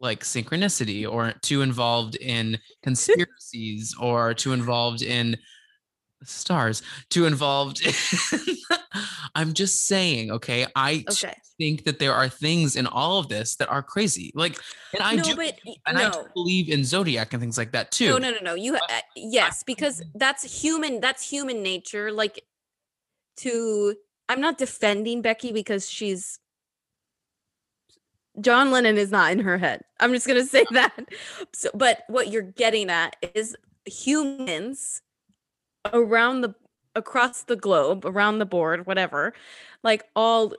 like 0.00 0.20
synchronicity 0.24 1.10
or 1.10 1.32
too 1.42 1.62
involved 1.62 2.16
in 2.16 2.58
conspiracies 2.82 3.94
or 4.00 4.34
too 4.34 4.52
involved 4.52 5.02
in 5.02 5.36
stars 6.24 6.82
too 7.10 7.26
involved 7.26 7.80
in, 7.86 7.94
i'm 9.34 9.52
just 9.52 9.86
saying 9.86 10.30
okay 10.30 10.66
i 10.76 11.04
Okay. 11.10 11.34
think 11.58 11.84
that 11.84 11.98
there 11.98 12.14
are 12.14 12.28
things 12.28 12.76
in 12.76 12.86
all 12.86 13.18
of 13.18 13.28
this 13.28 13.56
that 13.56 13.68
are 13.68 13.82
crazy 13.82 14.32
like 14.34 14.58
and 14.94 15.02
i 15.02 15.16
no, 15.16 15.22
do 15.22 15.36
but 15.36 15.58
and 15.86 15.98
I 15.98 16.10
do 16.10 16.24
believe 16.34 16.68
in 16.68 16.84
zodiac 16.84 17.32
and 17.32 17.40
things 17.40 17.58
like 17.58 17.72
that 17.72 17.90
too 17.90 18.10
No, 18.10 18.18
no, 18.18 18.30
no, 18.30 18.38
no. 18.42 18.54
You 18.54 18.76
uh, 18.76 19.00
yes, 19.16 19.62
because 19.62 20.02
that's 20.14 20.62
human. 20.62 21.00
That's 21.00 21.28
human 21.28 21.62
nature. 21.62 22.10
Like 22.12 22.42
to, 23.36 23.94
I'm 24.28 24.40
not 24.40 24.58
defending 24.58 25.22
Becky 25.22 25.52
because 25.52 25.88
she's 25.88 26.38
John 28.40 28.70
Lennon 28.70 28.96
is 28.96 29.10
not 29.10 29.32
in 29.32 29.40
her 29.40 29.58
head. 29.58 29.82
I'm 30.00 30.12
just 30.12 30.26
gonna 30.26 30.44
say 30.44 30.64
that. 30.70 30.96
So, 31.52 31.70
but 31.74 32.04
what 32.08 32.30
you're 32.30 32.42
getting 32.42 32.90
at 32.90 33.16
is 33.34 33.56
humans 33.84 35.02
around 35.92 36.42
the 36.42 36.54
across 36.94 37.44
the 37.44 37.56
globe, 37.56 38.04
around 38.04 38.38
the 38.38 38.46
board, 38.46 38.86
whatever, 38.86 39.32
like 39.82 40.04
all 40.16 40.54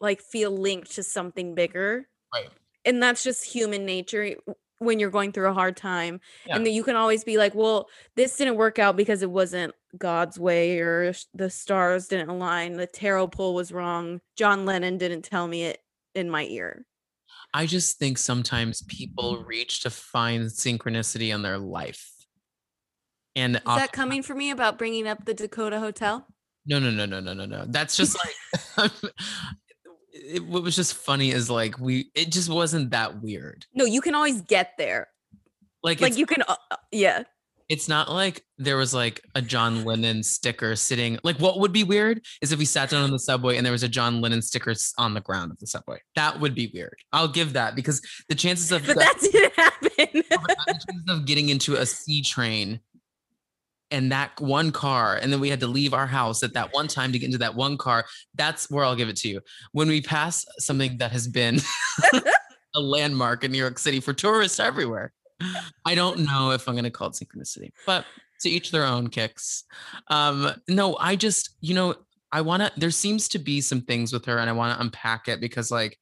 like 0.00 0.20
feel 0.20 0.50
linked 0.50 0.92
to 0.92 1.02
something 1.02 1.54
bigger. 1.54 2.08
Right. 2.32 2.48
And 2.84 3.02
that's 3.02 3.22
just 3.22 3.44
human 3.44 3.84
nature 3.84 4.36
when 4.80 4.98
you're 4.98 5.10
going 5.10 5.30
through 5.30 5.48
a 5.48 5.52
hard 5.54 5.76
time. 5.76 6.20
Yeah. 6.46 6.56
And 6.56 6.66
then 6.66 6.72
you 6.72 6.82
can 6.82 6.96
always 6.96 7.22
be 7.22 7.36
like, 7.36 7.54
well, 7.54 7.88
this 8.16 8.36
didn't 8.36 8.56
work 8.56 8.78
out 8.78 8.96
because 8.96 9.22
it 9.22 9.30
wasn't 9.30 9.74
God's 9.96 10.38
way 10.38 10.80
or 10.80 11.12
the 11.34 11.50
stars 11.50 12.08
didn't 12.08 12.30
align. 12.30 12.72
The 12.72 12.86
tarot 12.86 13.28
pull 13.28 13.54
was 13.54 13.72
wrong. 13.72 14.20
John 14.36 14.64
Lennon 14.64 14.96
didn't 14.98 15.22
tell 15.22 15.46
me 15.46 15.64
it 15.64 15.78
in 16.14 16.28
my 16.28 16.44
ear. 16.46 16.84
i 17.54 17.66
just 17.66 17.98
think 17.98 18.18
sometimes 18.18 18.82
people 18.82 19.44
reach 19.44 19.82
to 19.82 19.90
find 19.90 20.46
synchronicity 20.46 21.32
in 21.32 21.42
their 21.42 21.56
life 21.58 22.10
and 23.36 23.56
Is 23.56 23.62
often- 23.64 23.80
that 23.82 23.92
coming 23.92 24.22
for 24.24 24.34
me 24.34 24.50
about 24.50 24.76
bringing 24.76 25.06
up 25.06 25.24
the 25.24 25.34
Dakota 25.34 25.78
Hotel? 25.78 26.26
No, 26.66 26.78
no, 26.80 26.90
no, 26.90 27.06
no, 27.06 27.20
no, 27.20 27.32
no, 27.32 27.46
no. 27.46 27.64
That's 27.68 27.96
just 27.96 28.16
like 28.18 28.90
it, 30.12 30.44
what 30.46 30.62
was 30.62 30.76
just 30.76 30.94
funny 30.94 31.30
is 31.30 31.48
like 31.50 31.78
we 31.78 32.10
it 32.14 32.30
just 32.30 32.48
wasn't 32.48 32.90
that 32.90 33.22
weird. 33.22 33.66
No, 33.74 33.84
you 33.84 34.00
can 34.00 34.14
always 34.14 34.40
get 34.42 34.72
there. 34.78 35.08
Like, 35.82 36.00
Like 36.00 36.16
you 36.18 36.26
can, 36.26 36.42
uh, 36.42 36.56
uh, 36.70 36.76
yeah. 36.92 37.22
it's 37.70 37.88
not 37.88 38.10
like 38.10 38.44
there 38.58 38.76
was 38.76 38.92
like 38.92 39.22
a 39.34 39.40
John 39.40 39.84
Lennon 39.86 40.22
sticker 40.22 40.76
sitting. 40.76 41.18
Like 41.24 41.38
what 41.38 41.58
would 41.60 41.72
be 41.72 41.84
weird 41.84 42.20
is 42.42 42.52
if 42.52 42.58
we 42.58 42.66
sat 42.66 42.90
down 42.90 43.02
on 43.02 43.10
the 43.10 43.18
subway 43.18 43.56
and 43.56 43.64
there 43.64 43.72
was 43.72 43.82
a 43.82 43.88
John 43.88 44.20
Lennon 44.20 44.42
sticker 44.42 44.74
on 44.98 45.14
the 45.14 45.22
ground 45.22 45.52
of 45.52 45.58
the 45.58 45.66
subway. 45.66 45.98
That 46.16 46.38
would 46.38 46.54
be 46.54 46.70
weird. 46.74 46.96
I'll 47.14 47.28
give 47.28 47.54
that 47.54 47.74
because 47.76 48.02
the 48.28 48.34
chances 48.34 48.70
of 48.72 48.86
But 48.86 48.96
that- 48.98 49.18
that 49.20 49.30
didn't 49.32 49.54
happen. 49.56 49.88
the 50.30 50.84
chances 50.86 51.04
of 51.08 51.24
getting 51.24 51.48
into 51.48 51.76
a 51.76 51.86
C 51.86 52.20
train 52.22 52.80
and 53.90 54.12
that 54.12 54.40
one 54.40 54.70
car, 54.72 55.16
and 55.16 55.32
then 55.32 55.40
we 55.40 55.50
had 55.50 55.60
to 55.60 55.66
leave 55.66 55.94
our 55.94 56.06
house 56.06 56.42
at 56.42 56.54
that 56.54 56.72
one 56.72 56.88
time 56.88 57.12
to 57.12 57.18
get 57.18 57.26
into 57.26 57.38
that 57.38 57.54
one 57.54 57.76
car. 57.76 58.04
That's 58.34 58.70
where 58.70 58.84
I'll 58.84 58.96
give 58.96 59.08
it 59.08 59.16
to 59.18 59.28
you. 59.28 59.40
When 59.72 59.88
we 59.88 60.00
pass 60.00 60.44
something 60.58 60.98
that 60.98 61.12
has 61.12 61.26
been 61.26 61.60
a 62.74 62.80
landmark 62.80 63.44
in 63.44 63.52
New 63.52 63.58
York 63.58 63.78
City 63.78 64.00
for 64.00 64.12
tourists 64.12 64.60
everywhere, 64.60 65.12
I 65.84 65.94
don't 65.94 66.20
know 66.20 66.52
if 66.52 66.68
I'm 66.68 66.74
going 66.74 66.84
to 66.84 66.90
call 66.90 67.08
it 67.08 67.14
synchronicity, 67.14 67.72
but 67.86 68.04
to 68.40 68.50
each 68.50 68.70
their 68.70 68.84
own 68.84 69.08
kicks. 69.08 69.64
Um, 70.08 70.50
no, 70.68 70.96
I 70.96 71.16
just, 71.16 71.56
you 71.60 71.74
know, 71.74 71.94
I 72.32 72.42
want 72.42 72.62
to, 72.62 72.72
there 72.76 72.90
seems 72.90 73.28
to 73.30 73.38
be 73.38 73.60
some 73.60 73.82
things 73.82 74.12
with 74.12 74.24
her, 74.26 74.38
and 74.38 74.48
I 74.48 74.52
want 74.52 74.74
to 74.76 74.80
unpack 74.80 75.28
it 75.28 75.40
because, 75.40 75.70
like, 75.70 75.98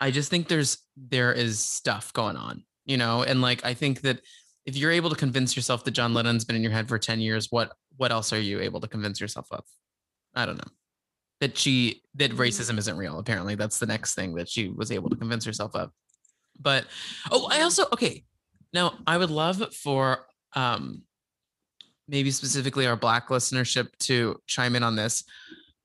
I 0.00 0.10
just 0.10 0.30
think 0.30 0.48
there's, 0.48 0.78
there 0.96 1.32
is 1.32 1.60
stuff 1.60 2.12
going 2.12 2.36
on, 2.36 2.64
you 2.84 2.96
know, 2.96 3.22
and 3.22 3.40
like, 3.40 3.64
I 3.64 3.74
think 3.74 4.00
that 4.00 4.20
if 4.64 4.76
you're 4.76 4.92
able 4.92 5.10
to 5.10 5.16
convince 5.16 5.56
yourself 5.56 5.84
that 5.84 5.90
John 5.90 6.14
Lennon's 6.14 6.44
been 6.44 6.56
in 6.56 6.62
your 6.62 6.72
head 6.72 6.88
for 6.88 6.98
10 6.98 7.20
years, 7.20 7.48
what 7.50 7.72
what 7.96 8.12
else 8.12 8.32
are 8.32 8.40
you 8.40 8.60
able 8.60 8.80
to 8.80 8.88
convince 8.88 9.20
yourself 9.20 9.46
of? 9.50 9.64
I 10.34 10.46
don't 10.46 10.56
know. 10.56 10.72
That 11.40 11.58
she 11.58 12.02
that 12.14 12.32
racism 12.32 12.78
isn't 12.78 12.96
real. 12.96 13.18
Apparently, 13.18 13.54
that's 13.54 13.78
the 13.78 13.86
next 13.86 14.14
thing 14.14 14.34
that 14.36 14.48
she 14.48 14.68
was 14.68 14.92
able 14.92 15.10
to 15.10 15.16
convince 15.16 15.44
herself 15.44 15.74
of. 15.74 15.90
But 16.60 16.86
oh, 17.30 17.48
I 17.50 17.62
also 17.62 17.86
okay. 17.92 18.24
Now, 18.72 18.94
I 19.06 19.18
would 19.18 19.30
love 19.30 19.74
for 19.74 20.26
um 20.54 21.02
maybe 22.08 22.30
specifically 22.30 22.86
our 22.86 22.96
black 22.96 23.28
listenership 23.28 23.88
to 24.00 24.36
chime 24.46 24.76
in 24.76 24.82
on 24.82 24.96
this. 24.96 25.24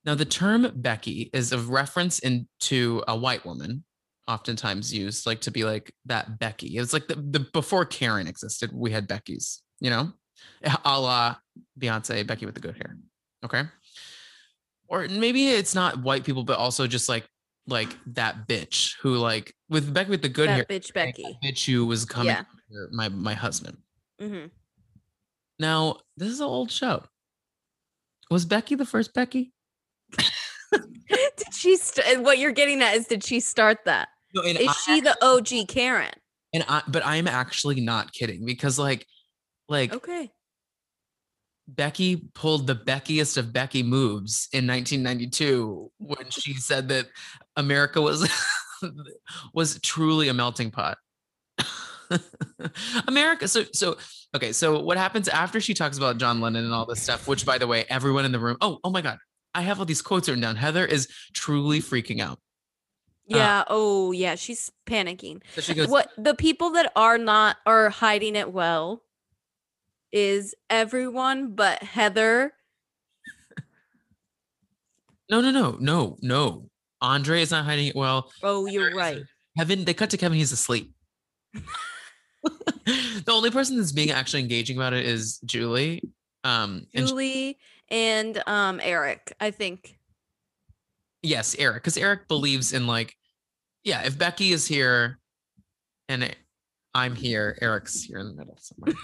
Now, 0.06 0.16
the 0.16 0.26
term 0.26 0.72
Becky 0.76 1.30
is 1.34 1.52
a 1.52 1.60
reference 1.60 2.20
into 2.20 3.04
a 3.08 3.18
white 3.18 3.46
woman, 3.46 3.84
oftentimes 4.28 4.94
used 4.94 5.26
like 5.26 5.42
to 5.42 5.52
be 5.52 5.64
like 5.64 5.94
that 6.06 6.40
Becky. 6.40 6.78
It's 6.78 6.94
like 6.94 7.08
the, 7.08 7.16
the 7.16 7.40
before 7.40 7.86
Karen 7.86 8.28
existed, 8.28 8.72
we 8.74 8.92
had 8.92 9.08
Becky's, 9.08 9.62
you 9.80 9.90
know, 9.90 10.12
a 10.86 11.00
la 11.00 11.36
Beyonce, 11.80 12.26
Becky 12.26 12.46
with 12.46 12.56
the 12.56 12.62
good 12.62 12.76
hair. 12.76 12.98
Okay. 13.46 13.64
Or 14.88 15.08
maybe 15.08 15.50
it's 15.50 15.76
not 15.76 16.02
white 16.02 16.24
people, 16.24 16.44
but 16.44 16.58
also 16.58 16.88
just 16.88 17.10
like 17.10 17.28
like 17.68 17.90
that 18.14 18.48
bitch 18.48 18.94
who 19.02 19.16
like 19.18 19.54
with 19.70 19.94
Becky 19.94 20.10
with 20.10 20.22
the 20.22 20.30
good 20.30 20.50
hair. 20.50 20.64
bitch 20.64 20.94
Becky. 20.94 21.24
that 21.24 21.42
bitch 21.44 21.66
who 21.66 21.86
was 21.86 22.06
coming 22.06 22.28
Yeah. 22.28 22.44
my 22.92 23.10
my 23.10 23.34
husband. 23.34 23.78
hmm 24.20 24.46
Now, 25.60 25.98
this 26.16 26.30
is 26.30 26.40
an 26.40 26.46
old 26.48 26.72
show. 26.72 27.04
Was 28.30 28.46
Becky 28.46 28.76
the 28.76 28.86
first 28.86 29.14
Becky? 29.14 29.54
did 30.18 31.54
she? 31.54 31.78
St- 31.78 32.22
what 32.24 32.38
you're 32.40 32.52
getting 32.52 32.82
at 32.82 32.96
is, 32.96 33.08
did 33.08 33.24
she 33.24 33.40
start 33.40 33.80
that? 33.86 34.10
No, 34.34 34.42
Is 34.42 34.68
I 34.68 34.74
she 34.86 35.02
the 35.02 35.16
OG 35.24 35.68
Karen? 35.68 36.12
and 36.54 36.64
I 36.68 36.82
but 36.88 37.06
I'm 37.06 37.28
actually 37.28 37.82
not 37.82 38.12
kidding 38.14 38.46
because 38.46 38.78
like 38.80 39.06
like 39.70 39.94
Okay. 39.94 40.32
Becky 41.70 42.16
pulled 42.34 42.66
the 42.66 42.76
Beckiest 42.76 43.36
of 43.38 43.52
Becky 43.52 43.84
moves 43.84 44.48
in 44.54 44.66
1992 44.66 45.92
when 45.98 46.30
she 46.30 46.54
said 46.54 46.88
that 46.88 47.08
America 47.58 48.02
was 48.02 48.30
was 49.54 49.78
truly 49.82 50.30
a 50.30 50.34
melting 50.34 50.72
pot. 50.72 50.98
America. 53.08 53.48
So 53.50 53.66
so 53.74 53.98
okay. 54.34 54.54
So 54.54 54.80
what 54.82 54.98
happens 54.98 55.28
after 55.28 55.60
she 55.60 55.74
talks 55.74 55.98
about 55.98 56.18
John 56.18 56.40
Lennon 56.40 56.64
and 56.64 56.74
all 56.74 56.86
this 56.86 57.02
stuff? 57.02 57.28
Which, 57.28 57.46
by 57.46 57.58
the 57.58 57.68
way, 57.68 57.84
everyone 57.90 58.24
in 58.24 58.32
the 58.32 58.40
room. 58.40 58.56
Oh, 58.62 58.80
oh 58.86 58.90
my 58.90 59.02
God! 59.02 59.18
I 59.54 59.62
have 59.62 59.80
all 59.80 59.86
these 59.86 60.02
quotes 60.02 60.30
written 60.30 60.42
down. 60.42 60.56
Heather 60.56 60.86
is 60.86 61.10
truly 61.34 61.80
freaking 61.82 62.22
out. 62.22 62.40
Yeah. 63.28 63.64
oh, 63.68 64.12
yeah. 64.12 64.36
She's 64.36 64.72
panicking. 64.86 65.42
So 65.56 65.62
she 65.62 65.74
goes, 65.74 65.88
what 65.90 66.12
the 66.18 66.34
people 66.34 66.72
that 66.72 66.92
are 66.96 67.18
not 67.18 67.58
are 67.66 67.90
hiding 67.90 68.36
it 68.36 68.52
well 68.54 69.02
is 70.12 70.56
everyone 70.70 71.54
but 71.56 71.84
Heather. 71.84 72.54
"No, 75.30 75.42
no, 75.42 75.52
no, 75.52 75.78
no, 75.80 76.18
no. 76.22 76.70
Andre 77.02 77.42
is 77.42 77.52
not 77.52 77.66
hiding 77.66 77.88
it 77.88 77.96
well. 77.96 78.32
Oh, 78.42 78.66
you're 78.66 78.96
right. 78.96 79.24
Kevin, 79.58 79.84
they 79.84 79.94
cut 79.94 80.10
to 80.12 80.18
Kevin. 80.18 80.38
He's 80.38 80.52
asleep. 80.54 80.94
the 82.44 83.24
only 83.28 83.52
person 83.52 83.78
that's 83.78 83.92
being 83.92 84.12
actually 84.12 84.42
engaging 84.42 84.78
about 84.78 84.94
it 84.94 85.06
is 85.06 85.40
Julie. 85.40 86.02
Um, 86.44 86.88
and 86.94 87.08
Julie 87.08 87.58
and 87.90 88.42
um 88.48 88.80
Eric, 88.82 89.34
I 89.40 89.52
think. 89.52 90.00
yes, 91.22 91.56
Eric, 91.60 91.84
because 91.84 91.98
Eric 91.98 92.28
believes 92.30 92.72
in 92.72 92.88
like, 92.88 93.16
yeah, 93.88 94.04
if 94.06 94.18
Becky 94.18 94.52
is 94.52 94.68
here, 94.68 95.18
and 96.10 96.36
I'm 96.94 97.16
here, 97.16 97.58
Eric's 97.62 98.04
here 98.04 98.20
in 98.20 98.28
the 98.28 98.34
middle 98.34 98.58
somewhere. 98.60 98.94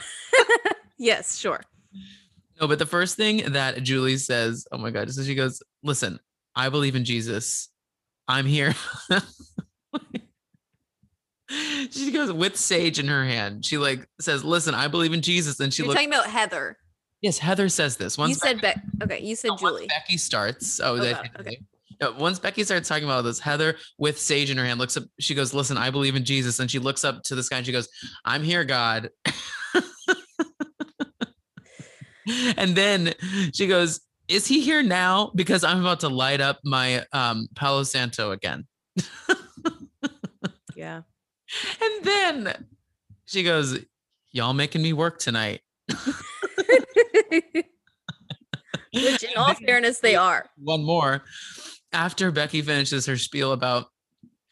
Yes, 0.99 1.37
sure. 1.37 1.61
no, 2.61 2.67
but 2.67 2.79
the 2.79 2.85
first 2.85 3.17
thing 3.17 3.51
that 3.53 3.81
Julie 3.83 4.17
says, 4.17 4.65
oh 4.71 4.77
my 4.77 4.91
god, 4.91 5.11
so 5.11 5.23
she 5.23 5.35
goes, 5.35 5.61
"Listen, 5.81 6.19
I 6.55 6.69
believe 6.69 6.95
in 6.95 7.03
Jesus. 7.03 7.67
I'm 8.27 8.45
here." 8.45 8.73
she 11.89 12.11
goes 12.11 12.31
with 12.31 12.55
sage 12.55 12.99
in 12.99 13.07
her 13.07 13.25
hand. 13.25 13.65
She 13.65 13.77
like 13.77 14.07
says, 14.21 14.43
"Listen, 14.45 14.75
I 14.75 14.87
believe 14.87 15.13
in 15.13 15.21
Jesus," 15.21 15.59
and 15.59 15.73
she 15.73 15.81
You're 15.81 15.87
looks. 15.89 15.99
talking 15.99 16.13
about 16.13 16.27
Heather. 16.27 16.77
Yes, 17.21 17.37
Heather 17.39 17.69
says 17.69 17.97
this. 17.97 18.17
Once 18.17 18.29
you 18.29 18.35
said 18.35 18.61
Beck. 18.61 18.81
Okay, 19.01 19.21
you 19.21 19.35
said 19.35 19.49
No, 19.49 19.57
Julie. 19.57 19.87
Becky 19.87 20.17
starts. 20.17 20.79
Oh, 20.79 20.95
Oh, 20.95 20.97
God, 20.99 21.29
okay. 21.39 21.59
No, 22.01 22.11
once 22.13 22.39
Becky 22.39 22.63
starts 22.63 22.89
talking 22.89 23.05
about 23.05 23.23
this, 23.23 23.39
Heather 23.39 23.77
with 23.97 24.19
sage 24.19 24.49
in 24.49 24.57
her 24.57 24.65
hand 24.65 24.79
looks 24.79 24.97
up. 24.97 25.03
She 25.19 25.35
goes, 25.35 25.53
"Listen, 25.53 25.77
I 25.77 25.89
believe 25.89 26.15
in 26.15 26.25
Jesus," 26.25 26.59
and 26.59 26.69
she 26.69 26.79
looks 26.79 27.03
up 27.03 27.23
to 27.23 27.35
the 27.35 27.43
sky 27.43 27.57
and 27.57 27.65
she 27.65 27.71
goes, 27.71 27.87
"I'm 28.25 28.43
here, 28.43 28.63
God." 28.63 29.09
and 32.57 32.75
then 32.75 33.13
she 33.53 33.67
goes, 33.67 34.01
Is 34.27 34.47
he 34.47 34.61
here 34.61 34.81
now? 34.81 35.31
Because 35.35 35.63
I'm 35.63 35.81
about 35.81 35.99
to 36.01 36.09
light 36.09 36.41
up 36.41 36.59
my 36.63 37.05
um 37.11 37.47
Palo 37.55 37.83
Santo 37.83 38.31
again. 38.31 38.65
Yeah. 40.75 41.01
And 41.81 42.03
then 42.03 42.65
she 43.25 43.43
goes, 43.43 43.77
Y'all 44.31 44.53
making 44.53 44.81
me 44.81 44.91
work 44.91 45.19
tonight. 45.19 45.61
Which, 48.91 49.23
in 49.23 49.37
all 49.37 49.53
fairness, 49.53 49.99
they 49.99 50.15
are. 50.15 50.49
One 50.57 50.83
more. 50.83 51.23
After 51.93 52.31
Becky 52.31 52.61
finishes 52.61 53.05
her 53.05 53.17
spiel 53.17 53.51
about 53.51 53.87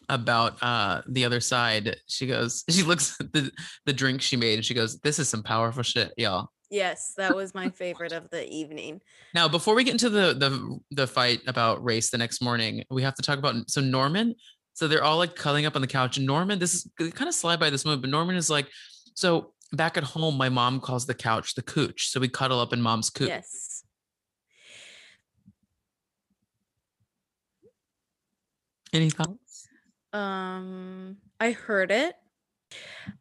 about 0.10 0.62
uh 0.62 1.02
the 1.08 1.26
other 1.26 1.40
side, 1.40 1.98
she 2.08 2.28
goes, 2.28 2.64
she 2.70 2.84
looks 2.84 3.18
at 3.20 3.34
the 3.34 3.52
the 3.86 3.94
drink 3.94 4.22
she 4.22 4.36
made 4.38 4.56
and 4.56 4.66
she 4.66 4.74
goes, 4.74 5.00
This 5.00 5.20
is 5.20 5.30
some 5.30 5.44
powerful 5.44 5.84
shit, 5.84 6.14
y'all. 6.18 6.50
Yes, 6.70 7.14
that 7.18 7.36
was 7.36 7.54
my 7.54 7.70
favorite 7.70 8.14
of 8.14 8.30
the 8.30 8.48
evening. 8.50 9.02
Now, 9.34 9.50
before 9.50 9.76
we 9.76 9.84
get 9.84 9.92
into 9.92 10.10
the 10.10 10.34
the 10.34 10.80
the 10.92 11.08
fight 11.08 11.42
about 11.48 11.84
race 11.84 12.10
the 12.10 12.18
next 12.18 12.42
morning, 12.42 12.84
we 12.90 13.04
have 13.04 13.16
to 13.16 13.22
talk 13.22 13.38
about 13.38 13.70
so 13.70 13.82
Norman. 13.82 14.36
So 14.74 14.88
they're 14.88 15.04
all 15.04 15.18
like 15.18 15.36
cuddling 15.36 15.66
up 15.66 15.76
on 15.76 15.82
the 15.82 15.88
couch, 15.88 16.18
and 16.18 16.26
Norman, 16.26 16.60
this 16.60 16.74
is 16.74 16.88
kind 17.14 17.28
of 17.28 17.36
slide 17.36 17.60
by 17.60 17.70
this 17.70 17.84
moment, 17.84 18.04
but 18.04 18.10
Norman 18.10 18.38
is 18.38 18.50
like, 18.50 18.70
so 19.16 19.54
back 19.74 19.98
at 19.98 20.04
home, 20.04 20.38
my 20.38 20.48
mom 20.48 20.80
calls 20.80 21.06
the 21.06 21.14
couch 21.14 21.56
the 21.56 21.62
cooch, 21.62 22.08
so 22.08 22.22
we 22.22 22.30
cuddle 22.30 22.60
up 22.60 22.72
in 22.72 22.82
mom's 22.82 23.10
cooch. 23.10 23.28
Yes. 23.28 23.71
Any 28.94 29.10
thoughts? 29.10 29.68
Um, 30.14 31.18
I 31.40 31.52
heard 31.52 31.92
it. 31.92 32.16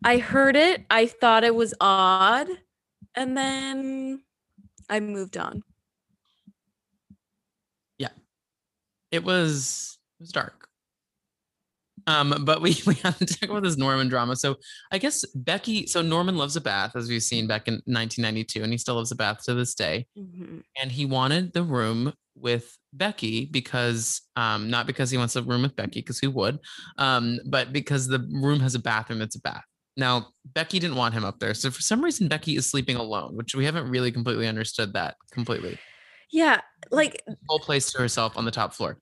I 0.05 0.19
heard 0.19 0.57
it. 0.57 0.85
I 0.91 1.07
thought 1.07 1.45
it 1.45 1.55
was 1.55 1.75
odd, 1.81 2.49
and 3.15 3.37
then 3.37 4.23
I 4.89 5.01
moved 5.01 5.37
on. 5.37 5.63
Yeah. 7.99 8.09
It 9.11 9.25
was 9.25 9.99
it 10.19 10.25
was 10.25 10.31
dark. 10.33 10.69
Um, 12.07 12.35
but 12.45 12.61
we 12.63 12.77
we 12.87 12.95
have 12.97 13.19
to 13.19 13.27
talk 13.27 13.51
about 13.51 13.63
this 13.63 13.77
Norman 13.77 14.09
drama. 14.09 14.35
So 14.37 14.57
I 14.91 14.99
guess 14.99 15.25
Becky. 15.35 15.87
So 15.87 16.03
Norman 16.03 16.37
loves 16.37 16.57
a 16.57 16.61
bath, 16.61 16.97
as 16.97 17.09
we've 17.09 17.23
seen 17.23 17.47
back 17.47 17.69
in 17.69 17.75
1992, 17.87 18.63
and 18.63 18.73
he 18.73 18.79
still 18.79 18.97
loves 18.97 19.13
a 19.13 19.17
bath 19.17 19.45
to 19.45 19.55
this 19.55 19.75
day. 19.75 20.07
Mhm. 20.19 20.63
and 20.81 20.91
he 20.93 21.07
wanted 21.07 21.53
the 21.53 21.63
room 21.63 22.13
with 22.41 22.77
Becky 22.93 23.47
because 23.47 24.23
um 24.37 24.71
not 24.71 24.87
because 24.87 25.11
he 25.11 25.19
wants 25.19 25.37
a 25.37 25.43
room 25.43 25.63
with 25.63 25.77
Becky 25.77 26.01
because 26.01 26.19
who 26.19 26.31
would 26.31 26.59
um 26.99 27.39
but 27.47 27.73
because 27.73 28.07
the 28.07 28.27
room 28.31 28.61
has 28.61 28.75
a 28.75 28.79
bathroom 28.79 29.23
it's 29.23 29.37
a 29.37 29.41
bath. 29.41 29.65
Now 29.97 30.29
Becky 30.45 30.79
didn't 30.79 30.97
want 30.97 31.15
him 31.15 31.25
up 31.25 31.39
there. 31.39 31.55
So 31.55 31.71
for 31.71 31.83
some 31.83 32.03
reason 32.03 32.29
Becky 32.29 32.57
is 32.57 32.69
sleeping 32.69 32.97
alone, 32.97 33.37
which 33.37 33.55
we 33.55 33.65
haven't 33.65 33.91
really 33.91 34.13
completely 34.13 34.47
understood 34.47 34.95
that 34.95 35.17
completely. 35.33 35.79
Yeah, 36.33 36.61
like 36.91 37.23
Whole 37.49 37.59
place 37.59 37.93
to 37.93 37.99
herself 37.99 38.37
on 38.37 38.45
the 38.45 38.51
top 38.51 38.73
floor. 38.73 38.99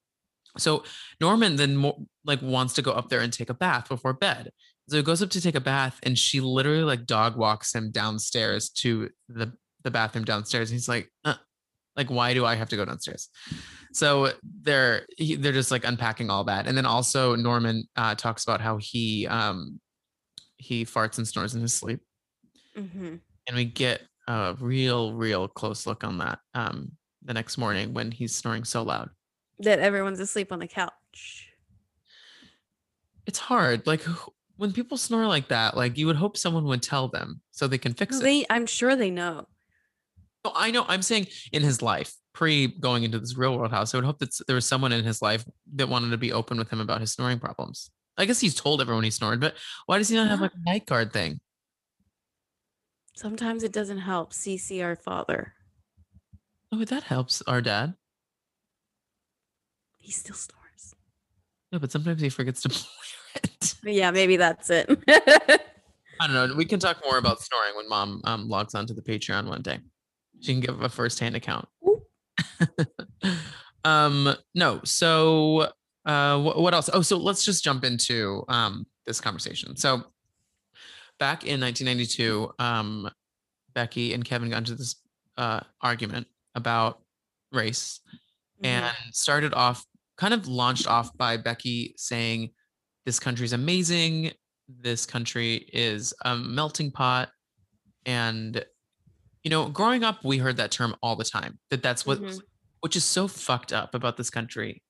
So 0.57 0.85
Norman 1.21 1.57
then 1.57 1.93
like 2.25 2.43
wants 2.43 2.75
to 2.75 2.83
go 2.83 2.93
up 2.93 3.09
there 3.09 3.21
and 3.21 3.33
take 3.33 3.51
a 3.51 3.55
bath 3.55 3.89
before 3.89 4.13
bed. 4.13 4.51
So 4.89 4.97
he 4.97 5.03
goes 5.03 5.23
up 5.23 5.31
to 5.31 5.41
take 5.41 5.55
a 5.55 5.61
bath 5.61 6.01
and 6.03 6.19
she 6.19 6.41
literally 6.41 6.83
like 6.83 7.05
dog 7.05 7.37
walks 7.37 7.75
him 7.75 7.91
downstairs 7.91 8.71
to 8.71 9.11
the 9.29 9.53
the 9.85 9.91
bathroom 9.91 10.25
downstairs. 10.25 10.71
He's 10.71 10.89
like, 10.89 11.11
uh, 11.25 11.35
like 11.99 12.11
why 12.11 12.33
do 12.33 12.47
I 12.47 12.55
have 12.55 12.69
to 12.71 12.77
go 12.77 12.85
downstairs? 12.85 13.29
So 13.93 14.33
they're 14.63 15.07
they're 15.19 15.53
just 15.53 15.71
like 15.73 15.85
unpacking 15.85 16.31
all 16.31 16.45
that, 16.45 16.67
and 16.67 16.77
then 16.77 16.87
also 16.87 17.35
Norman 17.35 17.85
uh, 17.97 18.15
talks 18.15 18.45
about 18.45 18.61
how 18.61 18.79
he 18.79 19.27
um 19.27 19.81
he 20.57 20.85
farts 20.85 21.19
and 21.19 21.27
snores 21.27 21.55
in 21.55 21.61
his 21.61 21.75
sleep, 21.75 22.01
mhm. 22.77 23.21
and 23.47 23.57
we 23.57 23.65
get 23.65 24.03
a 24.29 24.55
real 24.61 25.13
real 25.13 25.49
close 25.49 25.87
look 25.87 26.05
on 26.05 26.19
that 26.19 26.39
um 26.55 26.93
the 27.25 27.35
next 27.35 27.59
morning 27.59 27.93
when 27.93 28.11
he's 28.13 28.35
snoring 28.35 28.65
so 28.65 28.83
loud. 28.83 29.11
that 29.59 29.81
everyone's 29.81 30.21
asleep 30.21 30.53
on 30.53 30.61
the 30.61 30.69
couch. 30.69 31.51
It's 33.27 33.41
hard, 33.41 33.87
like 33.87 34.03
when 34.57 34.73
people 34.73 34.97
snore 34.97 35.27
like 35.27 35.49
that, 35.49 35.77
like 35.77 35.99
you 35.99 36.07
would 36.07 36.17
hope 36.17 36.37
someone 36.37 36.65
would 36.65 36.83
tell 36.83 37.09
them 37.09 37.41
so 37.51 37.67
they 37.67 37.79
can 37.79 37.95
fix 37.95 38.21
it. 38.21 38.47
I'm 38.49 38.67
sure 38.67 38.95
they 38.97 39.11
know. 39.11 39.47
No, 40.49 40.53
I 40.59 40.71
know. 40.71 40.85
I'm 40.89 41.03
saying 41.03 41.27
in 41.53 41.63
his 41.63 41.83
life, 41.83 42.15
pre 42.33 42.69
going 42.69 43.03
into 43.05 43.19
this 43.19 43.37
real 43.37 43.57
world 43.57 43.71
house, 43.71 43.95
I 43.95 43.99
would 43.99 44.05
hope 44.05 44.19
that 44.21 44.31
there 44.47 44.55
was 44.55 44.67
someone 44.67 44.93
in 44.93 45.05
his 45.05 45.21
life 45.21 45.45
that 45.75 45.89
wanted 45.89 46.11
to 46.11 46.17
be 46.17 46.33
open 46.33 46.59
with 46.59 46.71
him 46.71 46.81
about 46.81 47.01
his 47.01 47.13
snoring 47.13 47.39
problems. 47.39 47.91
I 48.17 48.25
guess 48.25 48.41
he's 48.41 48.55
told 48.55 48.81
everyone 48.81 49.05
he 49.05 49.11
snored, 49.11 49.41
but 49.41 49.55
why 49.87 49.99
does 49.99 50.09
he 50.09 50.17
not 50.17 50.29
have 50.29 50.41
like 50.41 50.53
a 50.55 50.71
night 50.71 50.87
guard 50.87 51.13
thing? 51.13 51.41
Sometimes 53.15 53.63
it 53.63 53.73
doesn't 53.73 53.99
help. 53.99 54.33
CC 54.33 54.83
our 54.83 54.97
father. 54.97 55.55
Oh, 56.73 56.85
that 56.85 57.05
helps 57.05 57.43
our 57.43 57.61
dad. 57.61 57.95
He 59.99 60.13
still 60.13 60.37
snores. 60.37 60.95
No, 61.73 61.79
but 61.79 61.93
sometimes 61.93 62.21
he 62.21 62.29
forgets 62.29 62.63
to 62.63 62.69
it. 63.35 63.75
Yeah, 63.85 64.11
maybe 64.11 64.37
that's 64.37 64.71
it. 64.71 64.89
I 66.21 66.27
don't 66.27 66.35
know. 66.35 66.55
We 66.57 66.65
can 66.65 66.81
talk 66.81 67.03
more 67.05 67.19
about 67.19 67.41
snoring 67.43 67.77
when 67.77 67.89
mom 67.89 68.21
um, 68.25 68.49
logs 68.49 68.75
onto 68.75 68.95
the 68.95 69.03
Patreon 69.03 69.47
one 69.49 69.63
day. 69.63 69.79
She 70.41 70.53
can 70.53 70.61
give 70.61 70.81
a 70.83 70.89
first-hand 70.89 71.37
account. 71.37 71.69
Um, 73.85 74.35
no. 74.55 74.81
So, 74.85 75.69
uh, 76.05 76.41
what, 76.43 76.61
what 76.61 76.75
else? 76.75 76.91
Oh, 76.93 77.01
so 77.01 77.17
let's 77.17 77.45
just 77.45 77.63
jump 77.63 77.85
into 77.85 78.45
um 78.49 78.87
this 79.07 79.21
conversation. 79.21 79.77
So, 79.77 80.03
back 81.19 81.45
in 81.45 81.61
1992, 81.61 82.53
um, 82.59 83.09
Becky 83.75 84.13
and 84.15 84.25
Kevin 84.25 84.51
got 84.51 84.59
into 84.59 84.75
this 84.75 84.97
uh 85.37 85.61
argument 85.81 86.27
about 86.57 87.01
race 87.53 88.01
Mhm. 88.63 88.67
and 88.67 88.97
started 89.15 89.55
off 89.55 89.87
kind 90.17 90.35
of 90.35 90.49
launched 90.49 90.89
off 90.89 91.17
by 91.17 91.37
Becky 91.37 91.95
saying 91.97 92.51
this 93.07 93.21
country's 93.21 93.53
amazing 93.53 94.33
this 94.69 95.07
country 95.07 95.55
is 95.73 96.13
a 96.25 96.37
melting 96.37 96.91
pot 96.91 97.31
and 98.05 98.63
you 99.49 99.51
know 99.51 99.67
growing 99.71 100.05
up 100.05 100.23
we 100.23 100.37
heard 100.37 100.59
that 100.59 100.71
term 100.71 100.95
all 101.03 101.17
the 101.17 101.25
time 101.25 101.59
that 101.71 101.83
that's 101.83 102.05
what 102.05 102.21
Mhm. 102.21 102.39
which 102.81 102.97
is 102.97 103.05
so 103.05 103.27
fucked 103.27 103.73
up 103.73 103.95
about 103.95 104.19
this 104.19 104.29
country 104.29 104.83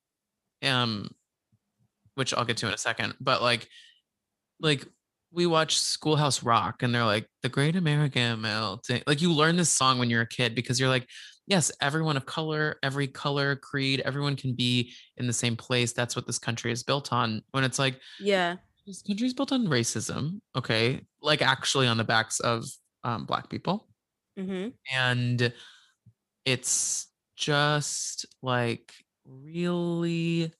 um 0.64 1.08
which 2.16 2.34
I'll 2.34 2.44
get 2.44 2.56
to 2.56 2.66
in 2.66 2.74
a 2.74 2.78
second 2.78 3.14
but 3.20 3.40
like 3.40 3.68
like 4.58 4.84
we 5.30 5.46
watch 5.46 5.78
Schoolhouse 5.78 6.42
Rock 6.42 6.82
and 6.82 6.92
they're 6.92 7.04
like 7.04 7.28
the 7.44 7.48
great 7.48 7.76
American 7.76 8.40
melting 8.40 9.00
like 9.06 9.22
you 9.22 9.32
learn 9.32 9.54
this 9.54 9.70
song 9.70 10.00
when 10.00 10.10
you're 10.10 10.22
a 10.22 10.26
kid 10.26 10.56
because 10.56 10.80
you're 10.80 10.88
like 10.88 11.06
yes 11.46 11.70
everyone 11.80 12.16
of 12.16 12.26
color 12.26 12.80
every 12.82 13.06
color 13.06 13.54
creed 13.54 14.02
everyone 14.04 14.34
can 14.34 14.56
be 14.56 14.92
in 15.18 15.28
the 15.28 15.32
same 15.32 15.54
place 15.54 15.92
that's 15.92 16.16
what 16.16 16.26
this 16.26 16.40
country 16.40 16.72
is 16.72 16.82
built 16.82 17.12
on 17.12 17.42
when 17.52 17.62
it's 17.62 17.78
like 17.78 18.00
yeah. 18.18 18.56
this 18.88 19.02
country 19.02 19.28
is 19.28 19.34
built 19.34 19.52
on 19.52 19.68
racism 19.68 20.40
okay 20.56 21.00
like 21.22 21.42
actually 21.42 21.86
on 21.86 21.96
the 21.96 22.02
backs 22.02 22.40
of 22.40 22.64
um, 23.04 23.24
black 23.24 23.48
people 23.48 23.87
hmm 24.38 24.68
and 24.94 25.52
it's 26.44 27.08
just 27.36 28.26
like 28.42 28.92
really 29.26 30.52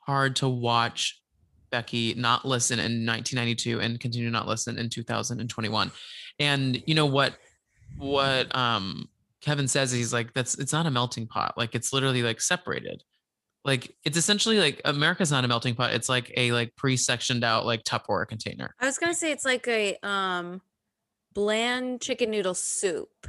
hard 0.00 0.36
to 0.36 0.48
watch 0.48 1.20
Becky 1.70 2.14
not 2.14 2.44
listen 2.44 2.78
in 2.78 3.06
1992 3.06 3.80
and 3.80 4.00
continue 4.00 4.28
to 4.28 4.32
not 4.32 4.46
listen 4.46 4.78
in 4.78 4.88
2021. 4.88 5.90
And 6.38 6.82
you 6.86 6.94
know 6.94 7.06
what 7.06 7.34
what 7.98 8.54
um 8.54 9.08
Kevin 9.40 9.68
says 9.68 9.92
he's 9.92 10.12
like 10.12 10.32
that's 10.34 10.58
it's 10.58 10.72
not 10.72 10.86
a 10.86 10.90
melting 10.90 11.26
pot. 11.26 11.54
Like 11.56 11.74
it's 11.74 11.92
literally 11.92 12.22
like 12.22 12.40
separated. 12.40 13.02
Like 13.64 13.94
it's 14.04 14.16
essentially 14.16 14.58
like 14.58 14.80
America's 14.84 15.30
not 15.30 15.44
a 15.44 15.48
melting 15.48 15.74
pot. 15.74 15.92
It's 15.92 16.08
like 16.08 16.32
a 16.36 16.52
like 16.52 16.74
pre-sectioned 16.76 17.44
out 17.44 17.66
like 17.66 17.84
Tupperware 17.84 18.28
container. 18.28 18.74
I 18.80 18.86
was 18.86 18.98
gonna 18.98 19.14
say 19.14 19.32
it's 19.32 19.44
like 19.44 19.66
a 19.66 19.96
um 20.02 20.60
bland 21.36 22.00
chicken 22.00 22.30
noodle 22.30 22.54
soup. 22.54 23.28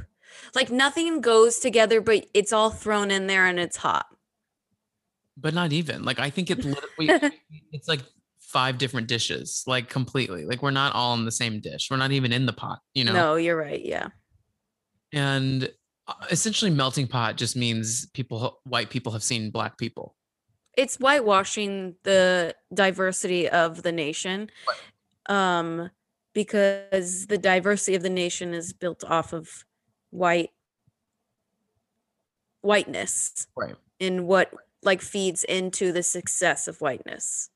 Like 0.54 0.70
nothing 0.70 1.20
goes 1.20 1.58
together, 1.58 2.00
but 2.00 2.26
it's 2.32 2.52
all 2.54 2.70
thrown 2.70 3.10
in 3.10 3.26
there 3.26 3.46
and 3.46 3.60
it's 3.60 3.76
hot. 3.76 4.06
but 5.36 5.54
not 5.54 5.72
even 5.72 6.02
like 6.02 6.18
i 6.18 6.30
think 6.30 6.50
it 6.50 6.64
literally 6.64 7.08
it's 7.72 7.86
like 7.86 8.00
five 8.40 8.76
different 8.78 9.06
dishes 9.06 9.62
like 9.68 9.88
completely 9.88 10.44
like 10.46 10.62
we're 10.62 10.72
not 10.82 10.92
all 10.94 11.14
in 11.14 11.24
the 11.24 11.30
same 11.42 11.60
dish 11.60 11.88
we're 11.90 11.96
not 12.04 12.10
even 12.10 12.32
in 12.32 12.44
the 12.46 12.52
pot 12.52 12.78
you 12.94 13.04
know 13.04 13.12
No, 13.12 13.36
you're 13.36 13.56
right. 13.56 13.84
Yeah. 13.94 14.08
and 15.12 15.70
uh, 16.08 16.14
essentially 16.30 16.70
melting 16.72 17.06
pot 17.06 17.36
just 17.36 17.54
means 17.56 18.06
people 18.14 18.58
white 18.64 18.90
people 18.90 19.12
have 19.12 19.22
seen 19.22 19.50
black 19.50 19.76
people 19.78 20.16
It's 20.76 20.96
whitewashing 20.96 21.94
the 22.04 22.54
diversity 22.72 23.48
of 23.48 23.82
the 23.82 23.92
nation. 23.92 24.50
Um 25.28 25.90
because 26.38 27.26
the 27.26 27.36
diversity 27.36 27.96
of 27.96 28.02
the 28.04 28.08
nation 28.08 28.54
is 28.54 28.72
built 28.72 29.02
off 29.02 29.32
of 29.32 29.64
white 30.10 30.50
whiteness 32.60 33.48
right 33.56 33.74
and 33.98 34.24
what 34.24 34.54
like 34.84 35.02
feeds 35.02 35.42
into 35.42 35.90
the 35.90 36.04
success 36.04 36.68
of 36.68 36.80
whiteness. 36.80 37.50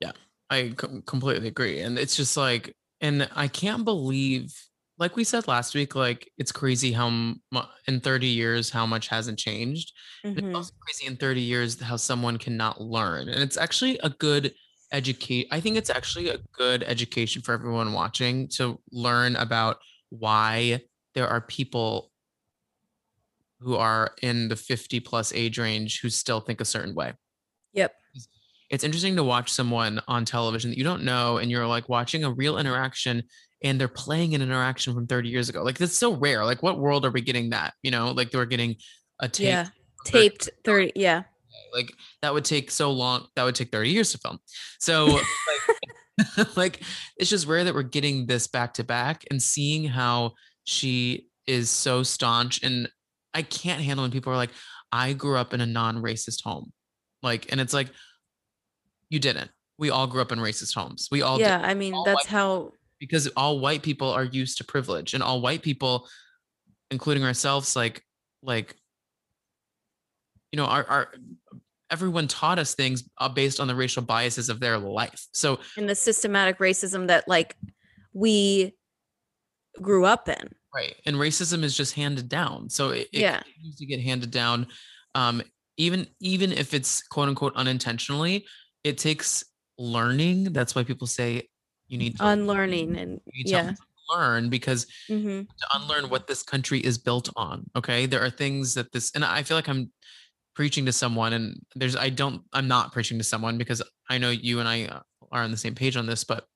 Yeah, 0.00 0.12
I 0.48 0.72
com- 0.74 1.02
completely 1.02 1.48
agree 1.48 1.80
and 1.80 1.98
it's 1.98 2.16
just 2.16 2.38
like 2.38 2.74
and 3.02 3.28
i 3.36 3.46
can't 3.46 3.84
believe 3.84 4.50
like 4.98 5.14
we 5.14 5.22
said 5.22 5.46
last 5.46 5.76
week, 5.76 5.94
like 5.94 6.28
it's 6.38 6.50
crazy 6.50 6.90
how 6.90 7.08
mu- 7.08 7.70
in 7.86 8.00
30 8.00 8.26
years 8.26 8.68
how 8.68 8.84
much 8.84 9.06
hasn't 9.06 9.38
changed. 9.38 9.92
And 10.24 10.36
It's 10.36 10.44
mm-hmm. 10.44 10.56
also 10.56 10.72
crazy 10.80 11.06
in 11.06 11.16
30 11.16 11.40
years 11.40 11.80
how 11.80 11.94
someone 11.94 12.36
cannot 12.36 12.80
learn. 12.80 13.28
And 13.28 13.40
it's 13.40 13.56
actually 13.56 14.00
a 14.02 14.10
good 14.10 14.52
educate. 14.92 15.48
I 15.50 15.60
think 15.60 15.76
it's 15.76 15.90
actually 15.90 16.28
a 16.28 16.38
good 16.52 16.82
education 16.82 17.42
for 17.42 17.52
everyone 17.52 17.92
watching 17.92 18.48
to 18.56 18.80
learn 18.90 19.36
about 19.36 19.78
why 20.10 20.80
there 21.14 21.28
are 21.28 21.40
people 21.40 22.10
who 23.60 23.76
are 23.76 24.12
in 24.22 24.48
the 24.48 24.56
50 24.56 25.00
plus 25.00 25.32
age 25.32 25.58
range 25.58 26.00
who 26.00 26.10
still 26.10 26.40
think 26.40 26.60
a 26.60 26.64
certain 26.64 26.94
way. 26.94 27.12
Yep. 27.72 27.94
It's 28.70 28.84
interesting 28.84 29.16
to 29.16 29.24
watch 29.24 29.50
someone 29.50 30.00
on 30.08 30.24
television 30.24 30.70
that 30.70 30.78
you 30.78 30.84
don't 30.84 31.02
know 31.02 31.38
and 31.38 31.50
you're 31.50 31.66
like 31.66 31.88
watching 31.88 32.24
a 32.24 32.30
real 32.30 32.58
interaction 32.58 33.22
and 33.64 33.80
they're 33.80 33.88
playing 33.88 34.34
an 34.34 34.42
interaction 34.42 34.94
from 34.94 35.06
30 35.06 35.28
years 35.28 35.48
ago. 35.48 35.62
Like 35.62 35.78
that's 35.78 35.96
so 35.96 36.14
rare. 36.14 36.44
Like 36.44 36.62
what 36.62 36.78
world 36.78 37.04
are 37.04 37.10
we 37.10 37.20
getting 37.20 37.50
that? 37.50 37.74
You 37.82 37.90
know, 37.90 38.12
like 38.12 38.30
they're 38.30 38.46
getting 38.46 38.76
a 39.20 39.28
tape. 39.28 39.46
Yeah. 39.46 39.66
Taped 40.04 40.50
30. 40.64 40.92
Yeah. 40.94 41.24
Like 41.72 41.92
that 42.22 42.32
would 42.32 42.44
take 42.44 42.70
so 42.70 42.90
long 42.90 43.26
that 43.36 43.44
would 43.44 43.54
take 43.54 43.70
30 43.70 43.90
years 43.90 44.12
to 44.12 44.18
film 44.18 44.38
so 44.78 45.06
like, 46.36 46.56
like 46.56 46.82
it's 47.16 47.30
just 47.30 47.46
rare 47.46 47.64
that 47.64 47.74
we're 47.74 47.82
getting 47.82 48.26
this 48.26 48.46
back 48.46 48.74
to 48.74 48.84
back 48.84 49.24
and 49.30 49.42
seeing 49.42 49.84
how 49.84 50.32
she 50.64 51.26
is 51.46 51.70
so 51.70 52.02
staunch 52.02 52.62
and 52.62 52.88
i 53.34 53.42
can't 53.42 53.82
handle 53.82 54.04
when 54.04 54.10
people 54.10 54.32
are 54.32 54.36
like 54.36 54.50
i 54.92 55.12
grew 55.12 55.36
up 55.36 55.54
in 55.54 55.60
a 55.60 55.66
non-racist 55.66 56.42
home 56.44 56.72
like 57.22 57.50
and 57.50 57.60
it's 57.60 57.74
like 57.74 57.88
you 59.10 59.18
didn't 59.18 59.50
we 59.78 59.90
all 59.90 60.06
grew 60.06 60.20
up 60.20 60.32
in 60.32 60.38
racist 60.38 60.74
homes 60.74 61.08
we 61.10 61.22
all 61.22 61.38
did 61.38 61.44
Yeah. 61.44 61.60
I 61.62 61.74
mean, 61.74 61.94
all 61.94 62.04
that's 62.04 62.26
how. 62.26 62.72
because 62.98 63.28
all 63.36 63.60
white 63.60 63.82
people 63.82 64.10
are 64.10 64.24
used 64.24 64.58
to 64.58 64.64
privilege 64.64 65.14
and 65.14 65.22
all 65.22 65.40
white 65.40 65.62
people 65.62 66.08
including 66.90 67.24
ourselves 67.24 67.76
like 67.76 68.02
like 68.42 68.74
you 70.52 70.56
know 70.56 70.64
our, 70.64 70.84
our 70.84 71.14
everyone 71.90 72.28
taught 72.28 72.58
us 72.58 72.74
things 72.74 73.04
uh, 73.18 73.28
based 73.28 73.60
on 73.60 73.66
the 73.68 73.74
racial 73.74 74.02
biases 74.02 74.48
of 74.48 74.60
their 74.60 74.78
life 74.78 75.26
so 75.32 75.58
in 75.76 75.86
the 75.86 75.94
systematic 75.94 76.58
racism 76.58 77.06
that 77.08 77.26
like 77.28 77.56
we 78.12 78.74
grew 79.80 80.04
up 80.04 80.28
in. 80.28 80.48
right 80.74 80.94
and 81.06 81.16
racism 81.16 81.62
is 81.62 81.76
just 81.76 81.94
handed 81.94 82.28
down 82.28 82.68
so 82.68 82.90
it, 82.90 83.08
it 83.12 83.20
Yeah. 83.20 83.40
continues 83.40 83.76
to 83.76 83.86
get 83.86 84.00
handed 84.00 84.30
down 84.30 84.66
um 85.14 85.42
even 85.76 86.06
even 86.20 86.52
if 86.52 86.74
it's 86.74 87.02
quote 87.08 87.28
unquote 87.28 87.54
unintentionally 87.56 88.44
it 88.84 88.98
takes 88.98 89.44
learning 89.78 90.52
that's 90.52 90.74
why 90.74 90.82
people 90.82 91.06
say 91.06 91.48
you 91.88 91.96
need 91.96 92.16
to, 92.18 92.26
Unlearning 92.26 92.96
and 92.98 93.20
you 93.26 93.44
need 93.44 93.50
to 93.50 93.50
yeah. 93.56 93.72
learn 94.10 94.48
because 94.50 94.86
hmm 95.08 95.42
to 95.42 95.66
unlearn 95.74 96.08
what 96.10 96.26
this 96.26 96.42
country 96.42 96.78
is 96.80 96.98
built 96.98 97.28
on. 97.34 97.64
Okay. 97.74 98.06
There 98.06 98.22
are 98.22 98.30
things 98.30 98.74
that 98.74 98.92
this, 98.92 99.10
and 99.14 99.24
I 99.24 99.42
feel 99.42 99.56
like 99.56 99.68
I'm 99.68 99.90
preaching 100.58 100.84
to 100.86 100.92
someone, 100.92 101.34
and 101.34 101.64
there's, 101.76 101.94
I 101.94 102.08
don't, 102.08 102.42
I'm 102.52 102.66
not 102.66 102.90
preaching 102.90 103.16
to 103.18 103.22
someone 103.22 103.58
because 103.58 103.80
I 104.10 104.18
know 104.18 104.30
you 104.30 104.58
and 104.58 104.68
I 104.68 104.86
uh, 104.86 105.00
are 105.30 105.44
on 105.44 105.52
the 105.52 105.56
same 105.56 105.76
page 105.76 105.96
on 105.96 106.04
this, 106.04 106.24
but 106.24 106.48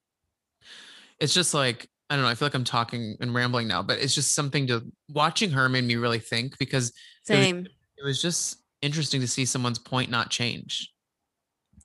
it's 1.20 1.32
just 1.32 1.54
like, 1.54 1.88
I 2.10 2.16
don't 2.16 2.24
know. 2.24 2.28
I 2.28 2.34
feel 2.34 2.46
like 2.46 2.54
I'm 2.56 2.64
talking 2.64 3.16
and 3.20 3.32
rambling 3.32 3.68
now, 3.68 3.80
but 3.80 4.00
it's 4.00 4.12
just 4.12 4.34
something 4.34 4.66
to 4.66 4.82
watching 5.08 5.52
her 5.52 5.68
made 5.68 5.84
me 5.84 5.94
really 5.94 6.18
think 6.18 6.58
because 6.58 6.88
it 6.88 7.36
was- 7.36 7.44
Same. 7.44 7.66
it 7.96 8.04
was 8.04 8.20
just 8.20 8.56
interesting 8.80 9.20
to 9.20 9.28
see 9.28 9.44
someone's 9.44 9.78
point 9.78 10.10
not 10.10 10.30
change. 10.30 10.92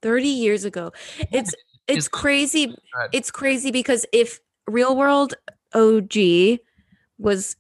30 0.02 0.28
years 0.28 0.66
ago. 0.66 0.92
It's 1.32 1.54
it's 1.88 2.08
It's- 2.08 2.08
crazy. 2.08 2.64
ahead. 2.96 3.10
It's 3.14 3.30
crazy 3.30 3.70
because 3.70 4.08
if 4.12 4.40
Real 4.66 4.98
World 4.98 5.36
OG 5.76 6.58
was 7.20 7.56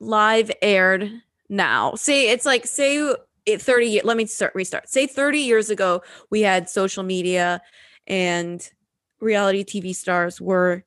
live 0.00 0.50
aired 0.62 1.12
now, 1.50 1.94
say 1.96 2.30
it's 2.30 2.46
like 2.46 2.66
say 2.66 3.14
it 3.52 3.62
30 3.62 3.86
years, 3.86 4.04
let 4.04 4.16
me 4.16 4.26
start 4.26 4.54
restart. 4.54 4.88
Say 4.88 5.06
30 5.06 5.38
years 5.38 5.70
ago 5.70 6.02
we 6.30 6.40
had 6.40 6.68
social 6.68 7.02
media 7.02 7.60
and 8.06 8.68
reality 9.20 9.64
TV 9.64 9.94
stars 9.94 10.40
were 10.40 10.84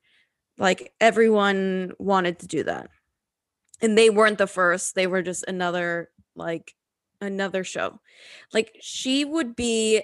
like 0.58 0.92
everyone 1.00 1.92
wanted 1.98 2.38
to 2.40 2.46
do 2.46 2.62
that. 2.64 2.88
And 3.82 3.98
they 3.98 4.10
weren't 4.10 4.38
the 4.38 4.46
first, 4.46 4.94
they 4.94 5.06
were 5.06 5.22
just 5.22 5.44
another 5.46 6.10
like 6.36 6.74
another 7.20 7.64
show. 7.64 8.00
Like 8.52 8.76
she 8.80 9.24
would 9.24 9.56
be 9.56 10.02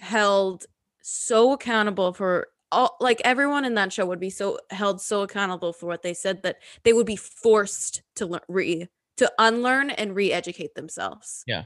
held 0.00 0.66
so 1.02 1.52
accountable 1.52 2.12
for 2.12 2.48
all 2.72 2.96
like 3.00 3.20
everyone 3.24 3.64
in 3.64 3.74
that 3.74 3.92
show 3.92 4.06
would 4.06 4.20
be 4.20 4.30
so 4.30 4.58
held 4.70 5.00
so 5.00 5.22
accountable 5.22 5.72
for 5.72 5.86
what 5.86 6.02
they 6.02 6.14
said 6.14 6.42
that 6.42 6.56
they 6.84 6.92
would 6.92 7.06
be 7.06 7.16
forced 7.16 8.02
to 8.16 8.26
learn 8.26 8.40
re 8.48 8.88
to 9.18 9.30
unlearn 9.38 9.90
and 9.90 10.16
re-educate 10.16 10.74
themselves. 10.74 11.44
Yeah. 11.46 11.64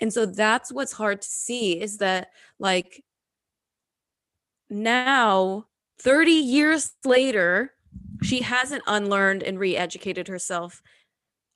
And 0.00 0.12
so 0.12 0.26
that's 0.26 0.72
what's 0.72 0.92
hard 0.92 1.22
to 1.22 1.28
see 1.28 1.80
is 1.80 1.98
that 1.98 2.28
like 2.58 3.02
now 4.68 5.66
30 6.00 6.32
years 6.32 6.92
later 7.04 7.72
she 8.22 8.40
hasn't 8.40 8.82
unlearned 8.86 9.42
and 9.42 9.58
re-educated 9.58 10.28
herself 10.28 10.82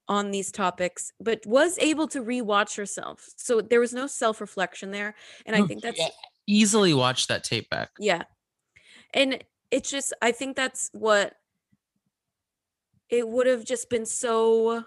on 0.06 0.30
these 0.30 0.52
topics 0.52 1.12
but 1.20 1.44
was 1.46 1.78
able 1.78 2.06
to 2.06 2.22
re-watch 2.22 2.76
herself 2.76 3.28
so 3.36 3.60
there 3.60 3.80
was 3.80 3.92
no 3.92 4.06
self-reflection 4.06 4.90
there 4.90 5.14
and 5.46 5.56
i 5.56 5.60
oh, 5.60 5.66
think 5.66 5.82
that's 5.82 5.98
yeah, 5.98 6.08
easily 6.48 6.94
watch 6.94 7.28
that 7.28 7.44
tape 7.44 7.70
back. 7.70 7.90
yeah. 8.00 8.22
And 9.14 9.44
it's 9.70 9.90
just 9.90 10.12
I 10.20 10.32
think 10.32 10.56
that's 10.56 10.90
what 10.92 11.34
it 13.10 13.28
would 13.28 13.46
have 13.46 13.64
just 13.64 13.88
been 13.88 14.06
so 14.06 14.84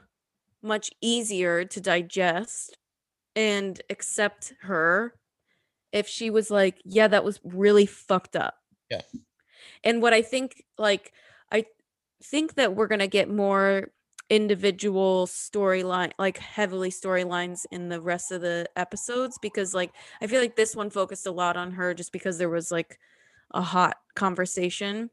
much 0.61 0.91
easier 1.01 1.63
to 1.65 1.79
digest 1.79 2.77
and 3.35 3.81
accept 3.89 4.53
her 4.61 5.15
if 5.91 6.07
she 6.07 6.29
was 6.29 6.49
like, 6.49 6.81
yeah, 6.85 7.07
that 7.07 7.23
was 7.23 7.39
really 7.43 7.85
fucked 7.85 8.35
up. 8.35 8.55
Yeah. 8.89 9.01
And 9.83 10.01
what 10.01 10.13
I 10.13 10.21
think 10.21 10.63
like 10.77 11.13
I 11.51 11.65
think 12.23 12.55
that 12.55 12.75
we're 12.75 12.87
going 12.87 12.99
to 12.99 13.07
get 13.07 13.29
more 13.29 13.91
individual 14.29 15.27
storyline 15.27 16.11
like 16.17 16.37
heavily 16.37 16.89
storylines 16.89 17.65
in 17.69 17.89
the 17.89 17.99
rest 17.99 18.31
of 18.31 18.39
the 18.39 18.65
episodes 18.77 19.37
because 19.41 19.73
like 19.73 19.91
I 20.21 20.27
feel 20.27 20.39
like 20.39 20.55
this 20.55 20.73
one 20.73 20.89
focused 20.89 21.27
a 21.27 21.31
lot 21.31 21.57
on 21.57 21.71
her 21.71 21.93
just 21.93 22.13
because 22.13 22.37
there 22.37 22.49
was 22.49 22.71
like 22.71 22.97
a 23.53 23.61
hot 23.61 23.97
conversation. 24.15 25.09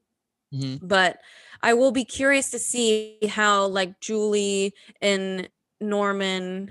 Mhm. 0.55 0.79
But 0.83 1.19
I 1.63 1.75
will 1.75 1.91
be 1.91 2.05
curious 2.05 2.51
to 2.53 2.59
see 2.59 3.19
how 3.29 3.67
like 3.67 4.01
Julie 4.01 4.73
and 5.03 5.49
Norman 5.81 6.71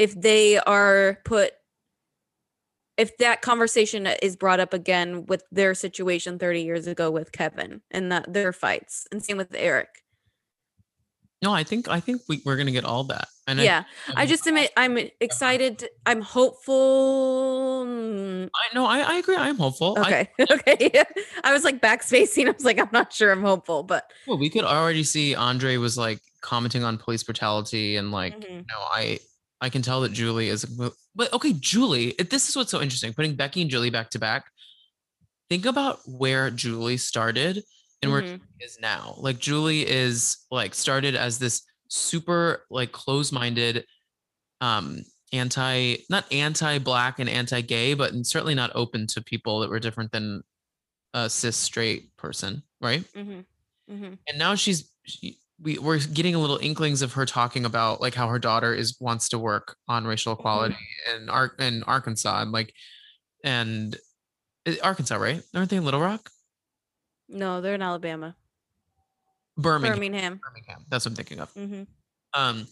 if 0.00 0.18
they 0.18 0.58
are 0.58 1.18
put 1.26 1.52
if 2.96 3.16
that 3.18 3.42
conversation 3.42 4.06
is 4.22 4.34
brought 4.34 4.60
up 4.60 4.72
again 4.74 5.26
with 5.26 5.42
their 5.52 5.74
situation 5.74 6.38
30 6.38 6.62
years 6.62 6.86
ago 6.86 7.10
with 7.10 7.32
Kevin 7.32 7.82
and 7.90 8.10
that 8.10 8.32
their 8.32 8.52
fights 8.52 9.06
and 9.12 9.22
same 9.22 9.36
with 9.36 9.54
Eric. 9.54 9.88
No, 11.42 11.52
I 11.52 11.64
think 11.64 11.88
I 11.88 12.00
think 12.00 12.22
we, 12.28 12.42
we're 12.44 12.56
gonna 12.56 12.70
get 12.70 12.84
all 12.84 13.04
that. 13.04 13.28
And 13.46 13.58
yeah. 13.60 13.84
I 14.14 14.24
just 14.26 14.46
admit 14.46 14.70
I'm 14.76 14.98
excited. 15.20 15.86
I'm 16.06 16.20
hopeful. 16.22 17.84
mm, 17.86 18.48
I 18.54 18.74
know 18.74 18.86
I, 18.86 19.00
I 19.00 19.14
agree. 19.14 19.36
I'm 19.36 19.56
hopeful. 19.56 19.96
I, 19.98 20.00
Okay. 20.00 20.28
okay. 20.50 21.04
I 21.44 21.52
was 21.52 21.64
like 21.64 21.80
backspacing. 21.80 22.46
I 22.48 22.52
was 22.52 22.64
like, 22.64 22.78
I'm 22.78 22.90
not 22.92 23.12
sure 23.12 23.32
I'm 23.32 23.42
hopeful, 23.42 23.82
but 23.82 24.10
well, 24.26 24.38
we 24.38 24.48
could 24.50 24.64
already 24.64 25.04
see 25.04 25.34
Andre 25.34 25.76
was 25.76 25.96
like 25.98 26.20
commenting 26.42 26.84
on 26.84 26.96
police 26.98 27.22
brutality 27.22 27.96
and 27.96 28.12
like 28.12 28.38
Mhm. 28.40 28.50
you 28.50 28.56
know 28.58 28.82
I 28.92 29.18
I 29.60 29.68
can 29.68 29.82
tell 29.82 30.00
that 30.02 30.12
Julie 30.12 30.48
is 30.48 30.64
but 31.14 31.32
okay 31.32 31.52
Julie 31.54 32.14
this 32.30 32.48
is 32.48 32.56
what's 32.56 32.70
so 32.70 32.80
interesting 32.80 33.12
putting 33.12 33.34
Becky 33.36 33.60
and 33.62 33.70
Julie 33.70 33.90
back 33.90 34.10
to 34.10 34.18
back 34.18 34.46
think 35.48 35.66
about 35.66 35.98
where 36.06 36.50
Julie 36.50 36.96
started 36.96 37.62
and 38.02 38.10
where 38.12 38.22
Mhm. 38.22 38.26
Julie 38.38 38.40
is 38.60 38.78
now 38.80 39.14
like 39.18 39.38
Julie 39.38 39.86
is 39.88 40.38
like 40.50 40.74
started 40.74 41.14
as 41.14 41.38
this 41.38 41.62
super 41.88 42.64
like 42.70 42.92
close-minded 42.92 43.84
um 44.60 45.02
anti 45.32 45.96
not 46.08 46.24
anti-black 46.32 47.18
and 47.18 47.28
anti-gay 47.28 47.94
but 47.94 48.12
certainly 48.24 48.54
not 48.54 48.70
open 48.74 49.06
to 49.08 49.22
people 49.22 49.60
that 49.60 49.70
were 49.70 49.80
different 49.80 50.12
than 50.12 50.42
a 51.14 51.28
cis 51.28 51.56
straight 51.56 52.16
person 52.16 52.62
right 52.80 53.04
Mhm. 53.14 53.44
Mhm. 53.90 54.18
and 54.28 54.38
now 54.38 54.54
she's 54.54 54.88
she, 55.04 55.39
we, 55.62 55.78
we're 55.78 55.98
getting 55.98 56.34
a 56.34 56.38
little 56.38 56.58
inklings 56.58 57.02
of 57.02 57.12
her 57.14 57.26
talking 57.26 57.64
about 57.64 58.00
like 58.00 58.14
how 58.14 58.28
her 58.28 58.38
daughter 58.38 58.74
is 58.74 58.96
wants 59.00 59.28
to 59.30 59.38
work 59.38 59.76
on 59.88 60.06
racial 60.06 60.32
equality 60.32 60.76
in 61.14 61.28
Ar- 61.28 61.54
in 61.58 61.82
Arkansas 61.84 62.42
and 62.42 62.52
like 62.52 62.72
and 63.44 63.96
uh, 64.66 64.72
Arkansas 64.82 65.16
right? 65.16 65.42
Aren't 65.54 65.70
they 65.70 65.76
in 65.76 65.84
Little 65.84 66.00
Rock? 66.00 66.30
No, 67.28 67.60
they're 67.60 67.74
in 67.74 67.82
Alabama, 67.82 68.34
Birmingham. 69.56 69.96
Birmingham. 69.96 70.40
Birmingham. 70.42 70.86
That's 70.88 71.04
what 71.04 71.12
I'm 71.12 71.16
thinking 71.16 71.40
of. 71.40 71.50
Hmm 71.52 71.82
um 72.34 72.66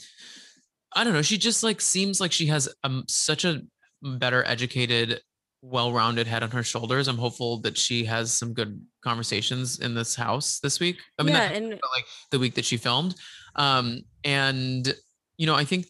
I 0.94 1.04
don't 1.04 1.12
know. 1.12 1.22
She 1.22 1.36
just 1.36 1.62
like 1.62 1.80
seems 1.80 2.20
like 2.20 2.32
she 2.32 2.46
has 2.46 2.68
um 2.84 3.04
such 3.08 3.44
a 3.44 3.62
better 4.02 4.44
educated 4.46 5.20
well-rounded 5.62 6.26
head 6.26 6.42
on 6.42 6.50
her 6.50 6.62
shoulders. 6.62 7.08
I'm 7.08 7.18
hopeful 7.18 7.58
that 7.60 7.76
she 7.76 8.04
has 8.04 8.32
some 8.32 8.54
good 8.54 8.80
conversations 9.02 9.80
in 9.80 9.94
this 9.94 10.14
house 10.14 10.60
this 10.60 10.80
week. 10.80 10.98
I 11.18 11.22
mean, 11.22 11.34
yeah, 11.34 11.50
and 11.50 11.70
like 11.70 12.04
the 12.30 12.38
week 12.38 12.54
that 12.54 12.64
she 12.64 12.76
filmed. 12.76 13.14
Um, 13.56 14.02
and 14.24 14.94
you 15.36 15.46
know, 15.46 15.54
I 15.54 15.64
think 15.64 15.86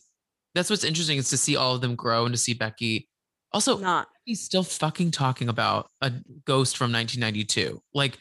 that's 0.54 0.70
what's 0.70 0.84
interesting 0.84 1.18
is 1.18 1.30
to 1.30 1.36
see 1.36 1.56
all 1.56 1.74
of 1.74 1.80
them 1.80 1.94
grow 1.94 2.24
and 2.24 2.34
to 2.34 2.38
see 2.38 2.54
Becky. 2.54 3.08
Also, 3.52 3.78
not 3.78 4.08
he's 4.24 4.42
still 4.42 4.62
fucking 4.62 5.10
talking 5.10 5.48
about 5.48 5.90
a 6.02 6.12
ghost 6.44 6.76
from 6.76 6.92
1992. 6.92 7.82
Like, 7.94 8.18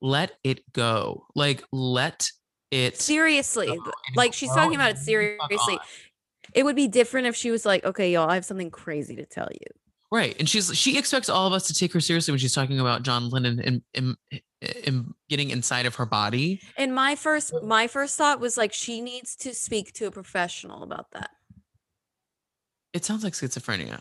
let 0.00 0.36
it 0.44 0.72
go. 0.72 1.26
Like, 1.34 1.64
let 1.72 2.30
it 2.70 2.96
seriously. 3.00 3.66
go 3.66 3.92
Like 4.14 4.32
she's 4.32 4.50
talking 4.50 4.76
about 4.76 4.90
it 4.90 4.98
and 4.98 5.06
move 5.06 5.06
the 5.06 5.36
fuck 5.40 5.50
seriously. 5.50 5.78
It 6.54 6.64
would 6.64 6.76
be 6.76 6.88
different 6.88 7.26
if 7.26 7.36
she 7.36 7.50
was 7.50 7.66
like, 7.66 7.84
"Okay, 7.84 8.12
y'all, 8.12 8.30
I 8.30 8.34
have 8.34 8.44
something 8.44 8.70
crazy 8.70 9.16
to 9.16 9.26
tell 9.26 9.48
you." 9.52 9.66
Right. 10.10 10.34
And 10.38 10.48
she's 10.48 10.74
she 10.76 10.96
expects 10.98 11.28
all 11.28 11.46
of 11.46 11.52
us 11.52 11.66
to 11.66 11.74
take 11.74 11.92
her 11.92 12.00
seriously 12.00 12.32
when 12.32 12.38
she's 12.38 12.54
talking 12.54 12.80
about 12.80 13.02
John 13.02 13.28
Lennon 13.28 13.60
and, 13.60 13.82
and, 13.94 14.16
and 14.86 15.14
getting 15.28 15.50
inside 15.50 15.84
of 15.84 15.96
her 15.96 16.06
body. 16.06 16.60
And 16.78 16.94
my 16.94 17.14
first 17.14 17.52
my 17.62 17.86
first 17.88 18.16
thought 18.16 18.40
was 18.40 18.56
like 18.56 18.72
she 18.72 19.00
needs 19.02 19.36
to 19.36 19.54
speak 19.54 19.92
to 19.94 20.06
a 20.06 20.10
professional 20.10 20.82
about 20.82 21.10
that. 21.12 21.30
It 22.94 23.04
sounds 23.04 23.22
like 23.22 23.34
schizophrenia. 23.34 24.00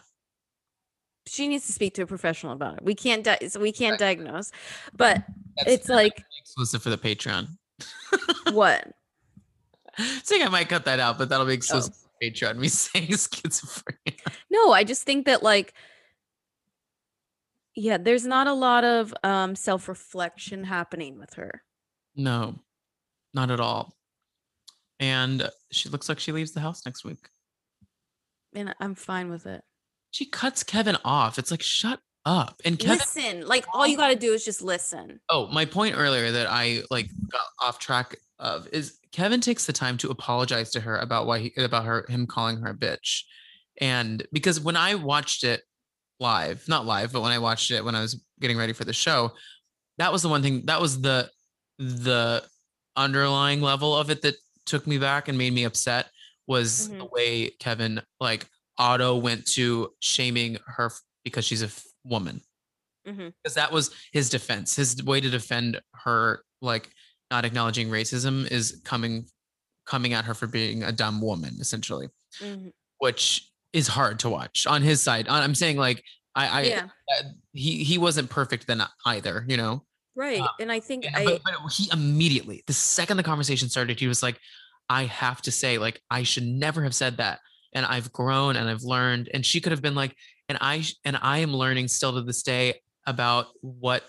She 1.27 1.49
needs 1.49 1.65
to 1.67 1.73
speak 1.73 1.93
to 1.95 2.03
a 2.03 2.07
professional 2.07 2.53
about 2.53 2.77
it. 2.77 2.83
We 2.83 2.95
can't 2.95 3.23
di- 3.25 3.49
so 3.49 3.59
we 3.59 3.73
can't 3.73 3.99
diagnose. 3.99 4.51
But 4.95 5.25
That's 5.57 5.71
it's 5.71 5.89
like 5.89 6.23
exclusive 6.39 6.81
for 6.81 6.89
the 6.89 6.97
Patreon. 6.97 7.49
what? 8.53 8.87
I 9.99 10.19
think 10.23 10.45
I 10.45 10.49
might 10.49 10.69
cut 10.69 10.85
that 10.85 11.01
out, 11.01 11.17
but 11.17 11.27
that'll 11.27 11.45
be 11.45 11.51
Oh. 11.51 11.55
exclusive 11.55 11.95
for 11.95 12.09
Patreon. 12.23 12.55
Me 12.57 12.67
saying 12.69 13.07
schizophrenia. 13.09 14.15
No, 14.49 14.71
I 14.71 14.85
just 14.85 15.03
think 15.03 15.25
that 15.25 15.43
like 15.43 15.73
yeah, 17.77 17.97
there's 17.97 18.25
not 18.25 18.47
a 18.47 18.53
lot 18.53 18.83
of 18.83 19.13
um 19.23 19.55
self-reflection 19.55 20.63
happening 20.63 21.19
with 21.19 21.35
her. 21.35 21.63
No, 22.15 22.55
not 23.33 23.51
at 23.51 23.59
all. 23.59 23.93
And 24.99 25.47
she 25.71 25.87
looks 25.89 26.09
like 26.09 26.19
she 26.19 26.31
leaves 26.31 26.53
the 26.53 26.59
house 26.59 26.83
next 26.85 27.05
week. 27.05 27.29
And 28.55 28.73
I'm 28.79 28.95
fine 28.95 29.29
with 29.29 29.45
it. 29.45 29.61
She 30.09 30.25
cuts 30.25 30.63
Kevin 30.63 30.97
off. 31.05 31.37
It's 31.37 31.51
like, 31.51 31.61
shut 31.61 31.99
up. 32.25 32.59
And 32.65 32.79
Kevin, 32.79 32.97
listen, 32.97 33.47
like 33.47 33.65
all 33.71 33.85
you 33.85 33.95
got 33.95 34.07
to 34.07 34.15
do 34.15 34.33
is 34.33 34.43
just 34.43 34.63
listen. 34.63 35.19
oh, 35.29 35.45
my 35.47 35.65
point 35.65 35.95
earlier 35.95 36.31
that 36.31 36.47
I 36.49 36.81
like 36.89 37.09
got 37.31 37.45
off 37.61 37.77
track 37.77 38.15
of 38.39 38.67
is 38.73 38.97
Kevin 39.11 39.39
takes 39.39 39.67
the 39.67 39.73
time 39.73 39.97
to 39.97 40.09
apologize 40.09 40.71
to 40.71 40.79
her 40.79 40.97
about 40.97 41.27
why 41.27 41.39
he, 41.39 41.53
about 41.57 41.85
her 41.85 42.07
him 42.09 42.25
calling 42.25 42.57
her 42.57 42.71
a 42.71 42.75
bitch. 42.75 43.21
And 43.79 44.25
because 44.33 44.59
when 44.59 44.75
I 44.75 44.95
watched 44.95 45.43
it 45.43 45.61
live, 46.19 46.67
not 46.67 46.85
live, 46.85 47.11
but 47.13 47.21
when 47.21 47.31
I 47.31 47.39
watched 47.39 47.71
it 47.71 47.83
when 47.83 47.95
I 47.95 48.01
was 48.01 48.21
getting 48.39 48.57
ready 48.57 48.73
for 48.73 48.85
the 48.85 48.93
show, 48.93 49.31
that 49.97 50.11
was 50.11 50.21
the 50.21 50.29
one 50.29 50.41
thing 50.41 50.65
that 50.65 50.79
was 50.81 51.01
the 51.01 51.29
the 51.79 52.43
underlying 52.95 53.61
level 53.61 53.95
of 53.95 54.09
it 54.09 54.21
that 54.23 54.35
took 54.65 54.87
me 54.87 54.97
back 54.97 55.27
and 55.27 55.37
made 55.37 55.53
me 55.53 55.63
upset 55.63 56.09
was 56.47 56.89
the 56.89 56.95
Mhm. 56.95 57.11
way 57.11 57.49
Kevin 57.59 58.01
like 58.19 58.47
Otto 58.77 59.15
went 59.17 59.45
to 59.53 59.93
shaming 59.99 60.57
her 60.65 60.91
because 61.23 61.45
she's 61.45 61.61
a 61.61 61.65
f- 61.65 61.83
woman 62.03 62.41
Mhm. 63.07 63.33
because 63.43 63.53
that 63.55 63.71
was 63.71 63.91
his 64.11 64.29
defense 64.29 64.75
his 64.75 65.03
way 65.03 65.21
to 65.21 65.29
defend 65.29 65.79
her 65.93 66.43
like 66.61 66.89
not 67.29 67.45
acknowledging 67.45 67.89
racism 67.89 68.49
is 68.49 68.81
coming 68.83 69.27
coming 69.85 70.13
at 70.13 70.25
her 70.25 70.33
for 70.33 70.47
being 70.47 70.83
a 70.83 70.91
dumb 70.91 71.21
woman 71.21 71.57
essentially 71.59 72.07
Mhm. 72.41 72.71
which 72.99 73.49
is 73.77 73.87
hard 73.87 74.19
to 74.19 74.29
watch 74.29 74.65
on 74.65 74.81
his 74.81 75.01
side. 75.01 75.27
I'm 75.29 75.55
saying 75.55 75.77
like 75.77 76.03
i 76.35 76.47
i 76.47 76.61
yeah, 76.63 76.87
uh, 77.15 77.23
he 77.53 77.83
he 77.83 77.97
wasn't 77.97 78.29
perfect 78.29 78.67
then 78.67 78.81
either 79.05 79.45
you 79.47 79.57
know? 79.57 79.83
Right. 80.15 80.41
and 80.59 80.71
I 80.71 80.79
think 80.79 81.05
and- 81.05 81.15
I 81.15 81.25
but, 81.25 81.41
but 81.43 81.71
he 81.71 81.89
immediately 81.93 82.63
the 82.65 82.73
second 82.73 83.17
the 83.17 83.23
conversation 83.23 83.69
started 83.69 83.99
he 83.99 84.07
was 84.07 84.23
like 84.23 84.39
i 84.89 85.03
have 85.03 85.41
to 85.43 85.51
say 85.51 85.77
like 85.77 86.01
i 86.09 86.23
should 86.23 86.43
never 86.43 86.83
have 86.83 86.95
said 86.95 87.17
that 87.17 87.39
and 87.73 87.85
i've 87.85 88.11
grown 88.11 88.55
and 88.55 88.67
i've 88.67 88.83
learned 88.83 89.29
and 89.33 89.45
she 89.45 89.61
could 89.61 89.71
have 89.71 89.81
been 89.81 89.95
like 89.95 90.15
and 90.49 90.57
i 90.59 90.83
and 91.05 91.19
i 91.21 91.37
am 91.39 91.53
learning 91.53 91.87
still 91.87 92.13
to 92.13 92.21
this 92.23 92.41
day 92.41 92.81
about 93.05 93.47
what 93.61 94.03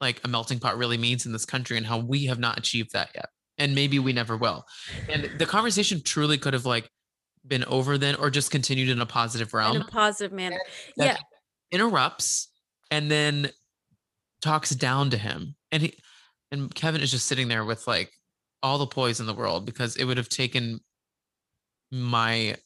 like 0.00 0.20
a 0.24 0.28
melting 0.28 0.58
pot 0.58 0.78
really 0.78 0.96
means 0.96 1.26
in 1.26 1.32
this 1.32 1.44
country 1.44 1.76
and 1.76 1.86
how 1.86 1.98
we 1.98 2.24
have 2.26 2.38
not 2.38 2.56
achieved 2.58 2.92
that 2.92 3.10
yet 3.14 3.28
and 3.58 3.74
maybe 3.74 3.98
we 3.98 4.12
never 4.12 4.36
will. 4.36 4.64
And 5.08 5.30
the 5.38 5.46
conversation 5.46 6.02
truly 6.02 6.38
could 6.38 6.54
have 6.54 6.66
like 6.66 6.90
been 7.46 7.64
over 7.64 7.98
then 7.98 8.14
or 8.16 8.30
just 8.30 8.50
continued 8.50 8.88
in 8.88 9.00
a 9.00 9.06
positive 9.06 9.52
realm 9.52 9.76
in 9.76 9.82
a 9.82 9.86
positive 9.86 10.32
manner. 10.32 10.60
that 10.96 11.04
Yeah, 11.04 11.16
interrupts 11.70 12.48
and 12.90 13.10
then 13.10 13.50
talks 14.40 14.70
down 14.70 15.10
to 15.10 15.16
him 15.16 15.54
and 15.70 15.82
he 15.82 15.94
and 16.50 16.74
kevin 16.74 17.00
is 17.00 17.10
just 17.10 17.26
sitting 17.26 17.48
there 17.48 17.64
with 17.64 17.86
like 17.86 18.12
all 18.62 18.78
the 18.78 18.86
poise 18.86 19.20
in 19.20 19.26
the 19.26 19.34
world 19.34 19.64
because 19.66 19.96
it 19.96 20.04
would 20.04 20.16
have 20.16 20.28
taken 20.28 20.80
my 21.90 22.56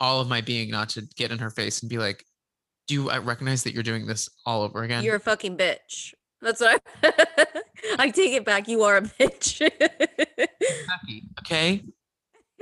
all 0.00 0.20
of 0.20 0.28
my 0.28 0.40
being 0.40 0.70
not 0.70 0.88
to 0.90 1.02
get 1.16 1.30
in 1.30 1.38
her 1.38 1.50
face 1.50 1.80
and 1.82 1.90
be 1.90 1.98
like 1.98 2.24
do 2.86 2.94
you 2.94 3.10
I 3.10 3.18
recognize 3.18 3.62
that 3.64 3.74
you're 3.74 3.82
doing 3.82 4.06
this 4.06 4.28
all 4.46 4.62
over 4.62 4.82
again 4.82 5.04
you're 5.04 5.16
a 5.16 5.20
fucking 5.20 5.56
bitch. 5.56 6.14
That's 6.40 6.60
what 6.60 6.80
I, 7.02 7.46
I 7.98 8.10
take 8.10 8.32
it 8.32 8.44
back. 8.44 8.68
You 8.68 8.82
are 8.84 8.96
a 8.96 9.02
bitch. 9.20 9.60
okay 11.40 11.82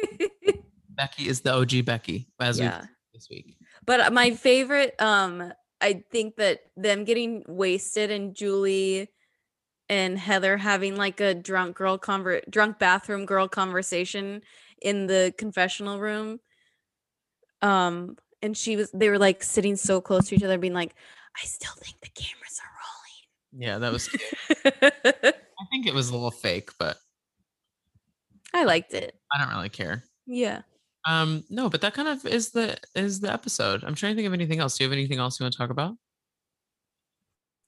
becky 0.96 1.28
is 1.28 1.40
the 1.40 1.52
og 1.52 1.72
becky 1.84 2.28
as 2.40 2.58
yeah. 2.58 2.82
we 2.82 2.86
this 3.14 3.28
week 3.30 3.56
But 3.86 4.00
uh, 4.00 4.10
my 4.10 4.32
favorite, 4.32 5.00
um, 5.00 5.52
I 5.80 6.04
think 6.10 6.36
that 6.36 6.60
them 6.76 7.04
getting 7.04 7.44
wasted 7.46 8.10
and 8.10 8.34
Julie 8.34 9.08
and 9.88 10.18
Heather 10.18 10.56
having 10.56 10.96
like 10.96 11.20
a 11.20 11.34
drunk 11.34 11.76
girl 11.76 11.96
convert 11.96 12.50
drunk 12.50 12.78
bathroom 12.78 13.24
girl 13.26 13.46
conversation 13.48 14.42
in 14.82 15.06
the 15.06 15.32
confessional 15.38 16.00
room. 16.00 16.40
Um, 17.62 18.16
and 18.42 18.56
she 18.56 18.76
was 18.76 18.90
they 18.92 19.08
were 19.08 19.18
like 19.18 19.42
sitting 19.42 19.76
so 19.76 20.00
close 20.00 20.28
to 20.28 20.34
each 20.34 20.42
other, 20.42 20.58
being 20.58 20.74
like, 20.74 20.94
I 21.40 21.46
still 21.46 21.72
think 21.78 22.00
the 22.00 22.10
cameras 22.10 22.60
are 22.62 22.70
rolling." 22.70 23.62
yeah 23.64 23.78
that 23.78 23.92
was 23.92 24.08
cute. 24.08 24.22
are 24.64 24.72
rolling. 24.82 25.34
i 25.34 25.64
think 25.70 25.86
it 25.86 25.94
was 25.94 26.10
a 26.10 26.12
little 26.12 26.30
fake 26.30 26.70
but 26.78 26.98
I 28.52 28.64
liked 28.64 28.92
it. 28.92 29.14
i 29.32 29.38
don't 29.38 29.54
really 29.54 29.68
care 29.70 30.04
Yeah. 30.26 30.62
Um, 31.06 31.44
no, 31.48 31.70
but 31.70 31.80
that 31.82 31.94
kind 31.94 32.08
of 32.08 32.26
is 32.26 32.50
the 32.50 32.76
is 32.94 33.20
the 33.20 33.32
episode. 33.32 33.84
I'm 33.84 33.94
trying 33.94 34.12
to 34.12 34.16
think 34.16 34.26
of 34.26 34.32
anything 34.32 34.58
else. 34.58 34.76
Do 34.76 34.84
you 34.84 34.90
have 34.90 34.96
anything 34.96 35.18
else 35.18 35.38
you 35.38 35.44
want 35.44 35.52
to 35.52 35.58
talk 35.58 35.70
about? 35.70 35.94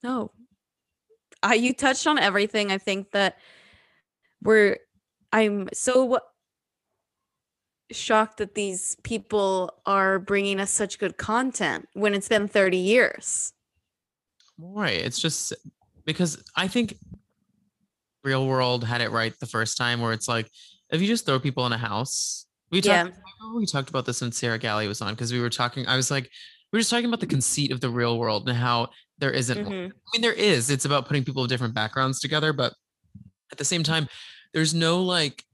No. 0.03 0.33
I 1.43 1.55
you 1.55 1.73
touched 1.73 2.07
on 2.07 2.19
everything. 2.19 2.73
I 2.73 2.79
think 2.79 3.13
that 3.13 3.39
we're 4.43 4.79
I'm 5.33 5.69
so 5.73 6.19
shocked 7.93 8.39
that 8.39 8.55
these 8.55 8.97
people 9.03 9.73
are 9.87 10.19
bringing 10.19 10.61
us 10.61 10.71
such 10.71 10.99
good 10.99 11.17
content 11.17 11.89
when 11.95 12.15
it's 12.15 12.29
been 12.29 12.49
30 12.49 12.77
years. 12.77 13.53
Right. 14.59 15.01
It's 15.01 15.19
just 15.21 15.53
because 16.05 16.43
I 16.57 16.69
think 16.69 16.95
Real 18.25 18.47
World 18.47 18.85
had 18.85 19.01
it 19.01 19.11
right 19.11 19.33
the 19.39 19.47
first 19.47 19.77
time 19.77 20.01
where 20.01 20.13
it's 20.13 20.29
like 20.29 20.51
if 20.91 21.01
you 21.01 21.07
just 21.07 21.25
throw 21.25 21.39
people 21.39 21.67
in 21.67 21.73
a 21.73 21.79
house. 21.79 22.47
We 22.71 22.81
Yeah. 22.81 23.05
talked 23.05 23.17
remember 23.17 23.28
we 23.57 23.67
talked 23.67 23.89
about 23.91 24.07
this 24.07 24.21
when 24.21 24.33
Sarah 24.33 24.59
Galley 24.59 24.89
was 24.89 25.01
on 25.01 25.15
because 25.15 25.33
we 25.33 25.41
were 25.41 25.51
talking 25.51 25.87
I 25.87 25.97
was 25.97 26.11
like 26.11 26.31
we 26.73 26.77
were 26.77 26.81
just 26.81 26.91
talking 26.91 27.07
about 27.07 27.21
the 27.21 27.27
conceit 27.27 27.73
of 27.73 27.81
the 27.81 27.91
real 27.91 28.19
world 28.19 28.49
and 28.49 28.57
how 28.57 28.89
there 29.19 29.31
isn't. 29.31 29.67
Mhm. 29.67 29.91
I 29.91 30.09
mean 30.13 30.23
there 30.23 30.33
is. 30.33 30.71
It's 30.71 30.85
about 30.85 31.07
putting 31.07 31.25
people 31.25 31.43
of 31.43 31.49
different 31.49 31.75
backgrounds 31.75 32.21
together, 32.21 32.53
but 32.53 32.75
at 33.51 33.59
the 33.59 33.65
same 33.65 33.83
time 33.83 34.09
there's 34.53 34.75
no 34.75 35.03
like 35.03 35.45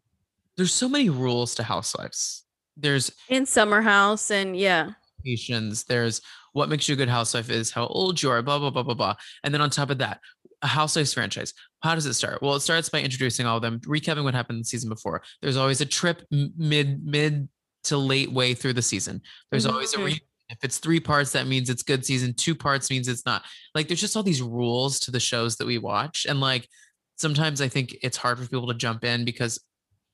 there's 0.56 0.72
so 0.72 0.88
many 0.88 1.10
rules 1.10 1.54
to 1.56 1.62
housewives. 1.62 2.44
There's 2.76 3.10
In 3.28 3.46
Summer 3.46 3.82
House 3.82 4.30
and 4.30 4.56
yeah. 4.56 4.90
qualifications. 5.22 5.84
There's 5.84 6.20
what 6.52 6.68
makes 6.68 6.88
you 6.88 6.94
a 6.94 6.96
good 6.96 7.08
housewife 7.08 7.50
is 7.50 7.72
how 7.72 7.86
old 7.86 8.22
you 8.22 8.30
are, 8.30 8.40
blah, 8.40 8.58
blah, 8.58 8.70
blah, 8.70 8.84
blah, 8.84 8.94
blah. 8.94 9.14
And 9.42 9.52
then 9.52 9.60
on 9.60 9.70
top 9.70 9.90
of 9.90 9.98
that, 9.98 10.20
a 10.62 10.68
housewives 10.68 11.12
franchise. 11.12 11.52
How 11.82 11.96
does 11.96 12.06
it 12.06 12.14
start? 12.14 12.40
Well, 12.40 12.54
it 12.54 12.60
starts 12.60 12.88
by 12.88 13.02
introducing 13.02 13.44
all 13.44 13.56
of 13.56 13.62
them, 13.62 13.80
recapping 13.80 14.22
what 14.22 14.34
happened 14.34 14.60
the 14.60 14.64
season 14.64 14.88
before. 14.88 15.22
There's 15.42 15.56
always 15.56 15.80
a 15.80 15.86
trip 15.86 16.22
mid, 16.30 17.04
mid 17.04 17.48
to 17.84 17.96
late 17.98 18.30
way 18.32 18.54
through 18.54 18.72
the 18.74 18.82
season. 18.82 19.20
There's 19.50 19.66
always 19.66 19.94
a 19.94 19.98
Mhm. 19.98 20.04
re- 20.06 20.20
if 20.50 20.58
it's 20.62 20.78
three 20.78 21.00
parts, 21.00 21.32
that 21.32 21.46
means 21.46 21.70
it's 21.70 21.82
good 21.82 22.04
season. 22.04 22.34
Two 22.34 22.54
parts 22.54 22.90
means 22.90 23.08
it's 23.08 23.24
not. 23.24 23.44
Like 23.74 23.88
there's 23.88 24.00
just 24.00 24.16
all 24.16 24.22
these 24.22 24.42
rules 24.42 25.00
to 25.00 25.10
the 25.10 25.20
shows 25.20 25.56
that 25.56 25.66
we 25.66 25.78
watch. 25.78 26.26
And 26.28 26.40
like 26.40 26.68
sometimes 27.16 27.60
I 27.60 27.68
think 27.68 27.96
it's 28.02 28.16
hard 28.16 28.38
for 28.38 28.44
people 28.46 28.66
to 28.68 28.74
jump 28.74 29.04
in 29.04 29.24
because 29.24 29.58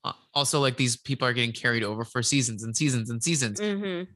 uh, 0.05 0.13
also 0.35 0.61
like 0.61 0.77
these 0.77 0.97
people 0.97 1.27
are 1.29 1.33
getting 1.33 1.53
carried 1.53 1.83
over 1.83 2.05
for 2.05 2.23
seasons 2.23 2.63
and 2.63 2.75
seasons 2.77 3.11
and 3.11 3.23
seasons 3.23 3.61
Mhm. 3.61 4.07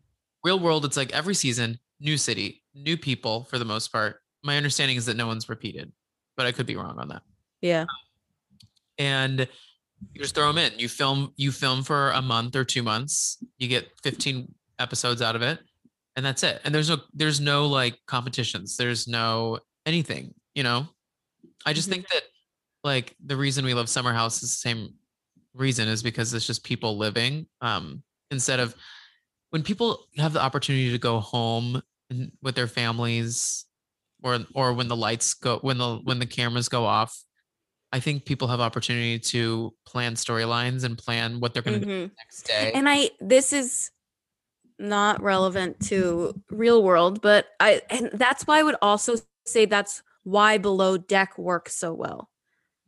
real 0.42 0.58
world 0.58 0.84
it's 0.86 0.96
like 0.96 1.12
every 1.12 1.34
season 1.34 1.78
new 2.00 2.16
city 2.16 2.62
new 2.74 2.96
people 2.96 3.44
for 3.50 3.58
the 3.58 3.66
most 3.66 3.92
part 3.92 4.22
my 4.42 4.56
understanding 4.56 4.96
is 4.96 5.04
that 5.04 5.16
no 5.16 5.26
one's 5.26 5.46
repeated 5.46 5.92
but 6.38 6.46
i 6.46 6.52
could 6.52 6.64
be 6.64 6.74
wrong 6.74 6.98
on 6.98 7.08
that 7.08 7.22
Yeah. 7.60 7.84
and 8.98 9.46
you 10.12 10.20
just 10.20 10.34
throw 10.34 10.46
them 10.48 10.58
in 10.58 10.72
you 10.78 10.88
film 10.88 11.32
you 11.36 11.50
film 11.50 11.82
for 11.82 12.10
a 12.10 12.22
month 12.22 12.56
or 12.56 12.64
two 12.64 12.82
months 12.82 13.38
you 13.58 13.68
get 13.68 13.88
15 14.02 14.52
episodes 14.78 15.22
out 15.22 15.36
of 15.36 15.42
it 15.42 15.58
and 16.16 16.24
that's 16.24 16.42
it. 16.42 16.60
And 16.64 16.74
there's 16.74 16.88
no 16.88 16.98
there's 17.12 17.40
no 17.40 17.66
like 17.66 17.98
competitions. 18.06 18.76
There's 18.76 19.08
no 19.08 19.58
anything, 19.86 20.34
you 20.54 20.62
know. 20.62 20.86
I 21.66 21.72
just 21.72 21.88
think 21.88 22.08
that 22.08 22.22
like 22.82 23.14
the 23.24 23.36
reason 23.36 23.64
we 23.64 23.74
love 23.74 23.88
Summer 23.88 24.12
House 24.12 24.42
is 24.42 24.50
the 24.50 24.68
same 24.68 24.94
reason 25.54 25.88
is 25.88 26.02
because 26.02 26.34
it's 26.34 26.46
just 26.46 26.64
people 26.64 26.98
living 26.98 27.46
um 27.60 28.02
instead 28.32 28.58
of 28.58 28.74
when 29.50 29.62
people 29.62 30.06
have 30.16 30.32
the 30.32 30.42
opportunity 30.42 30.90
to 30.90 30.98
go 30.98 31.20
home 31.20 31.80
with 32.42 32.56
their 32.56 32.66
families 32.66 33.64
or 34.22 34.40
or 34.54 34.72
when 34.72 34.88
the 34.88 34.96
lights 34.96 35.34
go 35.34 35.58
when 35.58 35.78
the 35.78 35.96
when 36.04 36.18
the 36.18 36.26
cameras 36.26 36.68
go 36.68 36.84
off 36.84 37.16
i 37.96 38.00
think 38.00 38.24
people 38.24 38.48
have 38.48 38.60
opportunity 38.60 39.18
to 39.18 39.72
plan 39.86 40.14
storylines 40.16 40.84
and 40.84 40.98
plan 40.98 41.38
what 41.40 41.54
they're 41.54 41.62
going 41.62 41.80
to 41.80 41.86
do 41.86 41.92
Mhm. 41.92 42.08
the 42.10 42.14
next 42.18 42.42
day 42.46 42.72
And 42.74 42.88
I 42.88 43.10
this 43.20 43.52
is 43.52 43.90
not 44.78 45.22
relevant 45.22 45.78
to 45.90 46.34
real 46.50 46.82
world, 46.82 47.22
but 47.22 47.46
I 47.60 47.80
and 47.90 48.10
that's 48.12 48.44
why 48.46 48.58
I 48.58 48.62
would 48.64 48.74
also 48.82 49.14
say 49.46 49.64
that's 49.66 50.02
why 50.24 50.58
below 50.58 50.96
deck 50.98 51.38
works 51.38 51.76
so 51.76 51.94
well. 51.94 52.28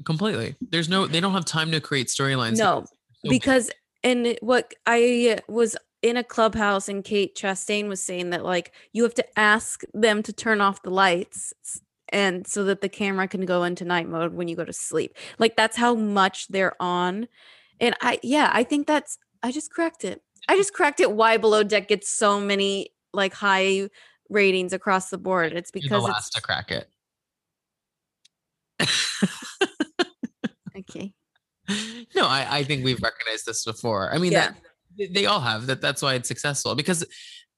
completely 0.05 0.57
there's 0.73 0.89
no 0.89 1.07
they 1.07 1.21
don't 1.21 1.33
have 1.33 1.45
time 1.45 1.71
to 1.73 1.81
create 1.81 2.09
storylines 2.09 2.59
No, 2.59 2.85
because 2.85 2.91
so 3.23 3.29
because 3.37 3.71
and 4.03 4.39
what 4.43 4.75
I 4.87 5.39
was 5.49 5.77
in 6.03 6.17
a 6.17 6.25
clubhouse 6.25 6.89
and 6.89 7.03
Kate 7.05 7.35
Chastain 7.35 7.89
was 7.89 8.03
saying 8.03 8.31
that 8.31 8.45
like 8.45 8.73
you 8.93 9.03
have 9.05 9.15
to 9.15 9.27
ask 9.39 9.83
them 9.95 10.23
to 10.25 10.33
turn 10.33 10.61
off 10.61 10.83
the 10.83 10.91
lights 10.91 11.53
and 12.11 12.47
so 12.47 12.65
that 12.65 12.81
the 12.81 12.89
camera 12.89 13.27
can 13.29 13.45
go 13.45 13.65
into 13.65 13.85
night 13.85 14.09
mode 14.09 14.35
when 14.35 14.49
you 14.49 14.57
go 14.57 14.65
to 14.65 14.73
sleep. 14.73 15.17
Like 15.39 15.57
that's 15.57 15.77
how 15.77 15.95
much 15.95 16.49
they're 16.49 16.81
on. 16.81 17.29
And 17.81 17.95
I 18.01 18.19
yeah, 18.23 18.51
I 18.53 18.63
think 18.65 18.87
that's 18.87 19.19
I 19.43 19.53
just 19.53 19.71
cracked 19.71 20.05
it. 20.05 20.23
I 20.49 20.57
just 20.57 20.73
cracked 20.73 21.01
it 21.01 21.13
why 21.13 21.37
below 21.37 21.63
deck 21.63 21.89
gets 21.89 22.09
so 22.11 22.41
many 22.41 22.91
like 23.13 23.35
high 23.35 23.89
ratings 24.31 24.73
across 24.73 25.11
the 25.11 25.19
board. 25.19 25.53
It's 25.53 25.71
busy. 25.71 25.89
You're 25.89 25.99
because 26.01 26.05
the 26.05 26.11
it's 26.11 26.17
last 26.17 26.33
to 26.35 26.41
crack 26.43 26.71
it 26.71 26.89
okay. 30.79 31.13
no 32.15 32.27
I, 32.27 32.59
I 32.59 32.65
think 32.65 32.85
we've 32.85 33.03
recognized 33.03 33.47
this 33.47 33.65
before 33.65 34.13
i 34.13 34.19
mean 34.19 34.33
Yeah. 34.33 34.49
that 34.51 34.57
they- 34.99 35.07
they 35.07 35.27
all 35.27 35.41
have 35.41 35.67
that 35.67 35.81
that's 35.81 36.03
why 36.03 36.15
it's 36.15 36.29
successful 36.29 36.75
because 36.75 37.05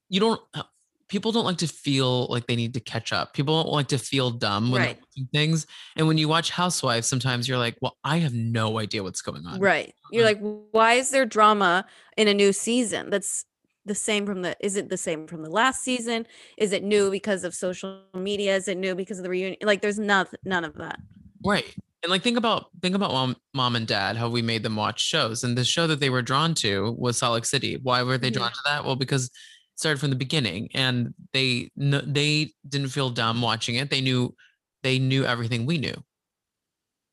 you 0.09 0.21
don't 0.21 0.41
uh, 0.55 0.63
people 1.09 1.33
don't 1.33 1.45
like 1.45 1.57
to 1.59 1.67
feel 1.69 2.27
like 2.27 2.47
they 2.47 2.57
need 2.57 2.75
to 2.75 2.81
catch 2.81 3.13
up 3.13 3.33
people 3.35 3.63
don't 3.63 3.73
like 3.73 3.89
to 3.89 3.99
feel 3.99 4.31
dumb 4.31 4.71
when 4.71 4.81
they're 4.83 4.91
Right. 4.91 4.99
watching 5.01 5.29
things 5.33 5.67
and 5.97 6.07
when 6.07 6.19
you 6.19 6.29
watch 6.29 6.51
housewives 6.51 7.07
sometimes 7.07 7.49
you're 7.49 7.59
like 7.59 7.77
well 7.81 7.97
i 8.05 8.19
have 8.19 8.35
no 8.35 8.79
idea 8.79 9.03
what's 9.03 9.23
going 9.23 9.47
on 9.47 9.59
Right. 9.61 9.95
You're 10.11 10.25
Uh, 10.25 10.29
like, 10.29 10.41
why 10.71 10.95
is 10.95 11.11
there 11.11 11.27
drama 11.27 11.85
in 12.17 12.29
a 12.29 12.35
new 12.35 12.53
season? 12.53 13.11
That's 13.11 13.45
the 13.85 13.95
same 13.95 14.27
from 14.27 14.43
the 14.43 14.55
is 14.61 14.77
it 14.77 14.89
the 14.91 14.97
same 14.97 15.27
from 15.27 15.43
the 15.43 15.51
last 15.51 15.83
season? 15.83 16.27
Is 16.59 16.73
it 16.73 16.83
new 16.83 17.11
because 17.11 17.43
of 17.45 17.55
social 17.55 18.03
media? 18.15 18.55
Is 18.57 18.69
it 18.69 18.77
new 18.77 18.95
because 18.95 19.19
of 19.19 19.23
the 19.25 19.31
reunion? 19.31 19.57
Like 19.63 19.81
there's 19.81 19.99
nothing 19.99 20.39
none 20.45 20.65
of 20.65 20.75
that. 20.77 20.99
right 21.45 21.65
and 22.03 22.11
like 22.11 22.23
think 22.23 22.37
about 22.39 22.67
think 22.83 22.95
about 22.95 23.11
mom, 23.13 23.37
mom 23.55 23.77
and 23.77 23.87
dad 23.87 24.17
how 24.17 24.29
we 24.29 24.41
made 24.43 24.63
them 24.63 24.77
watch 24.77 25.01
shows 25.01 25.43
and 25.45 25.57
the 25.59 25.65
show 25.65 25.87
that 25.87 26.01
they 26.01 26.11
were 26.11 26.23
drawn 26.23 26.55
to 26.55 26.95
was 26.99 27.19
salt 27.19 27.35
lake 27.35 27.45
city 27.45 27.77
why 27.83 28.03
were 28.03 28.19
they 28.19 28.31
drawn 28.31 28.51
to 28.53 28.59
that 28.65 28.85
well 28.85 28.95
because 28.97 29.31
started 29.79 29.99
from 30.01 30.11
the 30.11 30.17
beginning 30.17 30.69
and 30.75 31.15
they 31.33 31.71
they 31.77 32.53
didn't 32.69 32.91
feel 32.91 33.11
dumb 33.11 33.41
watching 33.41 33.77
it 33.77 33.91
they 33.91 34.01
knew 34.03 34.35
they 34.83 34.99
knew 34.99 35.25
everything 35.25 35.65
we 35.67 35.79
knew 35.79 35.95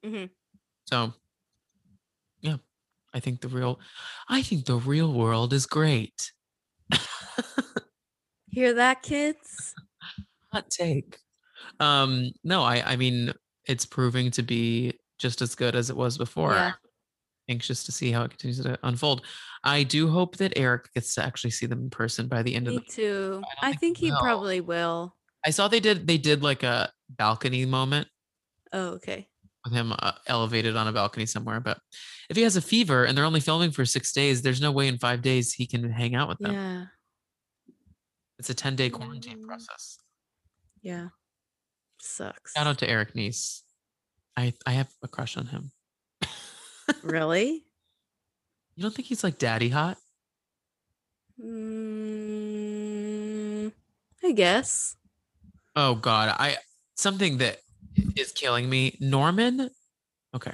Mhm. 0.03 0.29
so 0.85 1.13
yeah 2.41 2.57
i 3.13 3.19
think 3.19 3.41
the 3.41 3.47
real 3.47 3.79
i 4.29 4.41
think 4.41 4.65
the 4.65 4.75
real 4.77 5.13
world 5.13 5.53
is 5.53 5.65
great 5.65 6.31
Hear 8.49 8.73
that, 8.73 9.01
kids? 9.03 9.73
hot 10.53 10.69
take 10.69 11.17
um 11.79 12.31
no 12.43 12.63
i 12.63 12.81
i 12.93 12.95
mean 12.95 13.33
it's 13.67 13.85
proving 13.85 14.31
to 14.31 14.43
be 14.43 14.93
just 15.17 15.41
as 15.41 15.55
good 15.55 15.75
as 15.75 15.89
it 15.89 15.97
was 15.97 16.17
before 16.17 16.53
Yeah. 16.53 16.73
Anxious 17.49 17.83
to 17.83 17.91
see 17.91 18.11
how 18.11 18.23
it 18.23 18.29
continues 18.31 18.59
to 18.61 18.77
unfold 18.83 19.21
i 19.63 19.83
do 19.83 20.09
hope 20.09 20.35
that 20.37 20.53
eric 20.55 20.91
gets 20.93 21.13
to 21.15 21.23
actually 21.23 21.51
see 21.51 21.65
them 21.65 21.79
in 21.81 21.89
person 21.89 22.27
by 22.27 22.41
the 22.41 22.55
end 22.55 22.65
Me 22.67 22.75
of 22.77 22.81
the 22.81 22.87
Me 22.87 22.87
too. 22.89 23.41
I 23.61 23.67
I, 23.67 23.69
think 23.71 23.79
think 23.79 23.97
he 23.97 24.11
will. 24.11 24.19
probably 24.19 24.61
will. 24.61 25.15
i 25.45 25.49
saw 25.51 25.67
they 25.67 25.79
did 25.79 26.07
they 26.07 26.17
did 26.17 26.41
like 26.43 26.63
a 26.63 26.91
balcony 27.09 27.65
moment 27.65 28.07
Oh, 28.73 28.87
okay. 28.97 29.27
with 29.63 29.73
him 29.73 29.93
uh, 29.97 30.11
elevated 30.27 30.75
on 30.75 30.87
a 30.87 30.91
balcony 30.91 31.25
somewhere 31.25 31.59
but 31.59 31.77
if 32.29 32.35
he 32.35 32.41
has 32.43 32.55
a 32.57 32.61
fever 32.61 33.05
and 33.05 33.15
they're 33.17 33.25
only 33.25 33.39
filming 33.39 33.71
for 33.71 33.85
six 33.85 34.11
days 34.11 34.41
there's 34.41 34.59
no 34.61 34.71
way 34.71 34.87
in 34.87 34.97
five 34.97 35.21
days 35.21 35.53
he 35.53 35.67
can 35.67 35.89
hang 35.89 36.15
out 36.15 36.27
with 36.27 36.39
them 36.39 36.51
Yeah. 36.53 36.85
it's 38.39 38.49
a 38.49 38.53
10 38.55 38.75
day 38.75 38.89
quarantine 38.89 39.39
Mm. 39.43 39.47
process 39.47 39.97
Yeah. 40.81 41.09
Sucks. 42.01 42.53
shout 42.53 42.67
out 42.67 42.79
to 42.79 42.89
eric 42.89 43.15
nice 43.15 43.63
i 44.35 44.53
i 44.65 44.71
have 44.73 44.89
a 45.03 45.07
crush 45.07 45.37
on 45.37 45.45
him 45.47 45.71
Really? 47.03 47.63
you 48.75 48.83
don't 48.83 48.93
think 48.93 49.07
he's 49.07 49.23
like 49.23 49.37
daddy 49.37 49.69
hot 49.69 49.97
Mm, 51.41 52.41
I 54.23 54.31
guess. 54.31 54.95
Oh 55.75 55.95
God, 55.95 56.33
I 56.39 56.55
something 56.95 57.39
that 57.39 57.59
is 58.15 58.31
killing 58.31 58.69
me. 58.69 58.97
Norman. 59.01 59.69
Okay. 60.33 60.53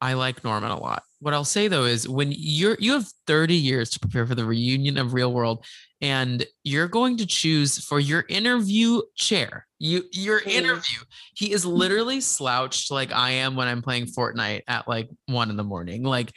I 0.00 0.14
like 0.14 0.44
Norman 0.44 0.70
a 0.70 0.80
lot. 0.80 1.02
What 1.20 1.34
I'll 1.34 1.44
say 1.44 1.68
though 1.68 1.84
is 1.84 2.08
when 2.08 2.32
you're 2.34 2.76
you 2.80 2.92
have 2.92 3.06
30 3.26 3.54
years 3.54 3.90
to 3.90 4.00
prepare 4.00 4.26
for 4.26 4.34
the 4.34 4.44
reunion 4.44 4.96
of 4.96 5.12
Real 5.12 5.32
World 5.32 5.64
and 6.00 6.46
you're 6.64 6.88
going 6.88 7.18
to 7.18 7.26
choose 7.26 7.84
for 7.84 8.00
your 8.00 8.24
interview 8.28 9.02
chair. 9.16 9.66
You 9.78 10.04
your 10.12 10.40
interview. 10.40 10.98
He 11.34 11.52
is 11.52 11.66
literally 11.66 12.20
slouched 12.20 12.90
like 12.90 13.12
I 13.12 13.30
am 13.32 13.56
when 13.56 13.68
I'm 13.68 13.82
playing 13.82 14.06
Fortnite 14.06 14.62
at 14.66 14.88
like 14.88 15.10
one 15.26 15.50
in 15.50 15.56
the 15.56 15.64
morning. 15.64 16.02
Like 16.02 16.32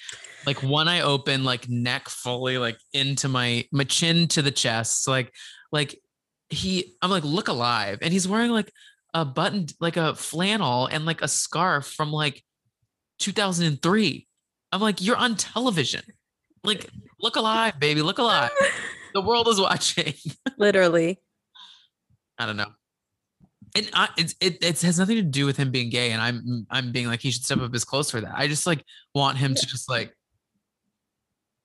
like 0.45 0.61
one 0.61 0.89
eye 0.89 1.01
open, 1.01 1.45
like 1.45 1.69
neck 1.69 2.09
fully 2.09 2.57
like 2.57 2.77
into 2.91 3.29
my 3.29 3.65
my 3.71 3.85
chin 3.85 4.27
to 4.29 4.41
the 4.41 4.51
chest. 4.51 5.07
Like 5.07 5.31
like 5.71 5.97
he 6.49 6.95
I'm 7.01 7.09
like 7.09 7.23
look 7.23 7.47
alive 7.47 7.99
and 8.01 8.11
he's 8.11 8.27
wearing 8.27 8.51
like 8.51 8.71
a 9.13 9.23
button 9.23 9.67
like 9.79 9.95
a 9.95 10.15
flannel 10.15 10.87
and 10.87 11.05
like 11.05 11.21
a 11.21 11.27
scarf 11.27 11.85
from 11.85 12.11
like 12.11 12.43
2003. 13.19 14.27
I'm 14.71 14.81
like 14.81 15.01
you're 15.01 15.17
on 15.17 15.35
television. 15.35 16.01
Like 16.63 16.89
look 17.19 17.35
alive 17.35 17.79
baby, 17.79 18.01
look 18.01 18.17
alive. 18.19 18.51
The 19.13 19.21
world 19.21 19.47
is 19.47 19.59
watching. 19.59 20.13
Literally. 20.57 21.19
I 22.39 22.45
don't 22.45 22.57
know. 22.57 22.71
And 23.75 23.89
I, 23.93 24.09
it's, 24.17 24.35
it 24.39 24.63
it 24.63 24.81
has 24.81 24.99
nothing 24.99 25.15
to 25.15 25.23
do 25.23 25.45
with 25.45 25.57
him 25.57 25.71
being 25.71 25.89
gay, 25.89 26.11
and 26.11 26.21
I'm 26.21 26.67
I'm 26.69 26.91
being 26.91 27.07
like 27.07 27.21
he 27.21 27.31
should 27.31 27.43
step 27.43 27.59
up 27.59 27.73
his 27.73 27.85
clothes 27.85 28.11
for 28.11 28.21
that. 28.21 28.33
I 28.35 28.47
just 28.47 28.67
like 28.67 28.83
want 29.15 29.37
him 29.37 29.55
to 29.55 29.65
just 29.65 29.89
like 29.89 30.13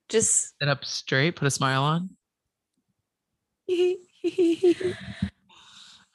Just 0.08 0.54
sit 0.58 0.68
up 0.68 0.84
straight, 0.84 1.36
put 1.36 1.46
a 1.46 1.50
smile 1.50 1.82
on. 1.82 2.10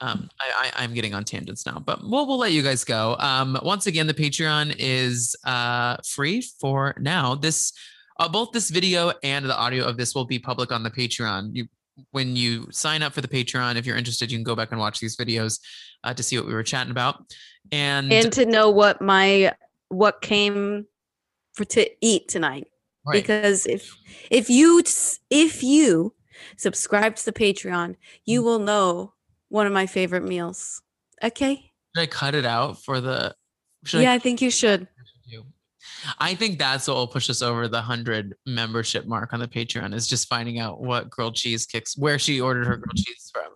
Um, 0.02 0.30
I, 0.40 0.72
I 0.76 0.84
I'm 0.84 0.94
getting 0.94 1.14
on 1.14 1.24
tangents 1.24 1.66
now, 1.66 1.82
but 1.86 2.00
we'll 2.04 2.28
we'll 2.28 2.38
let 2.38 2.52
you 2.52 2.62
guys 2.62 2.84
go. 2.84 3.16
Um, 3.20 3.58
once 3.64 3.88
again, 3.88 4.08
the 4.08 4.14
Patreon 4.14 4.76
is 4.78 5.36
uh 5.46 5.98
free 6.06 6.42
for 6.60 6.96
now. 7.00 7.36
This 7.36 7.72
uh, 8.20 8.28
both 8.28 8.52
this 8.52 8.70
video 8.70 9.14
and 9.24 9.46
the 9.46 9.58
audio 9.58 9.86
of 9.86 9.98
this 9.98 10.14
will 10.14 10.26
be 10.26 10.40
public 10.40 10.72
on 10.72 10.84
the 10.84 10.92
Patreon. 10.92 11.50
You 11.54 11.68
when 12.12 12.36
you 12.36 12.68
sign 12.72 13.04
up 13.04 13.14
for 13.14 13.22
the 13.22 13.28
Patreon, 13.28 13.76
if 13.76 13.86
you're 13.86 13.98
interested, 13.98 14.32
you 14.32 14.38
can 14.38 14.44
go 14.44 14.56
back 14.56 14.72
and 14.72 14.80
watch 14.80 15.00
these 15.00 15.16
videos 15.16 15.60
uh, 16.04 16.14
to 16.14 16.24
see 16.24 16.38
what 16.38 16.48
we 16.48 16.54
were 16.54 16.64
chatting 16.64 16.92
about. 16.92 17.24
And, 17.72 18.12
and 18.12 18.34
to 18.34 18.46
know 18.46 18.70
what 18.72 19.02
my 19.02 19.54
what 19.90 20.22
came 20.22 20.86
for 21.54 21.66
to 21.66 21.88
eat 22.02 22.28
tonight. 22.28 22.68
right, 23.06 23.14
Because 23.14 23.68
if 23.68 23.96
if 24.32 24.50
you 24.50 24.82
if 25.30 25.64
you 25.64 26.14
subscribe 26.58 27.16
to 27.18 27.26
the 27.26 27.32
Patreon, 27.34 27.96
you 28.26 28.42
Mm. 28.42 28.46
will 28.46 28.60
know 28.60 29.14
one 29.54 29.68
of 29.68 29.72
my 29.72 29.86
favorite 29.86 30.24
meals. 30.24 30.82
Okay? 31.24 31.72
should 31.96 32.02
I 32.02 32.08
cut 32.08 32.34
it 32.34 32.44
out 32.46 32.84
for 32.84 33.00
the? 33.00 33.36
Should 33.86 34.00
I 34.00 34.04
yeah, 34.04 34.14
I 34.14 34.20
think 34.20 34.42
you 34.42 34.50
should. 34.50 34.88
I 36.20 36.36
think 36.36 36.60
that's 36.60 36.88
what 36.88 36.96
will 36.96 37.08
push 37.08 37.30
us 37.30 37.42
over 37.42 37.68
the 37.68 37.82
hundred 37.82 38.36
membership 38.46 39.06
mark 39.06 39.32
on 39.32 39.40
the 39.40 39.48
Patreon 39.48 39.94
is 39.94 40.08
just 40.08 40.28
finding 40.28 40.60
out 40.60 40.82
what 40.82 41.10
grilled 41.10 41.36
cheese 41.36 41.66
kicks 41.66 41.98
where 41.98 42.20
she 42.20 42.42
ordered 42.42 42.66
her 42.66 42.76
grilled 42.76 42.98
cheese 42.98 43.30
from. 43.32 43.52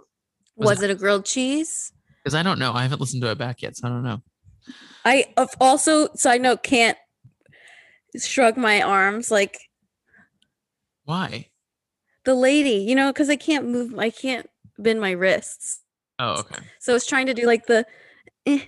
Was 0.55 0.77
Was 0.77 0.83
it 0.83 0.91
a 0.91 0.95
grilled 0.95 1.25
cheese? 1.25 1.91
Because 2.23 2.35
I 2.35 2.43
don't 2.43 2.59
know. 2.59 2.73
I 2.73 2.83
haven't 2.83 3.01
listened 3.01 3.23
to 3.23 3.31
it 3.31 3.37
back 3.37 3.61
yet, 3.61 3.75
so 3.75 3.87
I 3.87 3.89
don't 3.89 4.03
know. 4.03 4.21
I 5.03 5.33
also 5.59 6.09
side 6.13 6.41
note 6.41 6.63
can't 6.63 6.97
shrug 8.17 8.55
my 8.55 8.81
arms 8.81 9.31
like 9.31 9.57
Why? 11.05 11.47
the 12.23 12.35
lady, 12.35 12.83
you 12.87 12.95
know, 12.95 13.11
because 13.11 13.29
I 13.29 13.35
can't 13.35 13.67
move. 13.67 13.97
I 13.97 14.09
can't 14.09 14.47
bend 14.77 15.01
my 15.01 15.11
wrists. 15.11 15.81
Oh, 16.19 16.39
okay. 16.39 16.63
So 16.79 16.93
I 16.93 16.95
was 16.95 17.05
trying 17.05 17.27
to 17.27 17.33
do 17.33 17.45
like 17.45 17.65
the, 17.67 17.85
eh, 18.45 18.61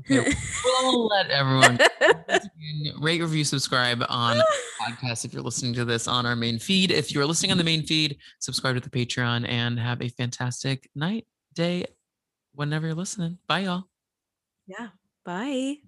Okay, 0.00 0.32
we'll 0.64 1.06
let 1.08 1.30
everyone 1.30 1.78
rate, 3.00 3.20
review, 3.20 3.44
subscribe 3.44 4.02
on 4.08 4.40
podcast 4.80 5.24
if 5.24 5.32
you're 5.32 5.42
listening 5.42 5.74
to 5.74 5.84
this 5.84 6.08
on 6.08 6.24
our 6.26 6.36
main 6.36 6.58
feed. 6.58 6.90
If 6.90 7.12
you're 7.12 7.26
listening 7.26 7.52
on 7.52 7.58
the 7.58 7.64
main 7.64 7.84
feed, 7.84 8.16
subscribe 8.38 8.76
to 8.76 8.80
the 8.80 8.90
Patreon 8.90 9.46
and 9.48 9.78
have 9.78 10.00
a 10.00 10.08
fantastic 10.08 10.88
night, 10.94 11.26
day, 11.54 11.84
whenever 12.54 12.86
you're 12.86 12.96
listening. 12.96 13.38
Bye, 13.46 13.60
y'all. 13.60 13.84
Yeah. 14.66 14.88
Bye. 15.24 15.80